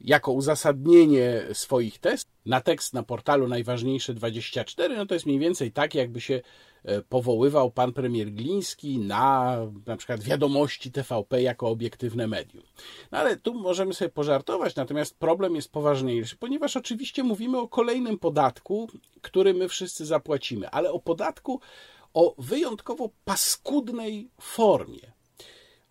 jako 0.00 0.32
uzasadnienie 0.32 1.42
swoich 1.52 1.98
testów 1.98 2.36
na 2.46 2.60
tekst 2.60 2.94
na 2.94 3.02
portalu 3.02 3.48
Najważniejsze24, 3.48 4.96
no 4.96 5.06
to 5.06 5.14
jest 5.14 5.26
mniej 5.26 5.38
więcej 5.38 5.72
tak, 5.72 5.94
jakby 5.94 6.20
się 6.20 6.40
e, 6.84 7.02
powoływał 7.02 7.70
pan 7.70 7.92
premier 7.92 8.32
Gliński 8.32 8.98
na 8.98 9.56
na 9.86 9.96
przykład 9.96 10.22
wiadomości 10.22 10.92
TVP 10.92 11.42
jako 11.42 11.68
obiektywne 11.68 12.26
medium. 12.26 12.64
No 13.12 13.18
ale 13.18 13.36
tu 13.36 13.54
możemy 13.54 13.94
sobie 13.94 14.08
pożartować, 14.08 14.76
natomiast 14.76 15.18
problem 15.18 15.56
jest 15.56 15.72
poważniejszy, 15.72 16.36
ponieważ 16.36 16.76
oczywiście 16.76 17.22
mówimy 17.22 17.58
o 17.58 17.68
kolejnym 17.68 18.18
podatku, 18.18 18.88
który 19.20 19.54
my 19.54 19.68
wszyscy 19.68 20.06
zapłacimy, 20.06 20.70
ale 20.70 20.92
o 20.92 21.00
podatku 21.00 21.60
o 22.14 22.34
wyjątkowo 22.38 23.10
paskudnej 23.24 24.30
formie. 24.40 25.12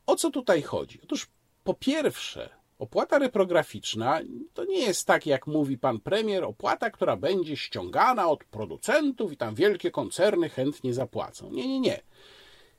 O 0.05 0.15
co 0.15 0.31
tutaj 0.31 0.61
chodzi? 0.61 0.99
Otóż 1.03 1.27
po 1.63 1.73
pierwsze, 1.73 2.49
Opłata 2.79 3.19
reprograficzna 3.19 4.19
to 4.53 4.65
nie 4.65 4.79
jest 4.79 5.07
tak, 5.07 5.25
jak 5.25 5.47
mówi 5.47 5.77
pan 5.77 5.99
premier, 5.99 6.43
opłata, 6.43 6.89
która 6.89 7.17
będzie 7.17 7.57
ściągana 7.57 8.27
od 8.27 8.43
producentów 8.43 9.31
i 9.31 9.37
tam 9.37 9.55
wielkie 9.55 9.91
koncerny 9.91 10.49
chętnie 10.49 10.93
zapłacą. 10.93 11.51
Nie, 11.51 11.67
nie, 11.67 11.79
nie. 11.79 12.01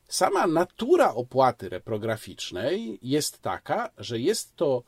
Sama 0.09 0.47
natura 0.47 1.15
opłaty 1.15 1.69
reprograficznej 1.69 2.99
jest 3.03 3.43
taka, 3.43 3.91
że 3.99 4.21
jest 4.21 4.57
to 4.57 4.83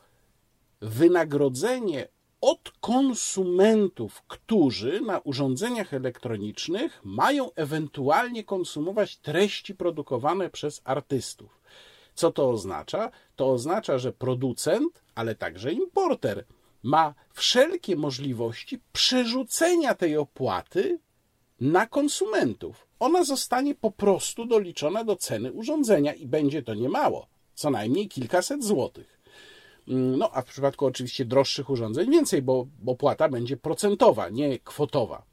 wynagrodzenie 0.81 2.09
od 2.41 2.73
konsumentów, 2.81 4.23
którzy 4.23 5.01
na 5.01 5.19
urządzeniach 5.19 5.95
elektronicznych 5.95 7.01
mają 7.05 7.55
ewentualnie 7.55 8.45
konsumować 8.45 9.17
treści 9.17 9.75
produkowane 9.75 10.51
przez 10.51 10.81
artystów. 10.85 11.58
Co 12.19 12.33
to 12.33 12.51
oznacza? 12.51 13.11
To 13.37 13.51
oznacza, 13.51 13.99
że 13.99 14.13
producent, 14.13 15.03
ale 15.15 15.35
także 15.35 15.73
importer 15.73 16.45
ma 16.83 17.15
wszelkie 17.33 17.97
możliwości 17.97 18.81
przerzucenia 18.93 19.95
tej 19.95 20.17
opłaty 20.17 20.99
na 21.61 21.87
konsumentów. 21.87 22.87
Ona 23.01 23.25
zostanie 23.25 23.75
po 23.75 23.91
prostu 23.91 24.47
doliczona 24.47 25.05
do 25.05 25.17
ceny 25.17 25.53
urządzenia 25.53 26.15
i 26.15 26.27
będzie 26.27 26.63
to 26.63 26.75
niemało, 26.75 27.27
co 27.55 27.71
najmniej 27.71 28.09
kilkaset 28.09 28.65
złotych. 28.65 29.21
No, 29.87 30.31
a 30.33 30.43
w 30.43 30.47
przypadku 30.47 30.87
oczywiście 30.87 31.25
droższych 31.25 31.71
urządzeń 31.71 32.11
więcej, 32.11 32.43
bo 32.43 32.67
opłata 32.87 33.29
będzie 33.29 33.57
procentowa, 33.57 34.29
nie 34.29 34.59
kwotowa. 34.59 35.28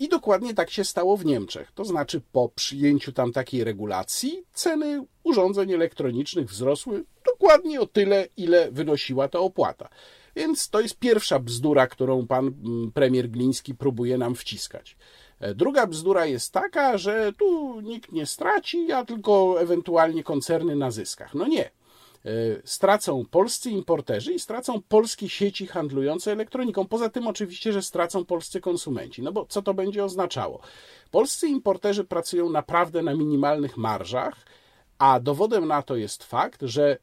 I 0.00 0.08
dokładnie 0.08 0.54
tak 0.54 0.70
się 0.70 0.84
stało 0.84 1.16
w 1.16 1.24
Niemczech. 1.24 1.72
To 1.72 1.84
znaczy, 1.84 2.20
po 2.32 2.48
przyjęciu 2.48 3.12
tam 3.12 3.32
takiej 3.32 3.64
regulacji, 3.64 4.44
ceny 4.54 5.04
urządzeń 5.22 5.72
elektronicznych 5.72 6.48
wzrosły 6.48 7.04
dokładnie 7.26 7.80
o 7.80 7.86
tyle, 7.86 8.28
ile 8.36 8.70
wynosiła 8.72 9.28
ta 9.28 9.38
opłata. 9.38 9.88
Więc 10.36 10.68
to 10.68 10.80
jest 10.80 10.98
pierwsza 10.98 11.38
bzdura, 11.38 11.86
którą 11.86 12.26
pan 12.26 12.46
mm, 12.46 12.92
premier 12.92 13.30
Gliński 13.30 13.74
próbuje 13.74 14.18
nam 14.18 14.34
wciskać. 14.34 14.96
E, 15.40 15.54
druga 15.54 15.86
bzdura 15.86 16.26
jest 16.26 16.52
taka, 16.52 16.98
że 16.98 17.32
tu 17.38 17.80
nikt 17.80 18.12
nie 18.12 18.26
straci, 18.26 18.92
a 18.92 19.04
tylko 19.04 19.60
ewentualnie 19.60 20.24
koncerny 20.24 20.76
na 20.76 20.90
zyskach. 20.90 21.34
No 21.34 21.46
nie. 21.46 21.70
E, 22.24 22.30
stracą 22.64 23.24
polscy 23.30 23.70
importerzy 23.70 24.32
i 24.32 24.38
stracą 24.38 24.82
polskie 24.88 25.28
sieci 25.28 25.66
handlujące 25.66 26.32
elektroniką. 26.32 26.86
Poza 26.86 27.08
tym 27.08 27.26
oczywiście, 27.26 27.72
że 27.72 27.82
stracą 27.82 28.24
polscy 28.24 28.60
konsumenci. 28.60 29.22
No 29.22 29.32
bo 29.32 29.46
co 29.46 29.62
to 29.62 29.74
będzie 29.74 30.04
oznaczało? 30.04 30.60
Polscy 31.10 31.48
importerzy 31.48 32.04
pracują 32.04 32.50
naprawdę 32.50 33.02
na 33.02 33.14
minimalnych 33.14 33.76
marżach, 33.76 34.36
a 34.98 35.20
dowodem 35.20 35.68
na 35.68 35.82
to 35.82 35.96
jest 35.96 36.24
fakt, 36.24 36.62
że 36.62 36.98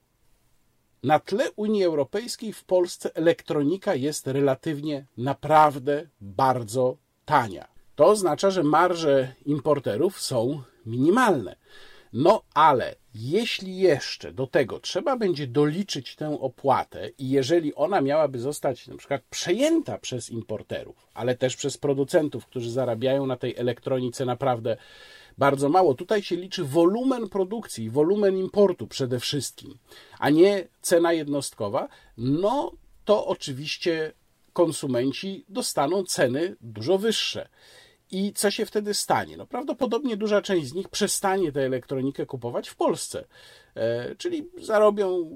na 1.03 1.19
tle 1.19 1.51
Unii 1.55 1.83
Europejskiej 1.83 2.53
w 2.53 2.63
Polsce 2.63 3.15
elektronika 3.15 3.95
jest 3.95 4.27
relatywnie 4.27 5.05
naprawdę 5.17 6.07
bardzo 6.21 6.97
tania. 7.25 7.67
To 7.95 8.05
oznacza, 8.05 8.51
że 8.51 8.63
marże 8.63 9.33
importerów 9.45 10.21
są 10.21 10.61
minimalne. 10.85 11.55
No 12.13 12.41
ale 12.53 12.95
jeśli 13.15 13.77
jeszcze 13.77 14.33
do 14.33 14.47
tego 14.47 14.79
trzeba 14.79 15.17
będzie 15.17 15.47
doliczyć 15.47 16.15
tę 16.15 16.39
opłatę 16.41 17.09
i 17.17 17.29
jeżeli 17.29 17.75
ona 17.75 18.01
miałaby 18.01 18.39
zostać 18.39 18.87
na 18.87 18.97
przykład 18.97 19.21
przejęta 19.29 19.97
przez 19.97 20.29
importerów, 20.29 21.07
ale 21.13 21.35
też 21.35 21.55
przez 21.55 21.77
producentów, 21.77 22.45
którzy 22.45 22.71
zarabiają 22.71 23.25
na 23.25 23.37
tej 23.37 23.55
elektronice 23.55 24.25
naprawdę 24.25 24.77
bardzo 25.37 25.69
mało. 25.69 25.93
Tutaj 25.93 26.23
się 26.23 26.35
liczy 26.35 26.63
wolumen 26.63 27.29
produkcji, 27.29 27.89
wolumen 27.89 28.37
importu 28.37 28.87
przede 28.87 29.19
wszystkim, 29.19 29.77
a 30.19 30.29
nie 30.29 30.67
cena 30.81 31.13
jednostkowa. 31.13 31.87
No 32.17 32.71
to 33.05 33.27
oczywiście 33.27 34.13
konsumenci 34.53 35.45
dostaną 35.49 36.03
ceny 36.03 36.55
dużo 36.61 36.97
wyższe. 36.97 37.49
I 38.11 38.33
co 38.33 38.51
się 38.51 38.65
wtedy 38.65 38.93
stanie? 38.93 39.37
No 39.37 39.47
prawdopodobnie 39.47 40.17
duża 40.17 40.41
część 40.41 40.67
z 40.67 40.73
nich 40.73 40.89
przestanie 40.89 41.51
tę 41.51 41.65
elektronikę 41.65 42.25
kupować 42.25 42.69
w 42.69 42.75
Polsce, 42.75 43.25
e, 43.75 44.15
czyli 44.15 44.49
zarobią 44.61 45.29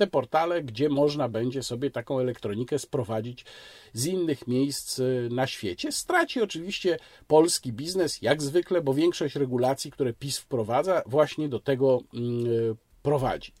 te 0.00 0.06
portale, 0.06 0.62
gdzie 0.62 0.88
można 0.88 1.28
będzie 1.28 1.62
sobie 1.62 1.90
taką 1.90 2.18
elektronikę 2.18 2.78
sprowadzić 2.78 3.44
z 3.92 4.06
innych 4.06 4.46
miejsc 4.46 4.98
y, 4.98 5.28
na 5.32 5.46
świecie. 5.46 5.92
Straci 5.92 6.42
oczywiście 6.42 6.98
polski 7.26 7.72
biznes, 7.72 8.22
jak 8.22 8.42
zwykle, 8.42 8.80
bo 8.82 8.94
większość 8.94 9.36
regulacji, 9.36 9.90
które 9.90 10.12
PiS 10.12 10.38
wprowadza, 10.38 11.02
właśnie 11.06 11.48
do 11.48 11.60
tego 11.60 12.00
mm, 12.14 12.46
y, 12.46 12.76
prowadzi. 13.02 13.52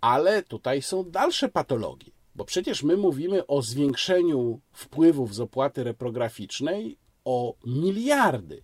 Ale 0.00 0.42
tutaj 0.42 0.82
są 0.82 1.10
dalsze 1.10 1.48
patologie, 1.48 2.12
bo 2.34 2.44
przecież 2.44 2.82
my 2.82 2.96
mówimy 2.96 3.46
o 3.46 3.62
zwiększeniu 3.62 4.60
wpływów 4.72 5.34
z 5.34 5.40
opłaty 5.40 5.84
reprograficznej 5.84 6.98
o 7.24 7.54
miliardy. 7.66 8.62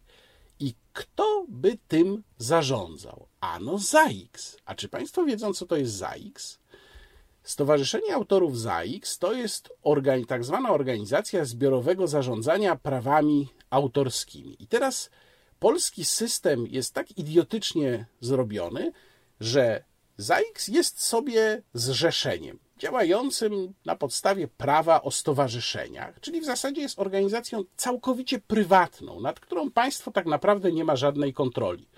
I 0.61 0.75
kto 0.93 1.47
by 1.49 1.79
tym 1.89 2.23
zarządzał? 2.39 3.27
Ano 3.41 3.79
ZAIX. 3.79 4.57
A 4.65 4.75
czy 4.75 4.89
Państwo 4.89 5.25
wiedzą, 5.25 5.55
co 5.55 5.67
to 5.67 5.77
jest 5.77 5.93
ZAIX? 5.93 6.59
Stowarzyszenie 7.43 8.15
Autorów 8.15 8.59
ZAIX 8.59 9.19
to 9.19 9.33
jest 9.33 9.73
organi 9.83 10.27
tak 10.27 10.45
zwana 10.45 10.71
organizacja 10.71 11.45
zbiorowego 11.45 12.07
zarządzania 12.07 12.77
prawami 12.77 13.49
autorskimi. 13.71 14.57
I 14.63 14.67
teraz 14.67 15.11
polski 15.59 16.05
system 16.05 16.67
jest 16.67 16.95
tak 16.95 17.19
idiotycznie 17.19 18.07
zrobiony, 18.21 18.93
że 19.41 19.85
ZAIX 20.17 20.69
jest 20.69 21.03
sobie 21.03 21.63
zrzeszeniem 21.75 22.59
działającym 22.81 23.75
na 23.85 23.97
podstawie 23.97 24.49
prawa 24.49 25.03
o 25.03 25.11
stowarzyszeniach, 25.11 26.21
czyli 26.21 26.41
w 26.41 26.45
zasadzie 26.45 26.81
jest 26.81 26.99
organizacją 26.99 27.65
całkowicie 27.77 28.39
prywatną, 28.39 29.21
nad 29.21 29.41
którą 29.41 29.71
państwo 29.71 30.11
tak 30.11 30.27
naprawdę 30.27 30.73
nie 30.73 30.85
ma 30.85 30.97
żadnej 30.97 31.33
kontroli. 31.33 31.89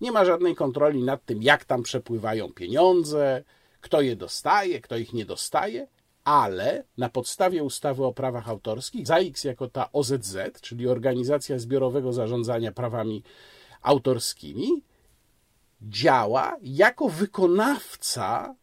Nie 0.00 0.12
ma 0.12 0.24
żadnej 0.24 0.54
kontroli 0.54 1.02
nad 1.02 1.24
tym, 1.24 1.42
jak 1.42 1.64
tam 1.64 1.82
przepływają 1.82 2.52
pieniądze, 2.52 3.44
kto 3.80 4.00
je 4.00 4.16
dostaje, 4.16 4.80
kto 4.80 4.96
ich 4.96 5.12
nie 5.12 5.24
dostaje, 5.24 5.88
ale 6.24 6.84
na 6.98 7.08
podstawie 7.08 7.64
ustawy 7.64 8.04
o 8.04 8.12
prawach 8.12 8.48
autorskich 8.48 9.06
ZAIX 9.06 9.44
jako 9.44 9.68
ta 9.68 9.92
OZZ, 9.92 10.36
czyli 10.60 10.88
Organizacja 10.88 11.58
Zbiorowego 11.58 12.12
Zarządzania 12.12 12.72
Prawami 12.72 13.22
Autorskimi, 13.82 14.82
działa 15.82 16.56
jako 16.62 17.08
wykonawca 17.08 18.54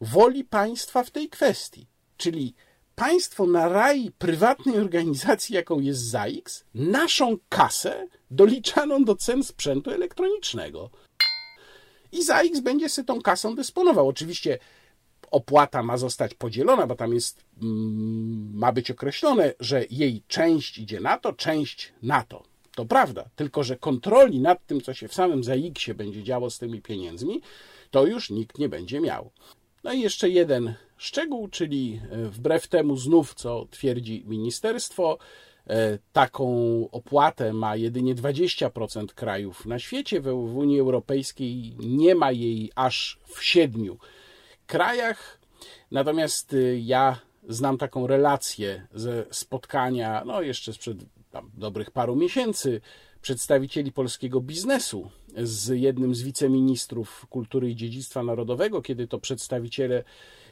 woli 0.00 0.44
państwa 0.44 1.04
w 1.04 1.10
tej 1.10 1.28
kwestii. 1.28 1.86
Czyli 2.16 2.54
państwo 2.94 3.46
na 3.46 3.68
raj 3.68 4.10
prywatnej 4.18 4.78
organizacji, 4.78 5.54
jaką 5.54 5.80
jest 5.80 6.00
ZAIX, 6.00 6.64
naszą 6.74 7.36
kasę 7.48 8.08
doliczaną 8.30 9.04
do 9.04 9.16
cen 9.16 9.44
sprzętu 9.44 9.90
elektronicznego 9.90 10.90
i 12.12 12.22
ZAX 12.22 12.60
będzie 12.60 12.88
sobie 12.88 13.06
tą 13.06 13.22
kasą 13.22 13.54
dysponował. 13.54 14.08
Oczywiście 14.08 14.58
opłata 15.30 15.82
ma 15.82 15.96
zostać 15.96 16.34
podzielona, 16.34 16.86
bo 16.86 16.94
tam 16.94 17.14
jest, 17.14 17.44
mm, 17.62 18.50
ma 18.54 18.72
być 18.72 18.90
określone, 18.90 19.54
że 19.60 19.84
jej 19.90 20.22
część 20.28 20.78
idzie 20.78 21.00
na 21.00 21.18
to, 21.18 21.32
część 21.32 21.92
na 22.02 22.24
to. 22.24 22.42
To 22.74 22.84
prawda, 22.84 23.24
tylko 23.36 23.64
że 23.64 23.76
kontroli 23.76 24.40
nad 24.40 24.66
tym, 24.66 24.80
co 24.80 24.94
się 24.94 25.08
w 25.08 25.14
samym 25.14 25.44
ZAX-ie 25.44 25.94
będzie 25.94 26.22
działo 26.22 26.50
z 26.50 26.58
tymi 26.58 26.82
pieniędzmi, 26.82 27.40
to 27.90 28.06
już 28.06 28.30
nikt 28.30 28.58
nie 28.58 28.68
będzie 28.68 29.00
miał. 29.00 29.30
No 29.84 29.92
i 29.92 30.00
jeszcze 30.00 30.28
jeden 30.28 30.74
szczegół, 30.96 31.48
czyli 31.48 32.00
e, 32.10 32.16
wbrew 32.16 32.68
temu 32.68 32.96
znów, 32.96 33.34
co 33.34 33.66
twierdzi 33.70 34.24
ministerstwo, 34.26 35.18
E, 35.70 35.98
taką 36.12 36.46
opłatę 36.92 37.52
ma 37.52 37.76
jedynie 37.76 38.14
20% 38.14 39.06
krajów 39.06 39.66
na 39.66 39.78
świecie. 39.78 40.20
W 40.20 40.56
Unii 40.56 40.80
Europejskiej 40.80 41.76
nie 41.78 42.14
ma 42.14 42.32
jej 42.32 42.72
aż 42.74 43.18
w 43.26 43.44
siedmiu 43.44 43.98
krajach. 44.66 45.40
Natomiast 45.90 46.52
y, 46.52 46.80
ja 46.84 47.18
znam 47.48 47.78
taką 47.78 48.06
relację 48.06 48.86
ze 48.94 49.24
spotkania, 49.30 50.22
no 50.26 50.42
jeszcze 50.42 50.72
sprzed 50.72 50.98
tam, 51.30 51.50
dobrych 51.54 51.90
paru 51.90 52.16
miesięcy, 52.16 52.80
przedstawicieli 53.22 53.92
polskiego 53.92 54.40
biznesu 54.40 55.10
z 55.36 55.80
jednym 55.80 56.14
z 56.14 56.22
wiceministrów 56.22 57.26
kultury 57.30 57.70
i 57.70 57.76
dziedzictwa 57.76 58.22
narodowego, 58.22 58.82
kiedy 58.82 59.06
to 59.06 59.18
przedstawiciele 59.18 60.04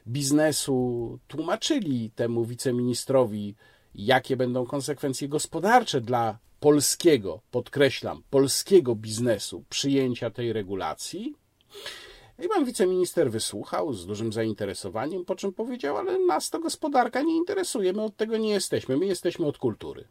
biznesu 0.06 1.18
tłumaczyli 1.28 2.10
temu 2.10 2.44
wiceministrowi, 2.44 3.54
jakie 3.94 4.36
będą 4.36 4.66
konsekwencje 4.66 5.28
gospodarcze 5.28 6.00
dla 6.00 6.38
polskiego, 6.60 7.40
podkreślam, 7.50 8.22
polskiego 8.30 8.94
biznesu 8.94 9.64
przyjęcia 9.68 10.30
tej 10.30 10.52
regulacji. 10.52 11.34
I 12.44 12.48
pan 12.48 12.64
wiceminister 12.64 13.30
wysłuchał 13.30 13.92
z 13.92 14.06
dużym 14.06 14.32
zainteresowaniem, 14.32 15.24
po 15.24 15.36
czym 15.36 15.52
powiedział: 15.52 15.96
Ale 15.96 16.18
nas 16.18 16.50
to 16.50 16.58
gospodarka 16.60 17.22
nie 17.22 17.36
interesuje, 17.36 17.92
my 17.92 18.02
od 18.02 18.16
tego 18.16 18.36
nie 18.36 18.50
jesteśmy, 18.50 18.96
my 18.96 19.06
jesteśmy 19.06 19.46
od 19.46 19.58
kultury. 19.58 20.08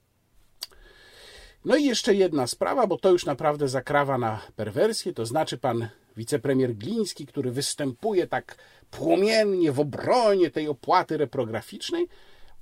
No 1.68 1.76
i 1.76 1.86
jeszcze 1.86 2.16
jedna 2.16 2.48
sprawa, 2.48 2.88
bo 2.88 2.98
to 2.98 3.12
już 3.12 3.26
naprawdę 3.26 3.68
zakrawa 3.68 4.18
na 4.18 4.42
perwersję, 4.56 5.14
to 5.14 5.26
znaczy 5.26 5.58
pan 5.58 5.88
wicepremier 6.18 6.76
Gliński, 6.76 7.26
który 7.26 7.52
występuje 7.52 8.28
tak 8.28 8.58
płomiennie 8.92 9.72
w 9.72 9.80
obronie 9.80 10.52
tej 10.52 10.68
opłaty 10.68 11.18
reprograficznej, 11.18 12.08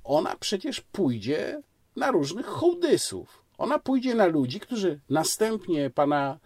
ona 0.03 0.35
przecież 0.39 0.81
pójdzie 0.81 1.61
na 1.95 2.11
różnych 2.11 2.45
hołdysów. 2.45 3.43
Ona 3.57 3.79
pójdzie 3.79 4.15
na 4.15 4.25
ludzi, 4.25 4.59
którzy 4.59 4.99
następnie 5.09 5.89
pana 5.89 6.39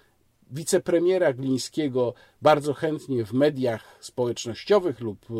wicepremiera 0.52 1.34
Glińskiego 1.34 2.14
bardzo 2.42 2.74
chętnie 2.74 3.26
w 3.26 3.34
mediach 3.34 3.98
społecznościowych 4.00 5.00
lub 5.00 5.26
e, 5.32 5.34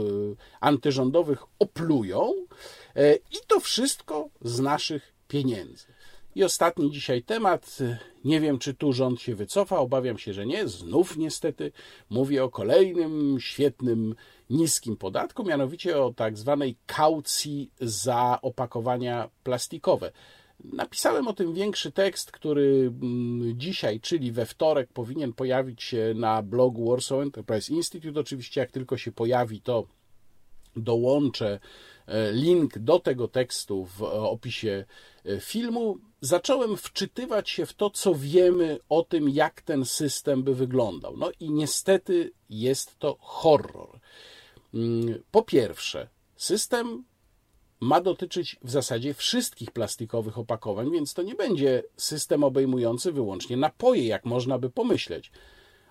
antyrządowych 0.60 1.44
oplują 1.60 2.34
e, 2.96 3.16
i 3.16 3.38
to 3.48 3.60
wszystko 3.60 4.30
z 4.42 4.60
naszych 4.60 5.14
pieniędzy. 5.28 5.99
I 6.40 6.44
ostatni 6.44 6.92
dzisiaj 6.92 7.24
temat. 7.24 7.78
Nie 8.26 8.40
wiem, 8.40 8.60
czy 8.60 8.74
tu 8.74 8.94
rząd 8.94 9.22
się 9.22 9.36
wycofa. 9.36 9.80
Obawiam 9.80 10.18
się, 10.18 10.34
że 10.34 10.46
nie. 10.46 10.68
Znów 10.68 11.18
niestety 11.18 11.72
mówię 12.10 12.44
o 12.44 12.50
kolejnym 12.50 13.38
świetnym, 13.40 14.16
niskim 14.50 14.98
podatku, 14.98 15.44
mianowicie 15.44 16.02
o 16.02 16.14
tak 16.14 16.38
zwanej 16.38 16.78
kaucji 16.86 17.72
za 17.82 18.40
opakowania 18.42 19.30
plastikowe. 19.44 20.12
Napisałem 20.64 21.28
o 21.28 21.34
tym 21.34 21.54
większy 21.54 21.92
tekst, 21.92 22.32
który 22.32 22.92
mm, 23.02 23.60
dzisiaj, 23.60 24.00
czyli 24.00 24.32
we 24.32 24.46
wtorek, 24.46 24.90
powinien 24.94 25.34
pojawić 25.34 25.84
się 25.84 26.14
na 26.16 26.42
blogu 26.44 26.90
Warsaw 26.90 27.20
Enterprise 27.22 27.74
Institute. 27.74 28.20
Oczywiście, 28.20 28.62
jak 28.62 28.72
tylko 28.72 28.98
się 28.98 29.12
pojawi, 29.12 29.62
to 29.62 29.88
dołączę 30.76 31.60
e, 32.08 32.32
link 32.32 32.78
do 32.78 33.00
tego 33.00 33.28
tekstu 33.28 33.86
w 33.86 34.04
opisie 34.04 34.70
e, 34.70 35.19
filmu. 35.40 35.98
Zacząłem 36.22 36.78
wczytywać 36.78 37.50
się 37.50 37.66
w 37.66 37.74
to, 37.74 37.90
co 37.90 38.16
wiemy 38.16 38.80
o 38.90 39.04
tym, 39.04 39.30
jak 39.30 39.62
ten 39.62 39.86
system 39.86 40.44
by 40.44 40.56
wyglądał. 40.56 41.18
No 41.18 41.32
i 41.40 41.52
niestety 41.52 42.32
jest 42.50 43.00
to 43.00 43.18
horror. 43.20 44.00
Mm, 44.74 45.24
po 45.32 45.42
pierwsze, 45.42 46.08
system 46.36 47.04
ma 47.80 48.02
dotyczyć 48.02 48.58
w 48.64 48.72
zasadzie 48.72 49.14
wszystkich 49.14 49.72
plastikowych 49.72 50.38
opakowań, 50.38 50.92
więc 50.92 51.14
to 51.14 51.22
nie 51.22 51.36
będzie 51.36 51.84
system 51.98 52.44
obejmujący 52.44 53.12
wyłącznie 53.12 53.58
napoje, 53.58 54.08
jak 54.08 54.26
można 54.26 54.60
by 54.60 54.70
pomyśleć. 54.70 55.32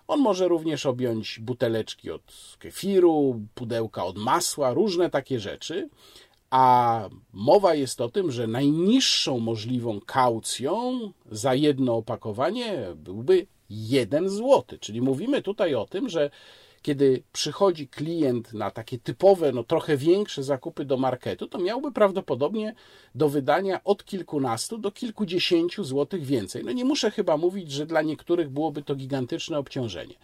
On 0.09 0.21
może 0.21 0.49
również 0.49 0.87
objąć 0.87 1.39
buteleczki 1.41 2.11
od 2.11 2.57
kefiru, 2.59 3.41
pudełka 3.55 4.05
od 4.05 4.19
masła, 4.19 4.73
różne 4.75 5.11
takie 5.11 5.41
rzeczy. 5.41 5.89
A 6.51 7.09
mowa 7.33 7.75
jest 7.75 8.01
o 8.01 8.09
tym, 8.09 8.31
że 8.31 8.47
najniższą 8.47 9.39
możliwą 9.39 10.01
kaucją 10.01 11.01
za 11.31 11.55
jedno 11.55 11.97
opakowanie 11.97 12.87
byłby 12.97 13.47
1 13.71 14.29
zł. 14.29 14.65
Czyli 14.81 15.01
mówimy 15.01 15.43
tutaj 15.43 15.75
o 15.75 15.87
tym, 15.87 16.09
że 16.09 16.31
kiedy 16.83 17.23
przychodzi 17.33 17.89
klient 17.89 18.53
na 18.53 18.71
takie 18.71 18.99
typowe, 18.99 19.53
no 19.53 19.65
trochę 19.65 19.97
większe 19.97 20.43
zakupy 20.43 20.85
do 20.85 20.97
marketu, 20.97 21.47
to 21.47 21.59
miałby 21.59 21.93
prawdopodobnie 21.93 22.75
do 23.15 23.29
wydania 23.29 23.85
od 23.85 24.05
kilkunastu 24.05 24.79
do 24.79 24.91
kilkudziesięciu 24.91 25.85
złotych 25.85 26.25
więcej. 26.25 26.65
No 26.65 26.73
nie 26.73 26.85
muszę 26.85 27.11
chyba 27.11 27.37
mówić, 27.37 27.73
że 27.73 27.87
dla 27.87 28.03
niektórych 28.03 28.51
byłoby 28.51 28.83
to 28.83 28.95
gigantyczne 28.95 29.59
obciążenie. 29.59 30.15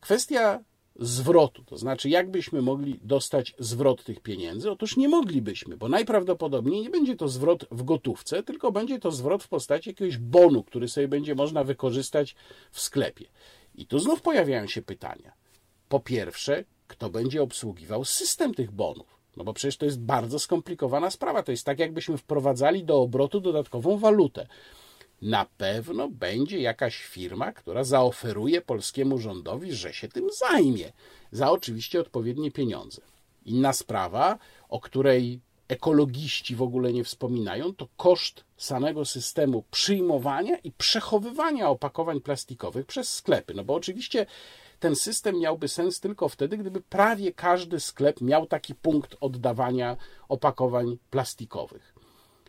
Kwestia 0.00 0.60
zwrotu, 0.98 1.64
to 1.64 1.78
znaczy 1.78 2.08
jakbyśmy 2.08 2.62
mogli 2.62 3.00
dostać 3.02 3.54
zwrot 3.58 4.04
tych 4.04 4.20
pieniędzy? 4.20 4.70
Otóż 4.70 4.96
nie 4.96 5.08
moglibyśmy, 5.08 5.76
bo 5.76 5.88
najprawdopodobniej 5.88 6.82
nie 6.82 6.90
będzie 6.90 7.16
to 7.16 7.28
zwrot 7.28 7.64
w 7.70 7.82
gotówce, 7.82 8.42
tylko 8.42 8.72
będzie 8.72 8.98
to 8.98 9.10
zwrot 9.10 9.42
w 9.42 9.48
postaci 9.48 9.90
jakiegoś 9.90 10.16
bonu, 10.18 10.62
który 10.62 10.88
sobie 10.88 11.08
będzie 11.08 11.34
można 11.34 11.64
wykorzystać 11.64 12.36
w 12.70 12.80
sklepie. 12.80 13.24
I 13.74 13.86
tu 13.86 13.98
znów 13.98 14.22
pojawiają 14.22 14.66
się 14.66 14.82
pytania 14.82 15.32
po 15.88 16.00
pierwsze, 16.00 16.64
kto 16.86 17.10
będzie 17.10 17.42
obsługiwał 17.42 18.04
system 18.04 18.54
tych 18.54 18.70
bonów? 18.70 19.18
No 19.36 19.44
bo 19.44 19.52
przecież 19.52 19.76
to 19.76 19.84
jest 19.84 20.00
bardzo 20.00 20.38
skomplikowana 20.38 21.10
sprawa. 21.10 21.42
To 21.42 21.50
jest 21.50 21.66
tak, 21.66 21.78
jakbyśmy 21.78 22.18
wprowadzali 22.18 22.84
do 22.84 23.00
obrotu 23.00 23.40
dodatkową 23.40 23.98
walutę. 23.98 24.46
Na 25.22 25.46
pewno 25.56 26.08
będzie 26.08 26.60
jakaś 26.60 27.02
firma, 27.02 27.52
która 27.52 27.84
zaoferuje 27.84 28.60
polskiemu 28.60 29.18
rządowi, 29.18 29.72
że 29.72 29.92
się 29.92 30.08
tym 30.08 30.28
zajmie, 30.38 30.92
za 31.32 31.50
oczywiście 31.50 32.00
odpowiednie 32.00 32.50
pieniądze. 32.50 33.02
Inna 33.44 33.72
sprawa, 33.72 34.38
o 34.68 34.80
której 34.80 35.40
ekologiści 35.68 36.56
w 36.56 36.62
ogóle 36.62 36.92
nie 36.92 37.04
wspominają, 37.04 37.74
to 37.74 37.88
koszt 37.96 38.44
samego 38.56 39.04
systemu 39.04 39.64
przyjmowania 39.70 40.56
i 40.58 40.72
przechowywania 40.72 41.68
opakowań 41.68 42.20
plastikowych 42.20 42.86
przez 42.86 43.14
sklepy. 43.14 43.54
No 43.54 43.64
bo 43.64 43.74
oczywiście 43.74 44.26
ten 44.80 44.96
system 44.96 45.38
miałby 45.38 45.68
sens 45.68 46.00
tylko 46.00 46.28
wtedy, 46.28 46.58
gdyby 46.58 46.80
prawie 46.80 47.32
każdy 47.32 47.80
sklep 47.80 48.20
miał 48.20 48.46
taki 48.46 48.74
punkt 48.74 49.16
oddawania 49.20 49.96
opakowań 50.28 50.98
plastikowych. 51.10 51.94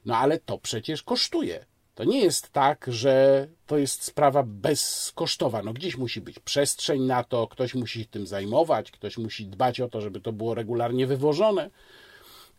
No 0.05 0.17
ale 0.17 0.39
to 0.39 0.57
przecież 0.57 1.03
kosztuje. 1.03 1.65
To 1.99 2.05
nie 2.05 2.21
jest 2.21 2.51
tak, 2.51 2.85
że 2.89 3.47
to 3.67 3.77
jest 3.77 4.03
sprawa 4.03 4.43
bezkosztowa. 4.43 5.63
No 5.63 5.73
gdzieś 5.73 5.97
musi 5.97 6.21
być 6.21 6.39
przestrzeń 6.39 7.01
na 7.01 7.23
to, 7.23 7.47
ktoś 7.47 7.75
musi 7.75 7.99
się 7.99 8.05
tym 8.05 8.27
zajmować, 8.27 8.91
ktoś 8.91 9.17
musi 9.17 9.45
dbać 9.45 9.81
o 9.81 9.89
to, 9.89 10.01
żeby 10.01 10.21
to 10.21 10.33
było 10.33 10.55
regularnie 10.55 11.07
wywożone. 11.07 11.69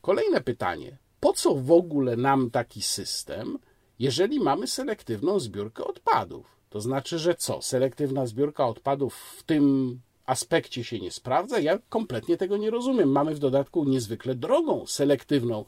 Kolejne 0.00 0.40
pytanie: 0.40 0.98
po 1.20 1.32
co 1.32 1.54
w 1.54 1.72
ogóle 1.72 2.16
nam 2.16 2.50
taki 2.50 2.82
system, 2.82 3.58
jeżeli 3.98 4.40
mamy 4.40 4.66
selektywną 4.66 5.38
zbiórkę 5.38 5.84
odpadów? 5.84 6.46
To 6.70 6.80
znaczy, 6.80 7.18
że 7.18 7.34
co? 7.34 7.62
Selektywna 7.62 8.26
zbiórka 8.26 8.66
odpadów 8.66 9.14
w 9.38 9.42
tym 9.42 10.00
aspekcie 10.30 10.84
się 10.84 10.98
nie 10.98 11.10
sprawdza? 11.10 11.60
Ja 11.60 11.78
kompletnie 11.88 12.36
tego 12.36 12.56
nie 12.56 12.70
rozumiem. 12.70 13.12
Mamy 13.12 13.34
w 13.34 13.38
dodatku 13.38 13.84
niezwykle 13.84 14.34
drogą 14.34 14.86
selektywną 14.86 15.64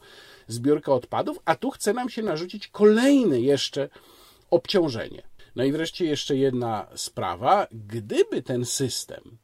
zbiórkę 0.47 0.93
odpadów, 0.93 1.39
a 1.45 1.55
tu 1.55 1.69
chce 1.71 1.93
nam 1.93 2.09
się 2.09 2.21
narzucić 2.23 2.67
kolejne 2.67 3.39
jeszcze 3.39 3.89
obciążenie. 4.49 5.21
No 5.55 5.63
i 5.63 5.71
wreszcie 5.71 6.05
jeszcze 6.05 6.35
jedna 6.35 6.87
sprawa. 6.95 7.67
Gdyby 7.71 8.41
ten 8.41 8.65
system 8.65 9.37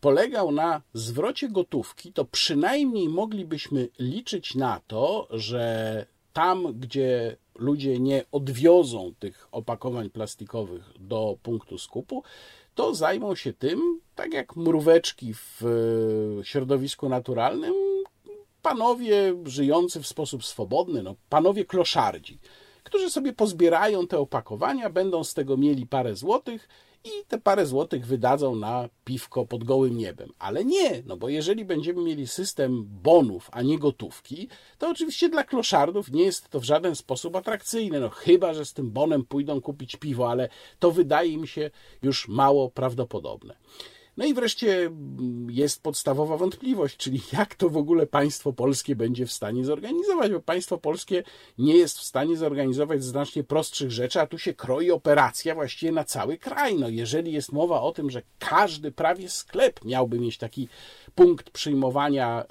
polegał 0.00 0.52
na 0.52 0.82
zwrocie 0.92 1.48
gotówki, 1.48 2.12
to 2.12 2.24
przynajmniej 2.24 3.08
moglibyśmy 3.08 3.88
liczyć 3.98 4.54
na 4.54 4.80
to, 4.86 5.28
że 5.30 6.06
tam, 6.32 6.80
gdzie 6.80 7.36
ludzie 7.54 7.98
nie 7.98 8.24
odwiozą 8.32 9.14
tych 9.18 9.48
opakowań 9.52 10.10
plastikowych 10.10 10.92
do 10.98 11.38
punktu 11.42 11.78
skupu, 11.78 12.22
to 12.78 12.94
zajmą 12.94 13.34
się 13.34 13.52
tym, 13.52 14.00
tak 14.14 14.32
jak 14.32 14.56
mróweczki 14.56 15.34
w 15.34 15.62
e, 16.40 16.44
środowisku 16.44 17.08
naturalnym, 17.08 17.74
panowie 18.62 19.34
żyjący 19.44 20.02
w 20.02 20.06
sposób 20.06 20.44
swobodny, 20.44 21.02
no, 21.02 21.14
panowie 21.28 21.64
kloszardzi, 21.64 22.38
którzy 22.84 23.10
sobie 23.10 23.32
pozbierają 23.32 24.06
te 24.06 24.18
opakowania, 24.18 24.90
będą 24.90 25.24
z 25.24 25.34
tego 25.34 25.56
mieli 25.56 25.86
parę 25.86 26.16
złotych 26.16 26.68
i 27.04 27.10
te 27.28 27.38
parę 27.38 27.66
złotych 27.66 28.06
wydadzą 28.06 28.54
na 28.54 28.88
piwko 29.04 29.46
pod 29.46 29.64
gołym 29.64 29.96
niebem. 29.96 30.32
Ale 30.38 30.64
nie, 30.64 31.02
no 31.06 31.16
bo 31.16 31.28
jeżeli 31.28 31.64
będziemy 31.64 32.02
mieli 32.02 32.26
system 32.26 32.84
bonów, 33.02 33.48
a 33.52 33.62
nie 33.62 33.78
gotówki, 33.78 34.48
to 34.78 34.90
oczywiście 34.90 35.28
dla 35.28 35.44
kloszardów 35.44 36.10
nie 36.10 36.24
jest 36.24 36.48
to 36.48 36.60
w 36.60 36.64
żaden 36.64 36.96
sposób 36.96 37.36
atrakcyjne. 37.36 38.00
No 38.00 38.08
chyba, 38.08 38.54
że 38.54 38.64
z 38.64 38.72
tym 38.72 38.90
bonem 38.90 39.24
pójdą 39.24 39.60
kupić 39.60 39.96
piwo, 39.96 40.30
ale 40.30 40.48
to 40.78 40.92
wydaje 40.92 41.38
mi 41.38 41.48
się 41.48 41.70
już 42.02 42.28
mało 42.28 42.70
prawdopodobne. 42.70 43.56
No 44.18 44.24
i 44.24 44.34
wreszcie 44.34 44.86
mm, 44.86 45.50
jest 45.50 45.82
podstawowa 45.82 46.36
wątpliwość, 46.36 46.96
czyli 46.96 47.20
jak 47.32 47.54
to 47.54 47.70
w 47.70 47.76
ogóle 47.76 48.06
państwo 48.06 48.52
polskie 48.52 48.96
będzie 48.96 49.26
w 49.26 49.32
stanie 49.32 49.64
zorganizować, 49.64 50.32
bo 50.32 50.40
państwo 50.40 50.78
polskie 50.78 51.22
nie 51.58 51.76
jest 51.76 51.98
w 51.98 52.02
stanie 52.02 52.36
zorganizować 52.36 53.04
znacznie 53.04 53.44
prostszych 53.44 53.90
rzeczy, 53.90 54.20
a 54.20 54.26
tu 54.26 54.38
się 54.38 54.54
kroi 54.54 54.90
operacja 54.90 55.54
właściwie 55.54 55.92
na 55.92 56.04
cały 56.04 56.38
kraj. 56.38 56.78
No 56.78 56.88
jeżeli 56.88 57.32
jest 57.32 57.52
mowa 57.52 57.80
o 57.80 57.92
tym, 57.92 58.10
że 58.10 58.22
każdy 58.38 58.92
prawie 58.92 59.28
sklep 59.28 59.84
miałby 59.84 60.18
mieć 60.18 60.38
taki 60.38 60.68
punkt 61.14 61.50
przyjmowania 61.50 62.44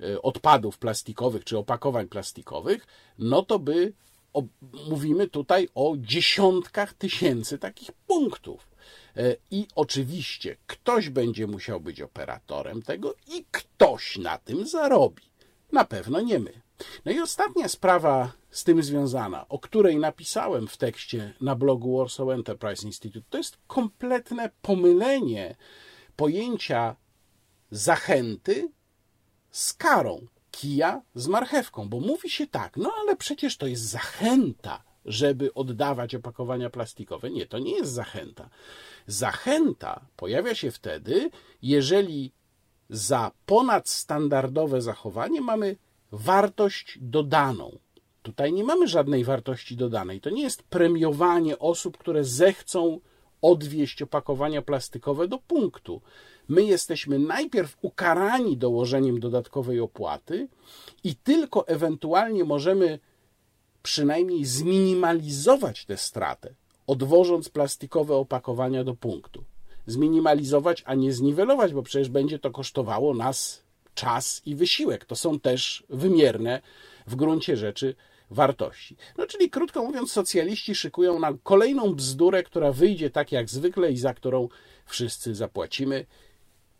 e, 0.00 0.22
odpadów 0.22 0.78
plastikowych 0.78 1.44
czy 1.44 1.58
opakowań 1.58 2.08
plastikowych, 2.08 2.86
no 3.18 3.42
to 3.42 3.58
by 3.58 3.92
mówimy 4.90 5.28
tutaj 5.28 5.68
o 5.74 5.94
dziesiątkach 5.96 6.94
tysięcy 6.94 7.58
takich 7.58 7.92
punktów. 7.92 8.67
E, 9.18 9.36
I 9.50 9.66
oczywiście 9.74 10.56
ktoś 10.66 11.08
będzie 11.08 11.46
musiał 11.46 11.80
być 11.80 12.02
operatorem 12.02 12.82
tego 12.82 13.14
i 13.26 13.44
ktoś 13.50 14.18
na 14.18 14.38
tym 14.38 14.66
zarobi. 14.66 15.22
Na 15.72 15.84
pewno 15.84 16.20
nie 16.20 16.38
my. 16.38 16.60
No 17.04 17.12
i 17.12 17.20
ostatnia 17.20 17.68
sprawa 17.68 18.32
z 18.50 18.64
tym 18.64 18.82
związana, 18.82 19.48
o 19.48 19.58
której 19.58 19.96
napisałem 19.96 20.68
w 20.68 20.76
tekście 20.76 21.34
na 21.40 21.54
blogu 21.54 21.98
Warsaw 21.98 22.28
Enterprise 22.28 22.86
Institute, 22.86 23.26
to 23.30 23.38
jest 23.38 23.58
kompletne 23.66 24.50
pomylenie 24.62 25.56
pojęcia 26.16 26.96
zachęty 27.70 28.72
z 29.50 29.72
karą, 29.72 30.26
kija 30.50 31.02
z 31.14 31.26
marchewką, 31.26 31.88
bo 31.88 32.00
mówi 32.00 32.30
się 32.30 32.46
tak, 32.46 32.76
no 32.76 32.92
ale 33.00 33.16
przecież 33.16 33.56
to 33.56 33.66
jest 33.66 33.82
zachęta, 33.82 34.84
żeby 35.08 35.54
oddawać 35.54 36.14
opakowania 36.14 36.70
plastikowe. 36.70 37.30
Nie, 37.30 37.46
to 37.46 37.58
nie 37.58 37.72
jest 37.72 37.92
zachęta. 37.92 38.48
Zachęta 39.06 40.00
pojawia 40.16 40.54
się 40.54 40.70
wtedy, 40.70 41.30
jeżeli 41.62 42.32
za 42.90 43.30
ponadstandardowe 43.46 44.82
zachowanie 44.82 45.40
mamy 45.40 45.76
wartość 46.12 46.98
dodaną. 47.00 47.78
Tutaj 48.22 48.52
nie 48.52 48.64
mamy 48.64 48.88
żadnej 48.88 49.24
wartości 49.24 49.76
dodanej. 49.76 50.20
To 50.20 50.30
nie 50.30 50.42
jest 50.42 50.62
premiowanie 50.62 51.58
osób, 51.58 51.98
które 51.98 52.24
zechcą 52.24 53.00
odwieźć 53.42 54.02
opakowania 54.02 54.62
plastikowe 54.62 55.28
do 55.28 55.38
punktu. 55.38 56.00
My 56.48 56.64
jesteśmy 56.64 57.18
najpierw 57.18 57.76
ukarani 57.82 58.56
dołożeniem 58.56 59.20
dodatkowej 59.20 59.80
opłaty 59.80 60.48
i 61.04 61.16
tylko 61.16 61.68
ewentualnie 61.68 62.44
możemy 62.44 62.98
przynajmniej 63.82 64.44
zminimalizować 64.44 65.84
tę 65.84 65.96
stratę, 65.96 66.54
odwożąc 66.86 67.48
plastikowe 67.48 68.14
opakowania 68.14 68.84
do 68.84 68.94
punktu. 68.94 69.44
Zminimalizować, 69.86 70.82
a 70.86 70.94
nie 70.94 71.12
zniwelować, 71.12 71.72
bo 71.72 71.82
przecież 71.82 72.08
będzie 72.08 72.38
to 72.38 72.50
kosztowało 72.50 73.14
nas 73.14 73.62
czas 73.94 74.42
i 74.46 74.54
wysiłek. 74.54 75.04
To 75.04 75.16
są 75.16 75.40
też 75.40 75.84
wymierne 75.88 76.60
w 77.06 77.16
gruncie 77.16 77.56
rzeczy 77.56 77.94
wartości. 78.30 78.96
No 79.18 79.26
czyli 79.26 79.50
krótko 79.50 79.84
mówiąc, 79.84 80.12
socjaliści 80.12 80.74
szykują 80.74 81.18
nam 81.18 81.38
kolejną 81.42 81.94
bzdurę, 81.94 82.42
która 82.42 82.72
wyjdzie 82.72 83.10
tak 83.10 83.32
jak 83.32 83.50
zwykle 83.50 83.92
i 83.92 83.96
za 83.96 84.14
którą 84.14 84.48
wszyscy 84.86 85.34
zapłacimy. 85.34 86.06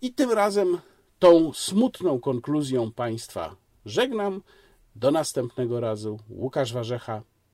I 0.03 0.13
tym 0.13 0.31
razem 0.31 0.79
tą 1.19 1.53
smutną 1.53 2.21
konkluzją 2.21 2.93
Państwa 2.93 3.57
żegnam. 3.85 4.43
Do 4.99 5.11
następnego 5.11 5.81
razu. 5.81 6.19
Łukasz 6.31 6.73
Warzecha. 6.73 7.23